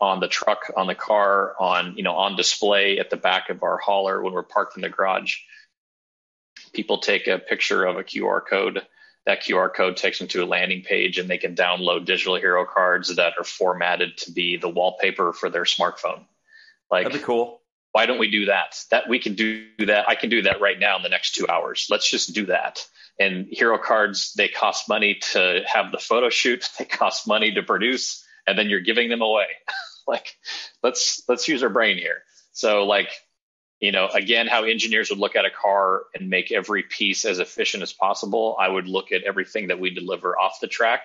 on 0.00 0.20
the 0.20 0.28
truck, 0.28 0.70
on 0.76 0.86
the 0.86 0.94
car, 0.94 1.54
on 1.58 1.96
you 1.96 2.02
know 2.02 2.14
on 2.14 2.36
display 2.36 2.98
at 2.98 3.10
the 3.10 3.16
back 3.16 3.50
of 3.50 3.62
our 3.62 3.78
hauler 3.78 4.22
when 4.22 4.32
we're 4.32 4.42
parked 4.42 4.76
in 4.76 4.82
the 4.82 4.88
garage. 4.88 5.36
People 6.72 6.98
take 6.98 7.26
a 7.26 7.38
picture 7.38 7.84
of 7.84 7.96
a 7.96 8.04
QR 8.04 8.40
code. 8.46 8.82
That 9.24 9.42
QR 9.42 9.74
code 9.74 9.96
takes 9.96 10.18
them 10.18 10.28
to 10.28 10.44
a 10.44 10.46
landing 10.46 10.82
page, 10.82 11.18
and 11.18 11.28
they 11.28 11.38
can 11.38 11.56
download 11.56 12.04
digital 12.04 12.36
hero 12.36 12.64
cards 12.64 13.16
that 13.16 13.34
are 13.38 13.44
formatted 13.44 14.18
to 14.18 14.32
be 14.32 14.56
the 14.56 14.68
wallpaper 14.68 15.32
for 15.32 15.50
their 15.50 15.64
smartphone. 15.64 16.24
Like 16.90 17.06
that'd 17.06 17.20
be 17.20 17.24
cool. 17.24 17.60
Why 17.96 18.04
don't 18.04 18.18
we 18.18 18.30
do 18.30 18.44
that? 18.44 18.78
That 18.90 19.08
we 19.08 19.18
can 19.18 19.36
do 19.36 19.68
that. 19.86 20.06
I 20.06 20.16
can 20.16 20.28
do 20.28 20.42
that 20.42 20.60
right 20.60 20.78
now 20.78 20.98
in 20.98 21.02
the 21.02 21.08
next 21.08 21.34
two 21.34 21.48
hours. 21.48 21.86
Let's 21.88 22.10
just 22.10 22.34
do 22.34 22.44
that. 22.44 22.86
And 23.18 23.46
hero 23.50 23.78
cards, 23.78 24.34
they 24.34 24.48
cost 24.48 24.86
money 24.86 25.14
to 25.32 25.62
have 25.66 25.92
the 25.92 25.98
photo 25.98 26.28
shoot. 26.28 26.68
They 26.78 26.84
cost 26.84 27.26
money 27.26 27.54
to 27.54 27.62
produce 27.62 28.22
and 28.46 28.58
then 28.58 28.68
you're 28.68 28.82
giving 28.82 29.08
them 29.08 29.22
away. 29.22 29.46
like 30.06 30.36
let's 30.82 31.22
let's 31.26 31.48
use 31.48 31.62
our 31.62 31.70
brain 31.70 31.96
here. 31.96 32.18
So 32.52 32.84
like 32.84 33.08
you 33.80 33.92
know 33.92 34.08
again 34.08 34.46
how 34.46 34.64
engineers 34.64 35.08
would 35.08 35.18
look 35.18 35.34
at 35.34 35.46
a 35.46 35.50
car 35.50 36.02
and 36.14 36.28
make 36.28 36.52
every 36.52 36.82
piece 36.82 37.24
as 37.24 37.38
efficient 37.38 37.82
as 37.82 37.92
possible 37.92 38.56
i 38.58 38.66
would 38.66 38.88
look 38.88 39.12
at 39.12 39.22
everything 39.24 39.68
that 39.68 39.78
we 39.78 39.90
deliver 39.90 40.38
off 40.38 40.60
the 40.60 40.66
track 40.66 41.02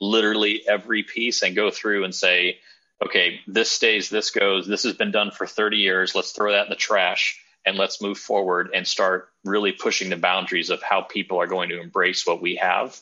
literally 0.00 0.66
every 0.66 1.02
piece 1.02 1.42
and 1.42 1.54
go 1.54 1.70
through 1.70 2.02
and 2.02 2.14
say 2.14 2.58
okay 3.02 3.40
this 3.46 3.70
stays 3.70 4.10
this 4.10 4.30
goes 4.30 4.66
this 4.66 4.82
has 4.82 4.94
been 4.94 5.10
done 5.10 5.30
for 5.30 5.46
30 5.46 5.78
years 5.78 6.14
let's 6.14 6.32
throw 6.32 6.52
that 6.52 6.66
in 6.66 6.70
the 6.70 6.76
trash 6.76 7.40
and 7.66 7.78
let's 7.78 8.02
move 8.02 8.18
forward 8.18 8.70
and 8.74 8.86
start 8.86 9.30
really 9.44 9.72
pushing 9.72 10.10
the 10.10 10.16
boundaries 10.16 10.70
of 10.70 10.82
how 10.82 11.00
people 11.00 11.40
are 11.40 11.46
going 11.46 11.70
to 11.70 11.80
embrace 11.80 12.26
what 12.26 12.42
we 12.42 12.56
have 12.56 12.98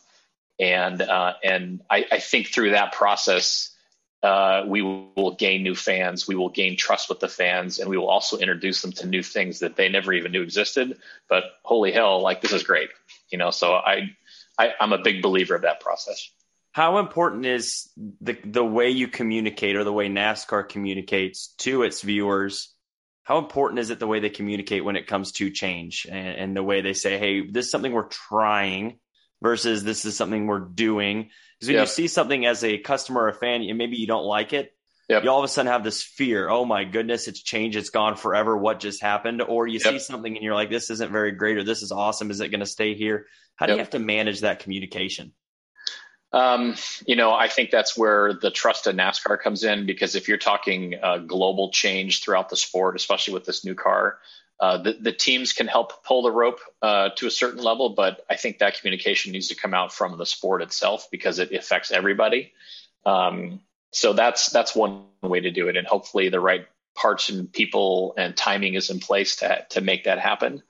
and 0.59 1.03
uh, 1.03 1.35
and 1.43 1.81
I, 1.91 2.07
I 2.13 2.19
think 2.19 2.49
through 2.49 2.71
that 2.71 2.93
process 2.93 3.71
uh, 4.23 4.65
we 4.67 4.83
will 4.83 5.35
gain 5.37 5.65
new 5.65 5.75
fans. 5.75 6.29
We 6.29 6.37
will 6.37 6.49
gain 6.49 6.77
trust 6.77 7.09
with 7.09 7.19
the 7.19 7.29
fans, 7.29 7.81
and 7.81 7.91
we 7.91 7.99
will 7.99 8.09
also 8.09 8.39
introduce 8.39 8.81
them 8.81 8.93
to 8.93 9.07
new 9.07 9.23
things 9.23 9.59
that 9.59 9.75
they 9.75 9.89
never 9.89 10.13
even 10.13 10.31
knew 10.31 10.43
existed. 10.43 10.99
But 11.29 11.45
holy 11.65 11.91
hell, 11.91 12.21
like 12.21 12.41
this 12.41 12.53
is 12.53 12.63
great, 12.63 12.91
you 13.31 13.39
know. 13.39 13.51
So 13.51 13.75
I, 13.75 14.17
I 14.57 14.73
I'm 14.81 14.93
a 14.93 14.99
big 14.99 15.23
believer 15.23 15.57
of 15.57 15.63
that 15.63 15.81
process. 15.81 16.31
How 16.73 16.99
important 16.99 17.45
is 17.45 17.91
the 17.97 18.37
the 18.45 18.65
way 18.65 18.91
you 18.91 19.07
communicate 19.07 19.77
or 19.77 19.85
the 19.85 19.93
way 19.93 20.09
NASCAR 20.09 20.69
communicates 20.69 21.55
to 21.59 21.83
its 21.83 22.01
viewers? 22.01 22.75
How 23.25 23.39
important 23.39 23.79
is 23.79 23.91
it 23.91 23.99
the 23.99 24.07
way 24.07 24.21
they 24.21 24.31
communicate 24.31 24.85
when 24.85 24.97
it 24.97 25.07
comes 25.07 25.33
to 25.33 25.51
change 25.51 26.07
and, 26.11 26.29
and 26.29 26.57
the 26.57 26.63
way 26.63 26.81
they 26.81 26.95
say, 26.95 27.19
"Hey, 27.19 27.47
this 27.47 27.67
is 27.67 27.71
something 27.71 27.93
we're 27.93 28.09
trying," 28.09 28.99
versus 29.43 29.85
this 29.85 30.05
is 30.07 30.17
something 30.17 30.47
we're 30.47 30.61
doing. 30.61 31.31
Because 31.59 31.69
when 31.69 31.77
yep. 31.77 31.83
you 31.83 31.93
see 31.93 32.09
something 32.09 32.47
as 32.47 32.65
a 32.65 32.79
customer 32.79 33.23
or 33.23 33.29
a 33.29 33.35
fan, 33.35 33.63
and 33.63 33.77
maybe 33.77 33.97
you 33.97 34.07
don't 34.07 34.25
like 34.25 34.53
it, 34.53 34.73
yep. 35.09 35.25
you 35.25 35.31
all 35.31 35.39
of 35.41 35.45
a 35.45 35.49
sudden 35.49 35.71
have 35.71 35.85
this 35.85 36.03
fear. 36.03 36.49
Oh 36.49 36.65
my 36.65 36.85
goodness, 36.85 37.29
it's 37.29 37.43
changed. 37.43 37.77
It's 37.77 37.91
gone 37.91 38.17
forever. 38.17 38.57
What 38.57 38.81
just 38.81 39.03
happened? 39.03 39.43
Or 39.43 39.67
you 39.67 39.79
yep. 39.85 39.93
see 39.93 39.99
something 39.99 40.35
and 40.35 40.43
you're 40.43 40.55
like, 40.55 40.71
this 40.71 40.91
isn't 40.91 41.13
very 41.13 41.33
great, 41.33 41.59
or 41.59 41.65
this 41.65 41.83
is 41.83 41.93
awesome. 41.93 42.31
Is 42.31 42.41
it 42.41 42.49
going 42.49 42.61
to 42.61 42.67
stay 42.67 42.95
here? 42.95 43.27
How 43.57 43.67
do 43.67 43.75
you 43.75 43.79
have 43.79 43.91
to 43.91 43.99
manage 43.99 44.41
that 44.41 44.61
communication? 44.61 45.35
Um, 46.33 46.77
you 47.07 47.17
know, 47.17 47.33
I 47.33 47.49
think 47.49 47.71
that's 47.71 47.97
where 47.97 48.33
the 48.33 48.51
trust 48.51 48.87
in 48.87 48.97
NASCAR 48.97 49.39
comes 49.39 49.65
in 49.65 49.85
because 49.85 50.15
if 50.15 50.29
you're 50.29 50.39
talking 50.39 50.95
uh, 51.03 51.19
global 51.19 51.71
change 51.71 52.23
throughout 52.23 52.49
the 52.49 52.57
sport, 52.57 52.97
especially 52.97 53.35
with 53.35 53.45
this 53.45 53.65
new 53.65 53.75
car, 53.75 54.19
uh, 54.59 54.79
the, 54.79 54.93
the, 54.93 55.13
teams 55.13 55.53
can 55.53 55.67
help 55.67 56.05
pull 56.05 56.23
the 56.23 56.31
rope 56.31 56.61
uh, 56.81 57.11
to 57.17 57.27
a 57.27 57.31
certain 57.31 57.63
level, 57.63 57.91
but 57.91 58.25
I 58.31 58.37
think 58.37 58.59
that 58.59 58.79
communication 58.79 59.33
needs 59.33 59.49
to 59.49 59.57
come 59.57 59.75
out 59.75 59.93
from 59.93 60.17
the 60.17 60.25
sport 60.25 60.63
itself 60.63 61.09
because 61.11 61.41
it 61.41 61.53
affects 61.53 61.91
everybody. 61.91 62.53
Um, 63.05 63.61
so 63.91 64.13
that's 64.13 64.51
that's 64.51 64.75
one 64.75 65.03
way 65.21 65.41
to 65.41 65.51
do 65.51 65.69
it, 65.69 65.77
and 65.77 65.87
hopefully 65.87 66.29
the 66.29 66.41
right 66.41 66.67
parts 66.95 67.29
and 67.29 67.53
people 67.53 68.15
and 68.17 68.37
timing 68.37 68.75
is 68.75 68.89
in 68.89 69.01
place 69.01 69.37
to 69.37 69.67
to 69.71 69.81
make 69.81 70.05
that 70.05 70.21
happen. 70.21 70.63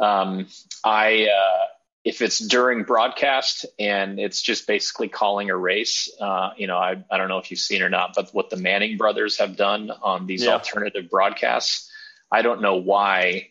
Um, 0.00 0.48
I 0.82 1.28
uh, 1.28 1.66
if 2.08 2.22
it's 2.22 2.38
during 2.38 2.84
broadcast 2.84 3.66
and 3.78 4.18
it's 4.18 4.40
just 4.40 4.66
basically 4.66 5.08
calling 5.08 5.50
a 5.50 5.56
race, 5.56 6.08
uh, 6.20 6.50
you 6.56 6.66
know, 6.66 6.78
I, 6.78 7.04
I 7.10 7.18
don't 7.18 7.28
know 7.28 7.38
if 7.38 7.50
you've 7.50 7.60
seen 7.60 7.82
or 7.82 7.90
not, 7.90 8.14
but 8.14 8.30
what 8.32 8.48
the 8.48 8.56
Manning 8.56 8.96
brothers 8.96 9.38
have 9.38 9.56
done 9.56 9.90
on 9.90 10.26
these 10.26 10.44
yeah. 10.44 10.52
alternative 10.52 11.10
broadcasts 11.10 11.88
I 12.30 12.42
don't 12.42 12.60
know 12.60 12.76
why 12.76 13.48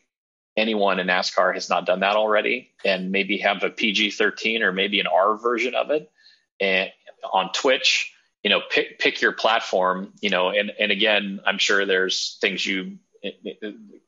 anyone 0.55 0.99
in 0.99 1.08
NASCAR 1.08 1.53
has 1.53 1.70
not 1.70 1.86
done 1.86 2.01
that 2.01 2.16
already, 2.16 2.72
and 2.86 3.12
maybe 3.12 3.39
have 3.39 3.64
a 3.64 3.70
PG 3.70 4.12
13 4.12 4.64
or 4.64 4.72
maybe 4.72 4.99
an 4.99 5.08
R 5.08 5.38
version 5.38 5.76
of 5.76 5.91
it, 5.91 6.12
and 6.60 6.91
on 7.32 7.51
Twitch. 7.53 8.14
You 8.43 8.51
know, 8.51 8.62
pick 8.70 8.99
pick 8.99 9.20
your 9.20 9.34
platform. 9.34 10.14
You 10.22 10.30
know, 10.30 10.49
and 10.49 10.72
and 10.80 10.91
again, 10.91 11.41
I'm 11.45 11.58
sure 11.58 11.86
there's 11.86 12.38
things 12.39 12.66
you 12.66 12.97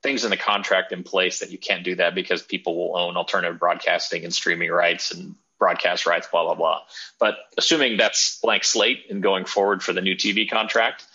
things 0.02 0.24
in 0.24 0.30
the 0.30 0.38
contract 0.38 0.92
in 0.92 1.04
place 1.04 1.40
that 1.40 1.52
you 1.52 1.58
can't 1.58 1.84
do 1.84 1.96
that 1.96 2.16
because 2.16 2.42
people 2.42 2.76
will 2.76 2.98
own 2.98 3.18
alternative 3.18 3.60
broadcasting 3.60 4.24
and 4.24 4.34
streaming 4.34 4.72
rights 4.72 5.12
and 5.12 5.36
broadcast 5.58 6.06
rights, 6.06 6.28
blah 6.28 6.46
blah 6.46 6.56
blah. 6.56 6.82
But 7.20 7.36
assuming 7.58 7.98
that's 7.98 8.40
blank 8.40 8.64
slate 8.64 9.06
and 9.10 9.22
going 9.22 9.46
forward 9.46 9.84
for 9.84 9.94
the 9.94 10.02
new 10.02 10.16
TV 10.16 10.50
contract, 10.50 11.06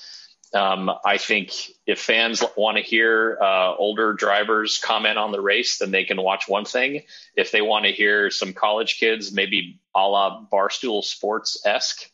um, 0.54 0.90
I 1.04 1.18
think 1.18 1.52
if 1.84 1.98
fans 2.00 2.42
want 2.56 2.76
to 2.76 2.82
hear 2.82 3.38
uh, 3.40 3.74
older 3.74 4.12
drivers 4.12 4.78
comment 4.78 5.18
on 5.18 5.32
the 5.32 5.40
race, 5.40 5.78
then 5.78 5.90
they 5.90 6.04
can 6.04 6.20
watch 6.20 6.48
one 6.48 6.64
thing. 6.64 7.02
If 7.34 7.50
they 7.50 7.60
want 7.60 7.86
to 7.86 7.92
hear 7.92 8.30
some 8.30 8.52
college 8.52 9.00
kids, 9.00 9.32
maybe 9.32 9.80
a 9.94 10.06
la 10.06 10.44
Barstool 10.52 11.02
Sports 11.02 11.60
esque 11.66 12.08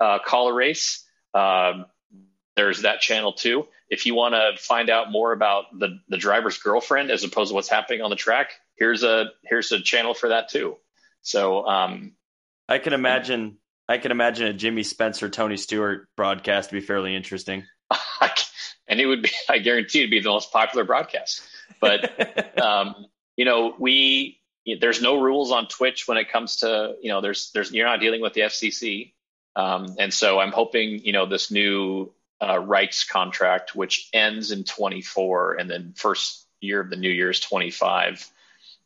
uh, 0.00 0.18
call 0.24 0.48
a 0.48 0.54
race, 0.54 1.04
uh, 1.34 1.84
there's 2.56 2.82
that 2.82 3.00
channel 3.00 3.32
too. 3.32 3.66
If 3.88 4.06
you 4.06 4.14
want 4.14 4.34
to 4.34 4.62
find 4.62 4.90
out 4.90 5.10
more 5.10 5.32
about 5.32 5.64
the 5.78 6.00
the 6.08 6.16
driver's 6.16 6.58
girlfriend 6.58 7.10
as 7.10 7.24
opposed 7.24 7.50
to 7.50 7.54
what's 7.54 7.68
happening 7.68 8.02
on 8.02 8.10
the 8.10 8.16
track, 8.16 8.52
here's 8.76 9.02
a 9.02 9.26
here's 9.44 9.72
a 9.72 9.80
channel 9.80 10.14
for 10.14 10.30
that 10.30 10.48
too. 10.48 10.76
So 11.22 11.66
um, 11.66 12.12
I 12.68 12.78
can 12.78 12.92
imagine 12.92 13.58
I 13.88 13.98
can 13.98 14.10
imagine 14.10 14.46
a 14.46 14.52
Jimmy 14.52 14.82
Spencer 14.82 15.28
Tony 15.28 15.56
Stewart 15.56 16.08
broadcast 16.16 16.70
to 16.70 16.74
be 16.74 16.80
fairly 16.80 17.14
interesting. 17.14 17.64
and 18.88 19.00
it 19.00 19.06
would 19.06 19.22
be 19.22 19.30
I 19.48 19.58
guarantee 19.58 20.00
it'd 20.00 20.10
be 20.10 20.20
the 20.20 20.28
most 20.28 20.52
popular 20.52 20.84
broadcast. 20.84 21.42
But 21.80 22.58
um, 22.60 23.06
you 23.36 23.44
know, 23.44 23.74
we 23.78 24.40
there's 24.80 25.02
no 25.02 25.20
rules 25.20 25.50
on 25.50 25.66
Twitch 25.66 26.06
when 26.06 26.18
it 26.18 26.30
comes 26.30 26.56
to 26.56 26.94
you 27.00 27.10
know 27.10 27.20
there's 27.20 27.50
there's 27.52 27.72
you're 27.72 27.86
not 27.86 28.00
dealing 28.00 28.20
with 28.20 28.34
the 28.34 28.42
FCC, 28.42 29.14
um, 29.56 29.96
and 29.98 30.12
so 30.12 30.38
I'm 30.38 30.52
hoping 30.52 31.04
you 31.04 31.12
know 31.12 31.26
this 31.26 31.50
new 31.50 32.12
uh, 32.42 32.58
rights 32.58 33.04
contract 33.04 33.74
which 33.76 34.08
ends 34.12 34.50
in 34.50 34.64
24 34.64 35.54
and 35.54 35.70
then 35.70 35.94
first 35.96 36.46
year 36.60 36.80
of 36.80 36.90
the 36.90 36.96
new 36.96 37.10
year 37.10 37.30
is 37.30 37.40
25. 37.40 38.28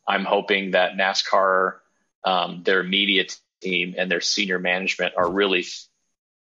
I'm 0.07 0.25
hoping 0.25 0.71
that 0.71 0.93
NASCAR 0.93 1.75
um, 2.23 2.61
their 2.63 2.83
media 2.83 3.25
team 3.61 3.95
and 3.97 4.11
their 4.11 4.21
senior 4.21 4.59
management 4.59 5.13
are 5.15 5.29
really, 5.29 5.65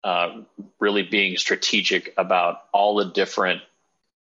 uh, 0.03 0.41
really 0.80 1.03
being 1.03 1.38
strategic 1.38 2.13
about 2.18 2.63
all 2.74 2.95
the 2.95 3.05
different 3.05 3.61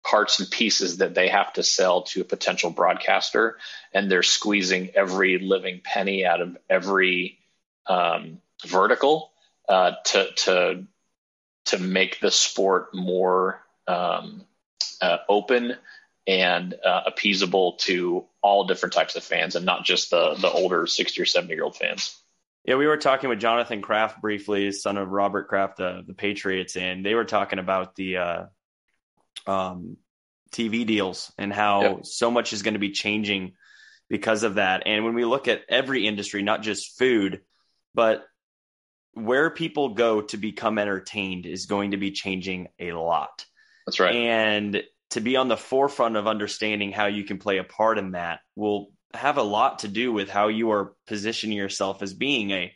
parts 0.03 0.39
and 0.39 0.49
pieces 0.49 0.97
that 0.97 1.15
they 1.15 1.27
have 1.27 1.51
to 1.53 1.63
sell 1.63 2.03
to 2.03 2.21
a 2.21 2.25
potential 2.25 2.69
broadcaster, 2.69 3.57
and 3.93 4.09
they're 4.09 4.23
squeezing 4.23 4.91
every 4.95 5.39
living 5.39 5.81
penny 5.83 6.25
out 6.25 6.41
of 6.41 6.57
every 6.69 7.39
um, 7.87 8.39
vertical 8.65 9.31
uh, 9.67 9.93
to 10.05 10.31
to 10.33 10.83
to 11.67 11.77
make 11.77 12.19
the 12.19 12.31
sport 12.31 12.93
more 12.93 13.61
um, 13.87 14.45
uh, 15.01 15.17
open 15.29 15.75
and 16.27 16.75
uh, 16.85 17.03
appeasable 17.09 17.77
to 17.79 18.25
all 18.41 18.65
different 18.65 18.93
types 18.93 19.15
of 19.15 19.23
fans 19.23 19.55
and 19.55 19.65
not 19.65 19.85
just 19.85 20.09
the 20.09 20.35
the 20.35 20.51
older 20.51 20.85
60 20.85 21.21
or 21.21 21.25
70 21.25 21.53
year 21.53 21.63
old 21.63 21.75
fans. 21.75 22.17
Yeah, 22.65 22.75
we 22.75 22.87
were 22.87 22.97
talking 22.97 23.29
with 23.29 23.39
Jonathan 23.39 23.81
Kraft 23.81 24.21
briefly, 24.21 24.73
son 24.73 24.97
of 24.97 25.09
Robert 25.09 25.47
Kraft, 25.47 25.77
the 25.77 26.03
the 26.05 26.13
Patriots, 26.13 26.75
and 26.75 27.05
they 27.05 27.13
were 27.13 27.25
talking 27.25 27.59
about 27.59 27.95
the 27.95 28.17
uh, 28.17 28.45
um, 29.45 29.97
TV 30.51 30.85
deals 30.85 31.31
and 31.37 31.53
how 31.53 31.81
yep. 31.81 32.05
so 32.05 32.29
much 32.29 32.51
is 32.51 32.63
going 32.63 32.73
to 32.73 32.79
be 32.79 32.91
changing 32.91 33.53
because 34.09 34.43
of 34.43 34.55
that. 34.55 34.83
And 34.85 35.05
when 35.05 35.13
we 35.13 35.25
look 35.25 35.47
at 35.47 35.63
every 35.69 36.07
industry, 36.07 36.41
not 36.41 36.61
just 36.61 36.97
food, 36.97 37.41
but 37.93 38.25
where 39.17 39.49
people 39.49 39.89
go 39.89 40.21
to 40.21 40.37
become 40.37 40.77
entertained 40.77 41.45
is 41.45 41.65
going 41.65 41.91
to 41.91 41.97
be 41.97 42.11
changing 42.11 42.67
a 42.79 42.91
lot. 42.91 43.45
That's 43.85 43.99
right. 43.99 44.15
And 44.15 44.83
to 45.11 45.21
be 45.21 45.35
on 45.37 45.47
the 45.47 45.57
forefront 45.57 46.17
of 46.17 46.27
understanding 46.27 46.91
how 46.91 47.07
you 47.07 47.23
can 47.23 47.37
play 47.37 47.57
a 47.57 47.63
part 47.63 47.97
in 47.97 48.11
that 48.11 48.39
will 48.55 48.91
have 49.13 49.37
a 49.37 49.43
lot 49.43 49.79
to 49.79 49.87
do 49.87 50.11
with 50.11 50.29
how 50.29 50.49
you 50.49 50.71
are 50.71 50.93
positioning 51.07 51.57
yourself 51.57 52.01
as 52.01 52.13
being 52.13 52.51
a 52.51 52.73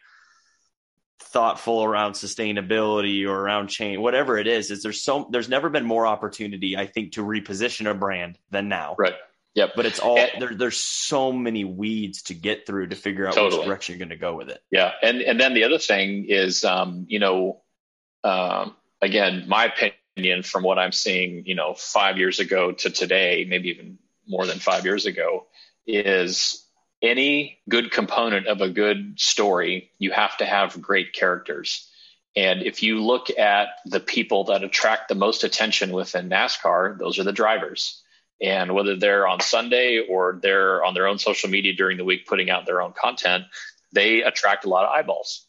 thoughtful 1.19 1.83
around 1.83 2.13
sustainability 2.13 3.25
or 3.25 3.33
around 3.33 3.67
change 3.67 3.97
whatever 3.99 4.37
it 4.37 4.47
is 4.47 4.71
is 4.71 4.83
there's 4.83 5.03
so 5.03 5.29
there's 5.31 5.47
never 5.47 5.69
been 5.69 5.85
more 5.85 6.05
opportunity 6.05 6.75
i 6.75 6.85
think 6.85 7.13
to 7.13 7.23
reposition 7.23 7.89
a 7.89 7.93
brand 7.93 8.37
than 8.49 8.67
now 8.67 8.95
right 8.97 9.13
yep 9.53 9.71
but 9.75 9.85
it's 9.85 9.99
all 9.99 10.17
and, 10.17 10.41
there, 10.41 10.55
there's 10.55 10.77
so 10.77 11.31
many 11.31 11.63
weeds 11.63 12.23
to 12.23 12.33
get 12.33 12.65
through 12.65 12.87
to 12.87 12.95
figure 12.95 13.27
out 13.27 13.33
totally. 13.33 13.59
which 13.59 13.67
direction 13.67 13.93
you're 13.93 13.99
going 13.99 14.09
to 14.09 14.15
go 14.15 14.35
with 14.35 14.49
it 14.49 14.61
yeah 14.71 14.91
and 15.01 15.21
and 15.21 15.39
then 15.39 15.53
the 15.53 15.63
other 15.63 15.77
thing 15.77 16.25
is 16.27 16.63
um 16.63 17.05
you 17.09 17.19
know 17.19 17.61
um 18.23 18.75
again 19.01 19.45
my 19.47 19.65
opinion 19.65 19.95
opinion 20.15 20.43
from 20.43 20.63
what 20.63 20.77
I'm 20.77 20.91
seeing, 20.91 21.45
you 21.45 21.55
know, 21.55 21.73
five 21.73 22.17
years 22.17 22.39
ago 22.39 22.71
to 22.71 22.89
today, 22.89 23.45
maybe 23.47 23.69
even 23.69 23.97
more 24.27 24.45
than 24.45 24.59
five 24.59 24.85
years 24.85 25.05
ago, 25.05 25.47
is 25.87 26.65
any 27.01 27.59
good 27.67 27.91
component 27.91 28.47
of 28.47 28.61
a 28.61 28.69
good 28.69 29.19
story, 29.19 29.91
you 29.97 30.11
have 30.11 30.37
to 30.37 30.45
have 30.45 30.81
great 30.81 31.13
characters. 31.13 31.89
And 32.35 32.61
if 32.61 32.83
you 32.83 33.03
look 33.03 33.29
at 33.37 33.69
the 33.85 33.99
people 33.99 34.45
that 34.45 34.63
attract 34.63 35.09
the 35.09 35.15
most 35.15 35.43
attention 35.43 35.91
within 35.91 36.29
NASCAR, 36.29 36.97
those 36.97 37.19
are 37.19 37.23
the 37.23 37.33
drivers. 37.33 38.01
And 38.41 38.73
whether 38.73 38.95
they're 38.95 39.27
on 39.27 39.39
Sunday 39.39 39.99
or 39.99 40.39
they're 40.41 40.83
on 40.83 40.93
their 40.93 41.07
own 41.07 41.19
social 41.19 41.49
media 41.49 41.73
during 41.73 41.97
the 41.97 42.03
week 42.03 42.25
putting 42.25 42.49
out 42.49 42.65
their 42.65 42.81
own 42.81 42.93
content, 42.93 43.45
they 43.91 44.23
attract 44.23 44.65
a 44.65 44.69
lot 44.69 44.85
of 44.85 44.91
eyeballs. 44.91 45.45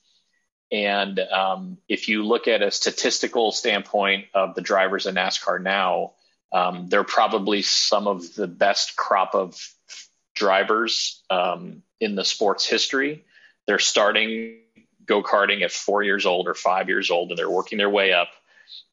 And 0.71 1.19
um, 1.19 1.79
if 1.89 2.09
you 2.09 2.25
look 2.25 2.49
at 2.49 2.63
a 2.63 2.71
statistical 2.71 3.53
standpoint 3.53 4.27
of 4.35 4.55
the 4.55 4.63
drivers 4.63 5.07
in 5.07 5.15
NASCAR 5.15 5.63
now, 5.63 6.13
um, 6.53 6.89
they're 6.89 7.05
probably 7.05 7.63
some 7.63 8.07
of 8.07 8.35
the 8.35 8.47
best 8.47 8.97
crop 8.97 9.35
of 9.35 9.59
drivers 10.35 11.23
um, 11.31 11.83
in 12.01 12.15
the 12.15 12.25
sport's 12.25 12.67
history. 12.67 13.25
They're 13.67 13.79
starting 13.79 14.59
go 15.05 15.23
karting 15.23 15.63
at 15.63 15.73
four 15.73 16.03
years 16.03 16.27
old 16.27 16.49
or 16.49 16.55
five 16.55 16.89
years 16.89 17.11
old, 17.11 17.31
and 17.31 17.39
they're 17.39 17.51
working 17.51 17.79
their 17.79 17.91
way 17.91 18.13
up. 18.13 18.29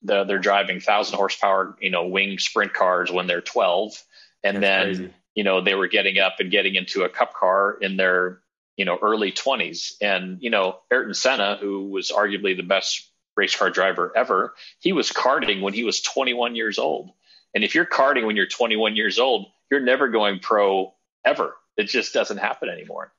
The, 0.01 0.23
they're 0.23 0.39
driving 0.39 0.79
thousand 0.79 1.17
horsepower, 1.17 1.77
you 1.81 1.89
know, 1.89 2.07
wing 2.07 2.39
sprint 2.39 2.73
cars 2.73 3.11
when 3.11 3.27
they're 3.27 3.41
12, 3.41 4.01
and 4.43 4.57
That's 4.57 4.61
then 4.61 4.85
crazy. 4.85 5.13
you 5.35 5.43
know 5.43 5.61
they 5.61 5.75
were 5.75 5.87
getting 5.87 6.19
up 6.19 6.35
and 6.39 6.49
getting 6.49 6.75
into 6.75 7.03
a 7.03 7.09
cup 7.09 7.33
car 7.33 7.77
in 7.81 7.97
their 7.97 8.41
you 8.79 8.85
know, 8.85 8.97
early 9.01 9.33
20s. 9.33 9.95
And, 9.99 10.37
you 10.41 10.49
know, 10.49 10.79
Ayrton 10.89 11.13
Senna, 11.13 11.57
who 11.59 11.89
was 11.89 12.11
arguably 12.11 12.55
the 12.55 12.63
best 12.63 13.11
race 13.35 13.53
car 13.53 13.69
driver 13.69 14.13
ever, 14.15 14.53
he 14.79 14.93
was 14.93 15.11
karting 15.11 15.61
when 15.61 15.73
he 15.73 15.83
was 15.83 16.01
21 16.01 16.55
years 16.55 16.79
old. 16.79 17.11
And 17.53 17.65
if 17.65 17.75
you're 17.75 17.85
karting 17.85 18.25
when 18.25 18.37
you're 18.37 18.47
21 18.47 18.95
years 18.95 19.19
old, 19.19 19.47
you're 19.69 19.81
never 19.81 20.07
going 20.07 20.39
pro 20.39 20.93
ever. 21.25 21.57
It 21.75 21.89
just 21.89 22.13
doesn't 22.13 22.37
happen 22.37 22.69
anymore. 22.69 23.11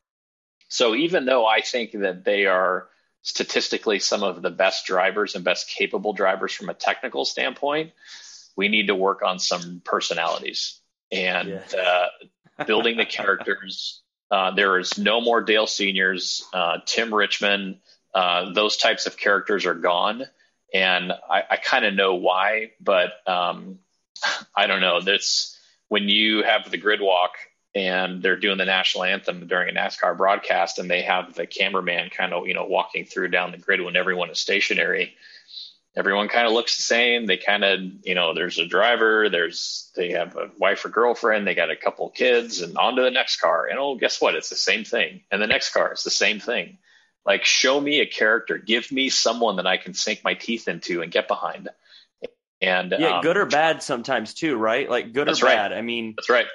So 0.69 0.95
even 0.95 1.27
though 1.27 1.45
I 1.45 1.61
think 1.61 1.93
that 1.93 2.25
they 2.25 2.47
are 2.47 2.89
statistically 3.23 3.99
some 3.99 4.23
of 4.23 4.43
the 4.43 4.51
best 4.51 4.87
drivers 4.87 5.35
and 5.35 5.45
best 5.45 5.69
capable 5.69 6.13
drivers 6.13 6.53
from 6.53 6.69
a 6.69 6.75
technical 6.75 7.25
standpoint, 7.25 7.93
we 8.57 8.69
need 8.69 8.89
to 8.89 8.95
work 8.95 9.23
on 9.23 9.39
some 9.39 9.83
personalities 9.85 10.81
and 11.13 11.49
yeah. 11.49 12.09
uh, 12.59 12.65
building 12.65 12.97
the 12.97 13.05
characters, 13.05 14.03
uh, 14.31 14.53
there 14.53 14.79
is 14.79 14.97
no 14.97 15.21
more 15.21 15.43
Dale 15.43 15.67
Seniors, 15.67 16.45
uh, 16.53 16.79
Tim 16.87 17.13
Richmond. 17.13 17.79
Uh, 18.15 18.53
those 18.53 18.77
types 18.77 19.07
of 19.07 19.17
characters 19.17 19.67
are 19.67 19.75
gone, 19.75 20.25
and 20.73 21.13
I, 21.13 21.43
I 21.51 21.57
kind 21.57 21.85
of 21.85 21.95
know 21.95 22.15
why, 22.17 22.73
but 22.81 23.11
um, 23.27 23.81
I 24.55 24.67
don't 24.67 24.81
know. 24.81 25.01
That's 25.01 25.59
when 25.89 26.09
you 26.09 26.43
have 26.43 26.71
the 26.71 26.77
grid 26.77 27.01
walk 27.01 27.33
and 27.75 28.23
they're 28.23 28.37
doing 28.37 28.59
the 28.59 28.65
national 28.65 29.05
anthem 29.05 29.47
during 29.47 29.75
a 29.75 29.79
NASCAR 29.79 30.17
broadcast, 30.17 30.79
and 30.79 30.91
they 30.91 31.03
have 31.03 31.35
the 31.35 31.47
cameraman 31.47 32.11
kind 32.11 32.33
of 32.33 32.47
you 32.47 32.55
know 32.55 32.67
walking 32.67 33.05
through 33.05 33.29
down 33.29 33.53
the 33.53 33.59
grid 33.59 33.81
when 33.81 33.97
everyone 33.97 34.31
is 34.31 34.41
stationary 34.41 35.15
everyone 35.97 36.29
kind 36.29 36.47
of 36.47 36.53
looks 36.53 36.77
the 36.77 36.83
same. 36.83 37.27
They 37.27 37.37
kind 37.37 37.65
of, 37.65 37.81
you 38.05 38.15
know, 38.15 38.35
there's 38.35 38.59
a 38.59 38.67
driver, 38.67 39.29
there's 39.29 39.91
they 39.97 40.13
have 40.13 40.37
a 40.37 40.51
wife 40.59 40.85
or 40.85 40.89
girlfriend, 40.89 41.47
they 41.47 41.55
got 41.55 41.71
a 41.71 41.77
couple 41.77 42.09
kids, 42.11 42.61
and 42.61 42.77
on 42.77 42.97
to 42.97 43.03
the 43.03 43.11
next 43.11 43.41
car. 43.41 43.67
And 43.67 43.79
oh, 43.79 43.97
guess 43.97 44.21
what? 44.21 44.35
It's 44.35 44.51
the 44.51 44.57
same 44.57 44.85
thing. 44.85 45.23
And 45.31 45.43
the 45.43 45.47
next 45.47 45.73
car 45.73 45.93
is 45.93 46.03
the 46.03 46.11
same 46.11 46.41
thing. 46.41 46.79
Like, 47.27 47.45
show 47.45 47.81
me 47.81 48.01
a 48.01 48.07
character, 48.07 48.57
give 48.57 48.91
me 48.91 49.11
someone 49.11 49.57
that 49.57 49.67
I 49.67 49.77
can 49.77 49.95
sink 49.95 50.25
my 50.25 50.35
teeth 50.35 50.69
into 50.69 51.03
and 51.03 51.13
get 51.13 51.29
behind. 51.29 51.69
And 52.63 52.95
yeah, 52.99 53.17
um, 53.17 53.23
good 53.23 53.37
or 53.37 53.47
bad 53.47 53.83
sometimes 53.83 54.35
too, 54.35 54.57
right? 54.57 54.89
Like 54.89 55.13
good 55.15 55.29
or 55.29 55.35
bad. 55.35 55.73
I 55.73 55.81
mean, 55.81 56.15
that's 56.17 56.29
right. 56.29 56.47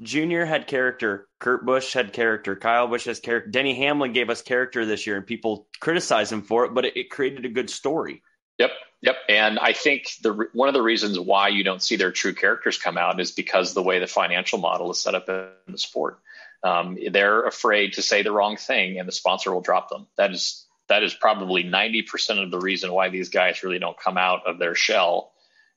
Junior 0.00 0.44
had 0.44 0.66
character. 0.66 1.28
Kurt 1.38 1.64
Busch 1.64 1.92
had 1.92 2.12
character. 2.12 2.56
Kyle 2.56 2.88
Busch 2.88 3.04
has 3.04 3.20
character. 3.20 3.50
Denny 3.50 3.74
Hamlin 3.74 4.12
gave 4.12 4.30
us 4.30 4.42
character 4.42 4.84
this 4.84 5.06
year, 5.06 5.16
and 5.16 5.26
people 5.26 5.68
criticize 5.80 6.32
him 6.32 6.42
for 6.42 6.64
it, 6.64 6.74
but 6.74 6.84
it, 6.84 6.96
it 6.96 7.10
created 7.10 7.44
a 7.44 7.48
good 7.50 7.70
story. 7.70 8.22
Yep. 8.58 8.70
Yep, 9.04 9.16
and 9.28 9.58
I 9.58 9.74
think 9.74 10.06
the 10.22 10.48
one 10.54 10.68
of 10.68 10.72
the 10.72 10.80
reasons 10.80 11.20
why 11.20 11.48
you 11.48 11.62
don't 11.62 11.82
see 11.82 11.96
their 11.96 12.10
true 12.10 12.32
characters 12.32 12.78
come 12.78 12.96
out 12.96 13.20
is 13.20 13.32
because 13.32 13.74
the 13.74 13.82
way 13.82 13.98
the 13.98 14.06
financial 14.06 14.58
model 14.58 14.90
is 14.90 14.98
set 14.98 15.14
up 15.14 15.28
in 15.28 15.50
the 15.72 15.76
sport. 15.76 16.20
Um, 16.62 16.96
they're 17.10 17.46
afraid 17.46 17.92
to 17.94 18.02
say 18.02 18.22
the 18.22 18.32
wrong 18.32 18.56
thing, 18.56 18.98
and 18.98 19.06
the 19.06 19.12
sponsor 19.12 19.52
will 19.52 19.60
drop 19.60 19.90
them. 19.90 20.06
That 20.16 20.32
is 20.32 20.64
that 20.88 21.02
is 21.02 21.12
probably 21.12 21.64
ninety 21.64 22.00
percent 22.00 22.38
of 22.38 22.50
the 22.50 22.58
reason 22.58 22.94
why 22.94 23.10
these 23.10 23.28
guys 23.28 23.62
really 23.62 23.78
don't 23.78 24.00
come 24.00 24.16
out 24.16 24.46
of 24.46 24.58
their 24.58 24.74
shell 24.74 25.32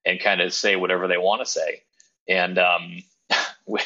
and 0.05 0.21
kind 0.21 0.39
of 0.39 0.53
say 0.53 0.77
whatever 0.77 1.09
they 1.09 1.17
want 1.17 1.41
to 1.41 1.45
say. 1.45 1.83
And 2.29 2.57
um, 2.57 3.03
we, 3.67 3.79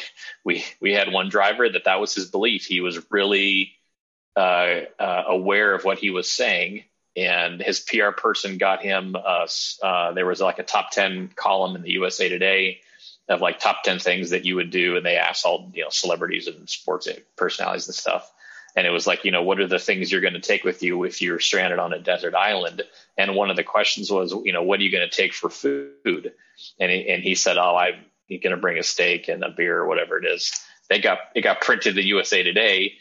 we 0.44 0.64
we 0.80 0.92
had 0.92 1.12
one 1.12 1.28
driver 1.28 1.68
that 1.68 1.84
that 1.84 2.00
was 2.00 2.14
his 2.14 2.26
belief. 2.26 2.64
He 2.64 2.80
was 2.80 3.10
really 3.10 3.72
uh, 4.36 4.82
uh, 4.98 5.24
aware 5.26 5.74
of 5.74 5.84
what 5.84 5.98
he 5.98 6.10
was 6.10 6.30
saying, 6.30 6.84
and 7.16 7.60
his 7.60 7.80
PR 7.80 8.10
person 8.10 8.58
got 8.58 8.82
him. 8.82 9.16
Uh, 9.16 9.46
uh, 9.82 10.12
there 10.12 10.26
was 10.26 10.40
like 10.40 10.58
a 10.58 10.64
top 10.64 10.90
ten 10.90 11.30
column 11.34 11.76
in 11.76 11.82
the 11.82 11.92
USA 11.92 12.28
Today 12.28 12.80
of 13.28 13.40
like 13.40 13.58
top 13.58 13.82
ten 13.82 13.98
things 13.98 14.30
that 14.30 14.44
you 14.44 14.56
would 14.56 14.70
do, 14.70 14.96
and 14.96 15.04
they 15.04 15.16
asked 15.16 15.44
all 15.44 15.70
you 15.74 15.82
know 15.82 15.90
celebrities 15.90 16.46
and 16.46 16.68
sports 16.68 17.08
personalities 17.36 17.88
and 17.88 17.94
stuff. 17.94 18.32
And 18.74 18.86
it 18.86 18.90
was 18.90 19.06
like, 19.06 19.26
you 19.26 19.30
know, 19.30 19.42
what 19.42 19.60
are 19.60 19.66
the 19.66 19.78
things 19.78 20.10
you're 20.10 20.22
going 20.22 20.32
to 20.32 20.40
take 20.40 20.64
with 20.64 20.82
you 20.82 21.04
if 21.04 21.20
you're 21.20 21.40
stranded 21.40 21.78
on 21.78 21.92
a 21.92 21.98
desert 21.98 22.34
island? 22.34 22.80
And 23.18 23.34
one 23.34 23.50
of 23.50 23.56
the 23.56 23.64
questions 23.64 24.10
was, 24.10 24.32
you 24.32 24.52
know, 24.54 24.62
what 24.62 24.80
are 24.80 24.82
you 24.82 24.90
going 24.90 25.06
to 25.06 25.14
take 25.14 25.34
for 25.34 25.50
food? 25.50 26.32
And 26.80 26.90
he, 26.90 27.06
and 27.10 27.22
he 27.22 27.34
said, 27.34 27.58
oh, 27.58 27.76
I'm 28.34 28.40
going 28.42 28.56
to 28.56 28.60
bring 28.60 28.78
a 28.78 28.82
steak 28.82 29.28
and 29.28 29.42
a 29.42 29.50
beer 29.50 29.78
or 29.78 29.86
whatever 29.86 30.18
it 30.18 30.24
is. 30.26 30.52
They 30.88 31.00
got 31.00 31.18
it 31.34 31.42
got 31.42 31.60
printed 31.60 31.96
in 31.96 32.06
USA 32.06 32.42
Today 32.42 32.94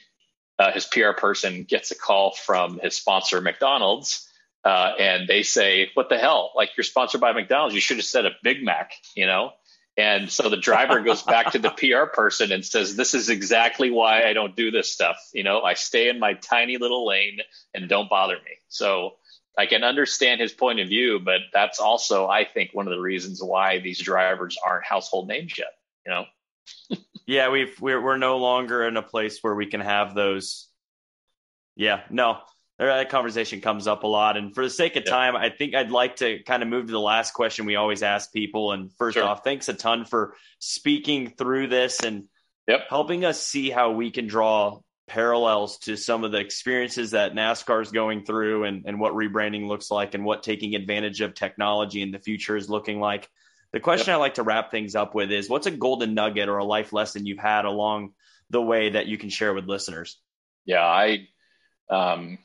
uh, 0.62 0.72
his 0.72 0.86
PR 0.86 1.14
person 1.18 1.64
gets 1.64 1.90
a 1.90 1.96
call 1.96 2.32
from 2.32 2.80
his 2.84 2.96
sponsor, 2.96 3.42
McDonald's, 3.42 4.30
uh, 4.64 4.94
and 5.00 5.28
they 5.28 5.42
say, 5.42 5.90
"What 5.96 6.10
the 6.10 6.20
hell? 6.20 6.52
Like 6.56 6.70
you're 6.78 6.84
sponsored 6.84 7.20
by 7.20 7.32
McDonald's. 7.32 7.74
You 7.74 7.82
should 7.82 7.98
have 7.98 8.06
said 8.06 8.28
a 8.28 8.32
Big 8.44 8.64
Mac," 8.64 8.92
you 9.16 9.26
know. 9.26 9.54
And 9.98 10.32
so 10.32 10.50
the 10.50 10.58
driver 10.58 11.00
goes 11.04 11.24
back 11.24 11.54
to 11.54 11.60
the 11.60 11.72
PR 11.72 12.06
person 12.14 12.52
and 12.52 12.64
says, 12.64 12.96
"This 12.96 13.16
is 13.16 13.30
exactly 13.30 13.90
why 13.90 14.24
I 14.24 14.34
don't 14.34 14.56
do 14.56 14.70
this 14.70 14.92
stuff. 14.92 15.18
You 15.34 15.44
know, 15.44 15.62
I 15.62 15.74
stay 15.74 16.10
in 16.10 16.20
my 16.20 16.36
tiny 16.36 16.78
little 16.78 17.08
lane 17.08 17.40
and 17.74 17.90
don't 17.90 18.10
bother 18.10 18.36
me." 18.36 18.58
So 18.70 19.16
I 19.58 19.66
can 19.66 19.84
understand 19.84 20.40
his 20.40 20.54
point 20.54 20.80
of 20.80 20.88
view, 20.88 21.20
but 21.20 21.42
that's 21.54 21.80
also, 21.80 22.28
I 22.28 22.46
think, 22.46 22.72
one 22.74 22.88
of 22.88 22.94
the 22.94 23.02
reasons 23.02 23.42
why 23.44 23.80
these 23.80 24.00
drivers 24.00 24.58
aren't 24.64 24.86
household 24.86 25.28
names 25.28 25.58
yet. 25.58 25.74
You 26.06 26.14
know 26.14 26.26
yeah, 27.26 27.50
we've 27.50 27.80
we're 27.80 28.02
we're 28.02 28.18
no 28.18 28.38
longer 28.38 28.88
in 28.88 28.98
a 28.98 29.02
place 29.02 29.40
where 29.42 29.56
we 29.56 29.66
can 29.66 29.82
have 29.82 30.14
those. 30.14 30.68
Yeah, 31.76 32.02
no, 32.10 32.40
that 32.78 33.10
conversation 33.10 33.62
comes 33.62 33.88
up 33.88 34.04
a 34.04 34.08
lot. 34.08 34.38
And 34.38 34.54
for 34.54 34.64
the 34.64 34.70
sake 34.70 34.96
of 34.98 35.06
time, 35.06 35.36
I 35.36 35.50
think 35.50 35.74
I'd 35.74 35.92
like 35.92 36.18
to 36.18 36.44
kind 36.44 36.62
of 36.62 36.70
move 36.70 36.88
to 36.88 36.92
the 36.92 37.00
last 37.00 37.34
question 37.34 37.66
we 37.66 37.76
always 37.76 38.04
ask 38.04 38.32
people. 38.34 38.72
And 38.72 38.92
first 38.98 39.16
sure. 39.16 39.24
off, 39.24 39.44
thanks 39.44 39.70
a 39.70 39.74
ton 39.74 40.06
for 40.06 40.36
speaking 40.60 41.30
through 41.30 41.68
this 41.68 42.04
and 42.04 42.26
yep. 42.68 42.82
helping 42.90 43.24
us 43.24 43.42
see 43.42 43.70
how 43.70 43.92
we 43.92 44.12
can 44.12 44.28
draw 44.28 44.80
parallels 45.12 45.78
to 45.80 45.98
some 45.98 46.24
of 46.24 46.32
the 46.32 46.40
experiences 46.40 47.12
that 47.12 47.34
NASCAR 47.34 47.82
is 47.82 47.92
going 47.92 48.24
through 48.24 48.64
and, 48.64 48.86
and 48.86 48.98
what 48.98 49.14
rebranding 49.14 49.68
looks 49.68 49.92
like 49.92 50.14
and 50.14 50.24
what 50.24 50.42
taking 50.42 50.74
advantage 50.74 51.20
of 51.20 51.34
technology 51.34 52.02
in 52.02 52.12
the 52.12 52.20
future 52.20 52.56
is 52.56 52.70
looking 52.70 53.02
like. 53.02 53.30
The 53.74 53.82
question 53.82 54.12
yep. 54.12 54.16
I 54.16 54.20
like 54.20 54.34
to 54.36 54.44
wrap 54.44 54.72
things 54.72 54.96
up 54.96 55.14
with 55.14 55.30
is 55.30 55.50
what's 55.50 55.68
a 55.68 55.72
golden 55.72 56.14
nugget 56.14 56.48
or 56.48 56.60
a 56.60 56.64
life 56.64 56.94
lesson 56.94 57.26
you've 57.26 57.40
had 57.40 57.66
along 57.66 58.14
the 58.50 58.62
way 58.62 58.92
that 58.92 59.08
you 59.08 59.18
can 59.18 59.30
share 59.30 59.54
with 59.54 59.66
listeners? 59.66 60.18
Yeah, 60.64 60.84
I 60.84 61.28
um, 61.90 62.38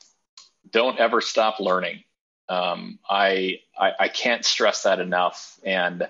don't 0.68 0.98
ever 0.98 1.20
stop 1.20 1.60
learning. 1.60 2.02
Um, 2.48 2.98
I, 3.08 3.60
I, 3.78 3.92
I 4.00 4.08
can't 4.08 4.44
stress 4.44 4.82
that 4.82 4.98
enough. 4.98 5.60
And 5.64 6.08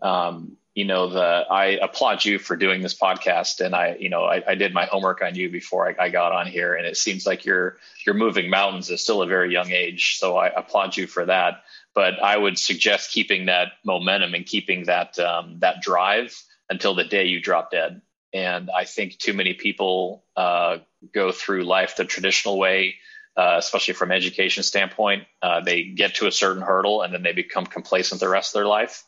um, 0.00 0.56
you 0.78 0.84
know, 0.84 1.08
the 1.08 1.44
I 1.50 1.78
applaud 1.82 2.24
you 2.24 2.38
for 2.38 2.56
doing 2.56 2.82
this 2.82 2.94
podcast, 2.94 3.64
and 3.64 3.74
I, 3.74 3.96
you 3.98 4.08
know, 4.08 4.24
I, 4.24 4.42
I 4.46 4.54
did 4.54 4.72
my 4.72 4.86
homework 4.86 5.22
on 5.22 5.34
you 5.34 5.50
before 5.50 5.88
I, 5.88 6.04
I, 6.04 6.08
got 6.08 6.32
on 6.32 6.46
here, 6.46 6.74
and 6.74 6.86
it 6.86 6.96
seems 6.96 7.26
like 7.26 7.44
you're 7.44 7.78
you're 8.06 8.14
moving 8.14 8.48
mountains 8.48 8.90
at 8.90 8.98
still 9.00 9.22
a 9.22 9.26
very 9.26 9.52
young 9.52 9.72
age. 9.72 10.18
So 10.18 10.36
I 10.36 10.48
applaud 10.48 10.96
you 10.96 11.06
for 11.06 11.24
that 11.26 11.64
but 11.98 12.22
I 12.22 12.36
would 12.36 12.56
suggest 12.58 13.10
keeping 13.10 13.46
that 13.46 13.72
momentum 13.84 14.34
and 14.34 14.46
keeping 14.46 14.84
that 14.84 15.18
um, 15.18 15.58
that 15.58 15.82
drive 15.82 16.32
until 16.70 16.94
the 16.94 17.02
day 17.02 17.24
you 17.24 17.40
drop 17.40 17.72
dead. 17.72 18.02
And 18.32 18.70
I 18.70 18.84
think 18.84 19.18
too 19.18 19.32
many 19.32 19.54
people 19.54 20.22
uh, 20.36 20.78
go 21.12 21.32
through 21.32 21.64
life 21.64 21.96
the 21.96 22.04
traditional 22.04 22.56
way, 22.56 22.94
uh, 23.36 23.56
especially 23.58 23.94
from 23.94 24.12
education 24.12 24.62
standpoint. 24.62 25.24
Uh, 25.42 25.60
they 25.60 25.82
get 25.82 26.14
to 26.16 26.28
a 26.28 26.30
certain 26.32 26.62
hurdle 26.62 27.02
and 27.02 27.12
then 27.12 27.24
they 27.24 27.32
become 27.32 27.66
complacent 27.66 28.20
the 28.20 28.28
rest 28.28 28.54
of 28.54 28.60
their 28.60 28.66
life. 28.68 29.02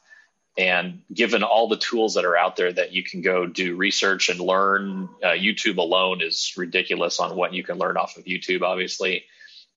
And 0.59 1.03
given 1.13 1.43
all 1.43 1.69
the 1.69 1.77
tools 1.77 2.15
that 2.15 2.25
are 2.25 2.37
out 2.37 2.57
there 2.57 2.73
that 2.73 2.93
you 2.93 3.03
can 3.03 3.23
go 3.23 3.47
do 3.47 3.77
research 3.77 4.29
and 4.29 4.41
learn, 4.41 5.09
uh, 5.23 5.29
YouTube 5.29 5.79
alone 5.79 6.21
is 6.21 6.53
ridiculous 6.57 7.21
on 7.21 7.37
what 7.37 7.55
you 7.55 7.63
can 7.63 7.79
learn 7.79 7.97
off 7.97 8.17
of 8.17 8.25
YouTube. 8.25 8.63
Obviously, 8.63 9.25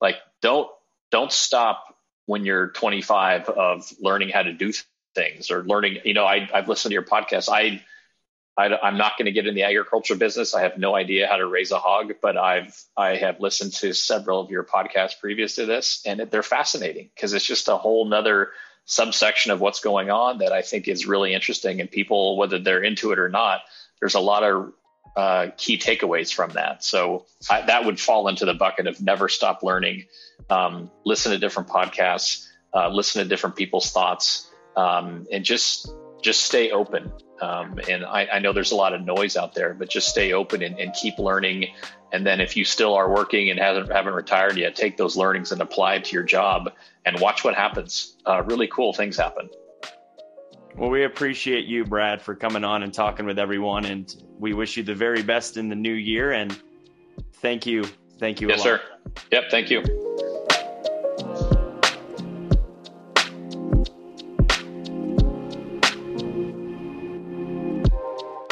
like 0.01 0.17
don't 0.41 0.69
don't 1.11 1.32
stop 1.32 1.95
when 2.26 2.45
you're 2.45 2.69
25 2.69 3.49
of 3.49 3.91
learning 3.99 4.30
how 4.30 4.43
to 4.43 4.53
do 4.53 4.71
things 5.13 5.51
or 5.51 5.63
learning, 5.63 5.99
you 6.05 6.13
know, 6.13 6.26
I, 6.26 6.49
I've 6.53 6.67
listened 6.67 6.91
to 6.91 6.93
your 6.93 7.03
podcast. 7.03 7.49
I, 7.49 7.82
I 8.55 8.88
am 8.88 8.97
not 8.97 9.17
going 9.17 9.26
to 9.26 9.32
get 9.32 9.47
in 9.47 9.55
the 9.55 9.63
agriculture 9.63 10.15
business. 10.15 10.53
I 10.53 10.61
have 10.61 10.78
no 10.78 10.95
idea 10.95 11.28
how 11.28 11.38
to 11.38 11.45
raise 11.47 11.71
a 11.71 11.80
hog, 11.80 12.13
but 12.21 12.38
I've 12.38 12.80
I 12.95 13.15
have 13.15 13.39
listened 13.39 13.74
to 13.74 13.93
several 13.93 14.41
of 14.41 14.51
your 14.51 14.63
podcasts 14.63 15.19
previous 15.19 15.55
to 15.55 15.65
this, 15.65 16.03
and 16.05 16.19
they're 16.19 16.43
fascinating 16.43 17.09
because 17.15 17.34
it's 17.34 17.45
just 17.45 17.67
a 17.67 17.78
whole 17.78 18.05
nother 18.05 18.51
subsection 18.86 19.51
of 19.51 19.61
what's 19.61 19.79
going 19.79 20.09
on 20.09 20.39
that 20.39 20.51
I 20.51 20.61
think 20.61 20.88
is 20.88 21.05
really 21.05 21.34
interesting. 21.34 21.81
And 21.81 21.89
people, 21.89 22.38
whether 22.38 22.59
they're 22.59 22.84
into 22.84 23.11
it 23.11 23.19
or 23.19 23.29
not, 23.29 23.61
there's 23.99 24.15
a 24.15 24.19
lot 24.19 24.43
of 24.43 24.73
uh, 25.15 25.47
key 25.57 25.77
takeaways 25.77 26.34
from 26.34 26.51
that. 26.51 26.84
So 26.84 27.25
I, 27.49 27.61
that 27.61 27.86
would 27.86 27.99
fall 27.99 28.27
into 28.27 28.45
the 28.45 28.53
bucket 28.53 28.88
of 28.88 29.01
never 29.01 29.29
stop 29.29 29.63
learning 29.63 30.05
um, 30.49 30.91
listen 31.05 31.31
to 31.31 31.38
different 31.38 31.69
podcasts, 31.69 32.47
uh, 32.73 32.89
listen 32.89 33.23
to 33.23 33.29
different 33.29 33.55
people's 33.55 33.91
thoughts, 33.91 34.49
um, 34.75 35.27
and 35.31 35.43
just 35.43 35.93
just 36.21 36.41
stay 36.41 36.71
open. 36.71 37.11
Um, 37.43 37.77
and 37.89 38.05
I, 38.05 38.25
I, 38.33 38.39
know 38.39 38.53
there's 38.53 38.71
a 38.71 38.75
lot 38.75 38.93
of 38.93 39.01
noise 39.01 39.35
out 39.35 39.53
there, 39.53 39.73
but 39.73 39.89
just 39.89 40.07
stay 40.07 40.31
open 40.31 40.63
and, 40.63 40.79
and, 40.79 40.93
keep 40.93 41.19
learning. 41.19 41.73
And 42.13 42.25
then 42.25 42.39
if 42.39 42.55
you 42.55 42.63
still 42.63 42.93
are 42.93 43.11
working 43.11 43.49
and 43.49 43.59
haven't 43.59 43.91
haven't 43.91 44.13
retired 44.13 44.55
yet, 44.55 44.77
take 44.77 44.95
those 44.95 45.17
learnings 45.17 45.51
and 45.51 45.61
apply 45.61 45.95
it 45.95 46.05
to 46.05 46.13
your 46.13 46.23
job 46.23 46.71
and 47.05 47.19
watch 47.19 47.43
what 47.43 47.53
happens. 47.53 48.15
Uh, 48.25 48.43
really 48.43 48.67
cool 48.67 48.93
things 48.93 49.17
happen. 49.17 49.49
Well, 50.77 50.89
we 50.89 51.03
appreciate 51.03 51.65
you, 51.65 51.83
Brad, 51.83 52.21
for 52.21 52.33
coming 52.33 52.63
on 52.63 52.81
and 52.81 52.93
talking 52.93 53.25
with 53.25 53.37
everyone, 53.37 53.85
and 53.85 54.15
we 54.39 54.53
wish 54.53 54.77
you 54.77 54.83
the 54.83 54.95
very 54.95 55.21
best 55.21 55.57
in 55.57 55.67
the 55.67 55.75
new 55.75 55.93
year. 55.93 56.31
And 56.31 56.57
thank 57.33 57.65
you, 57.65 57.83
thank 58.19 58.39
you. 58.39 58.47
Yes, 58.47 58.63
sir. 58.63 58.81
Yep, 59.31 59.43
thank 59.51 59.69
you. 59.69 59.83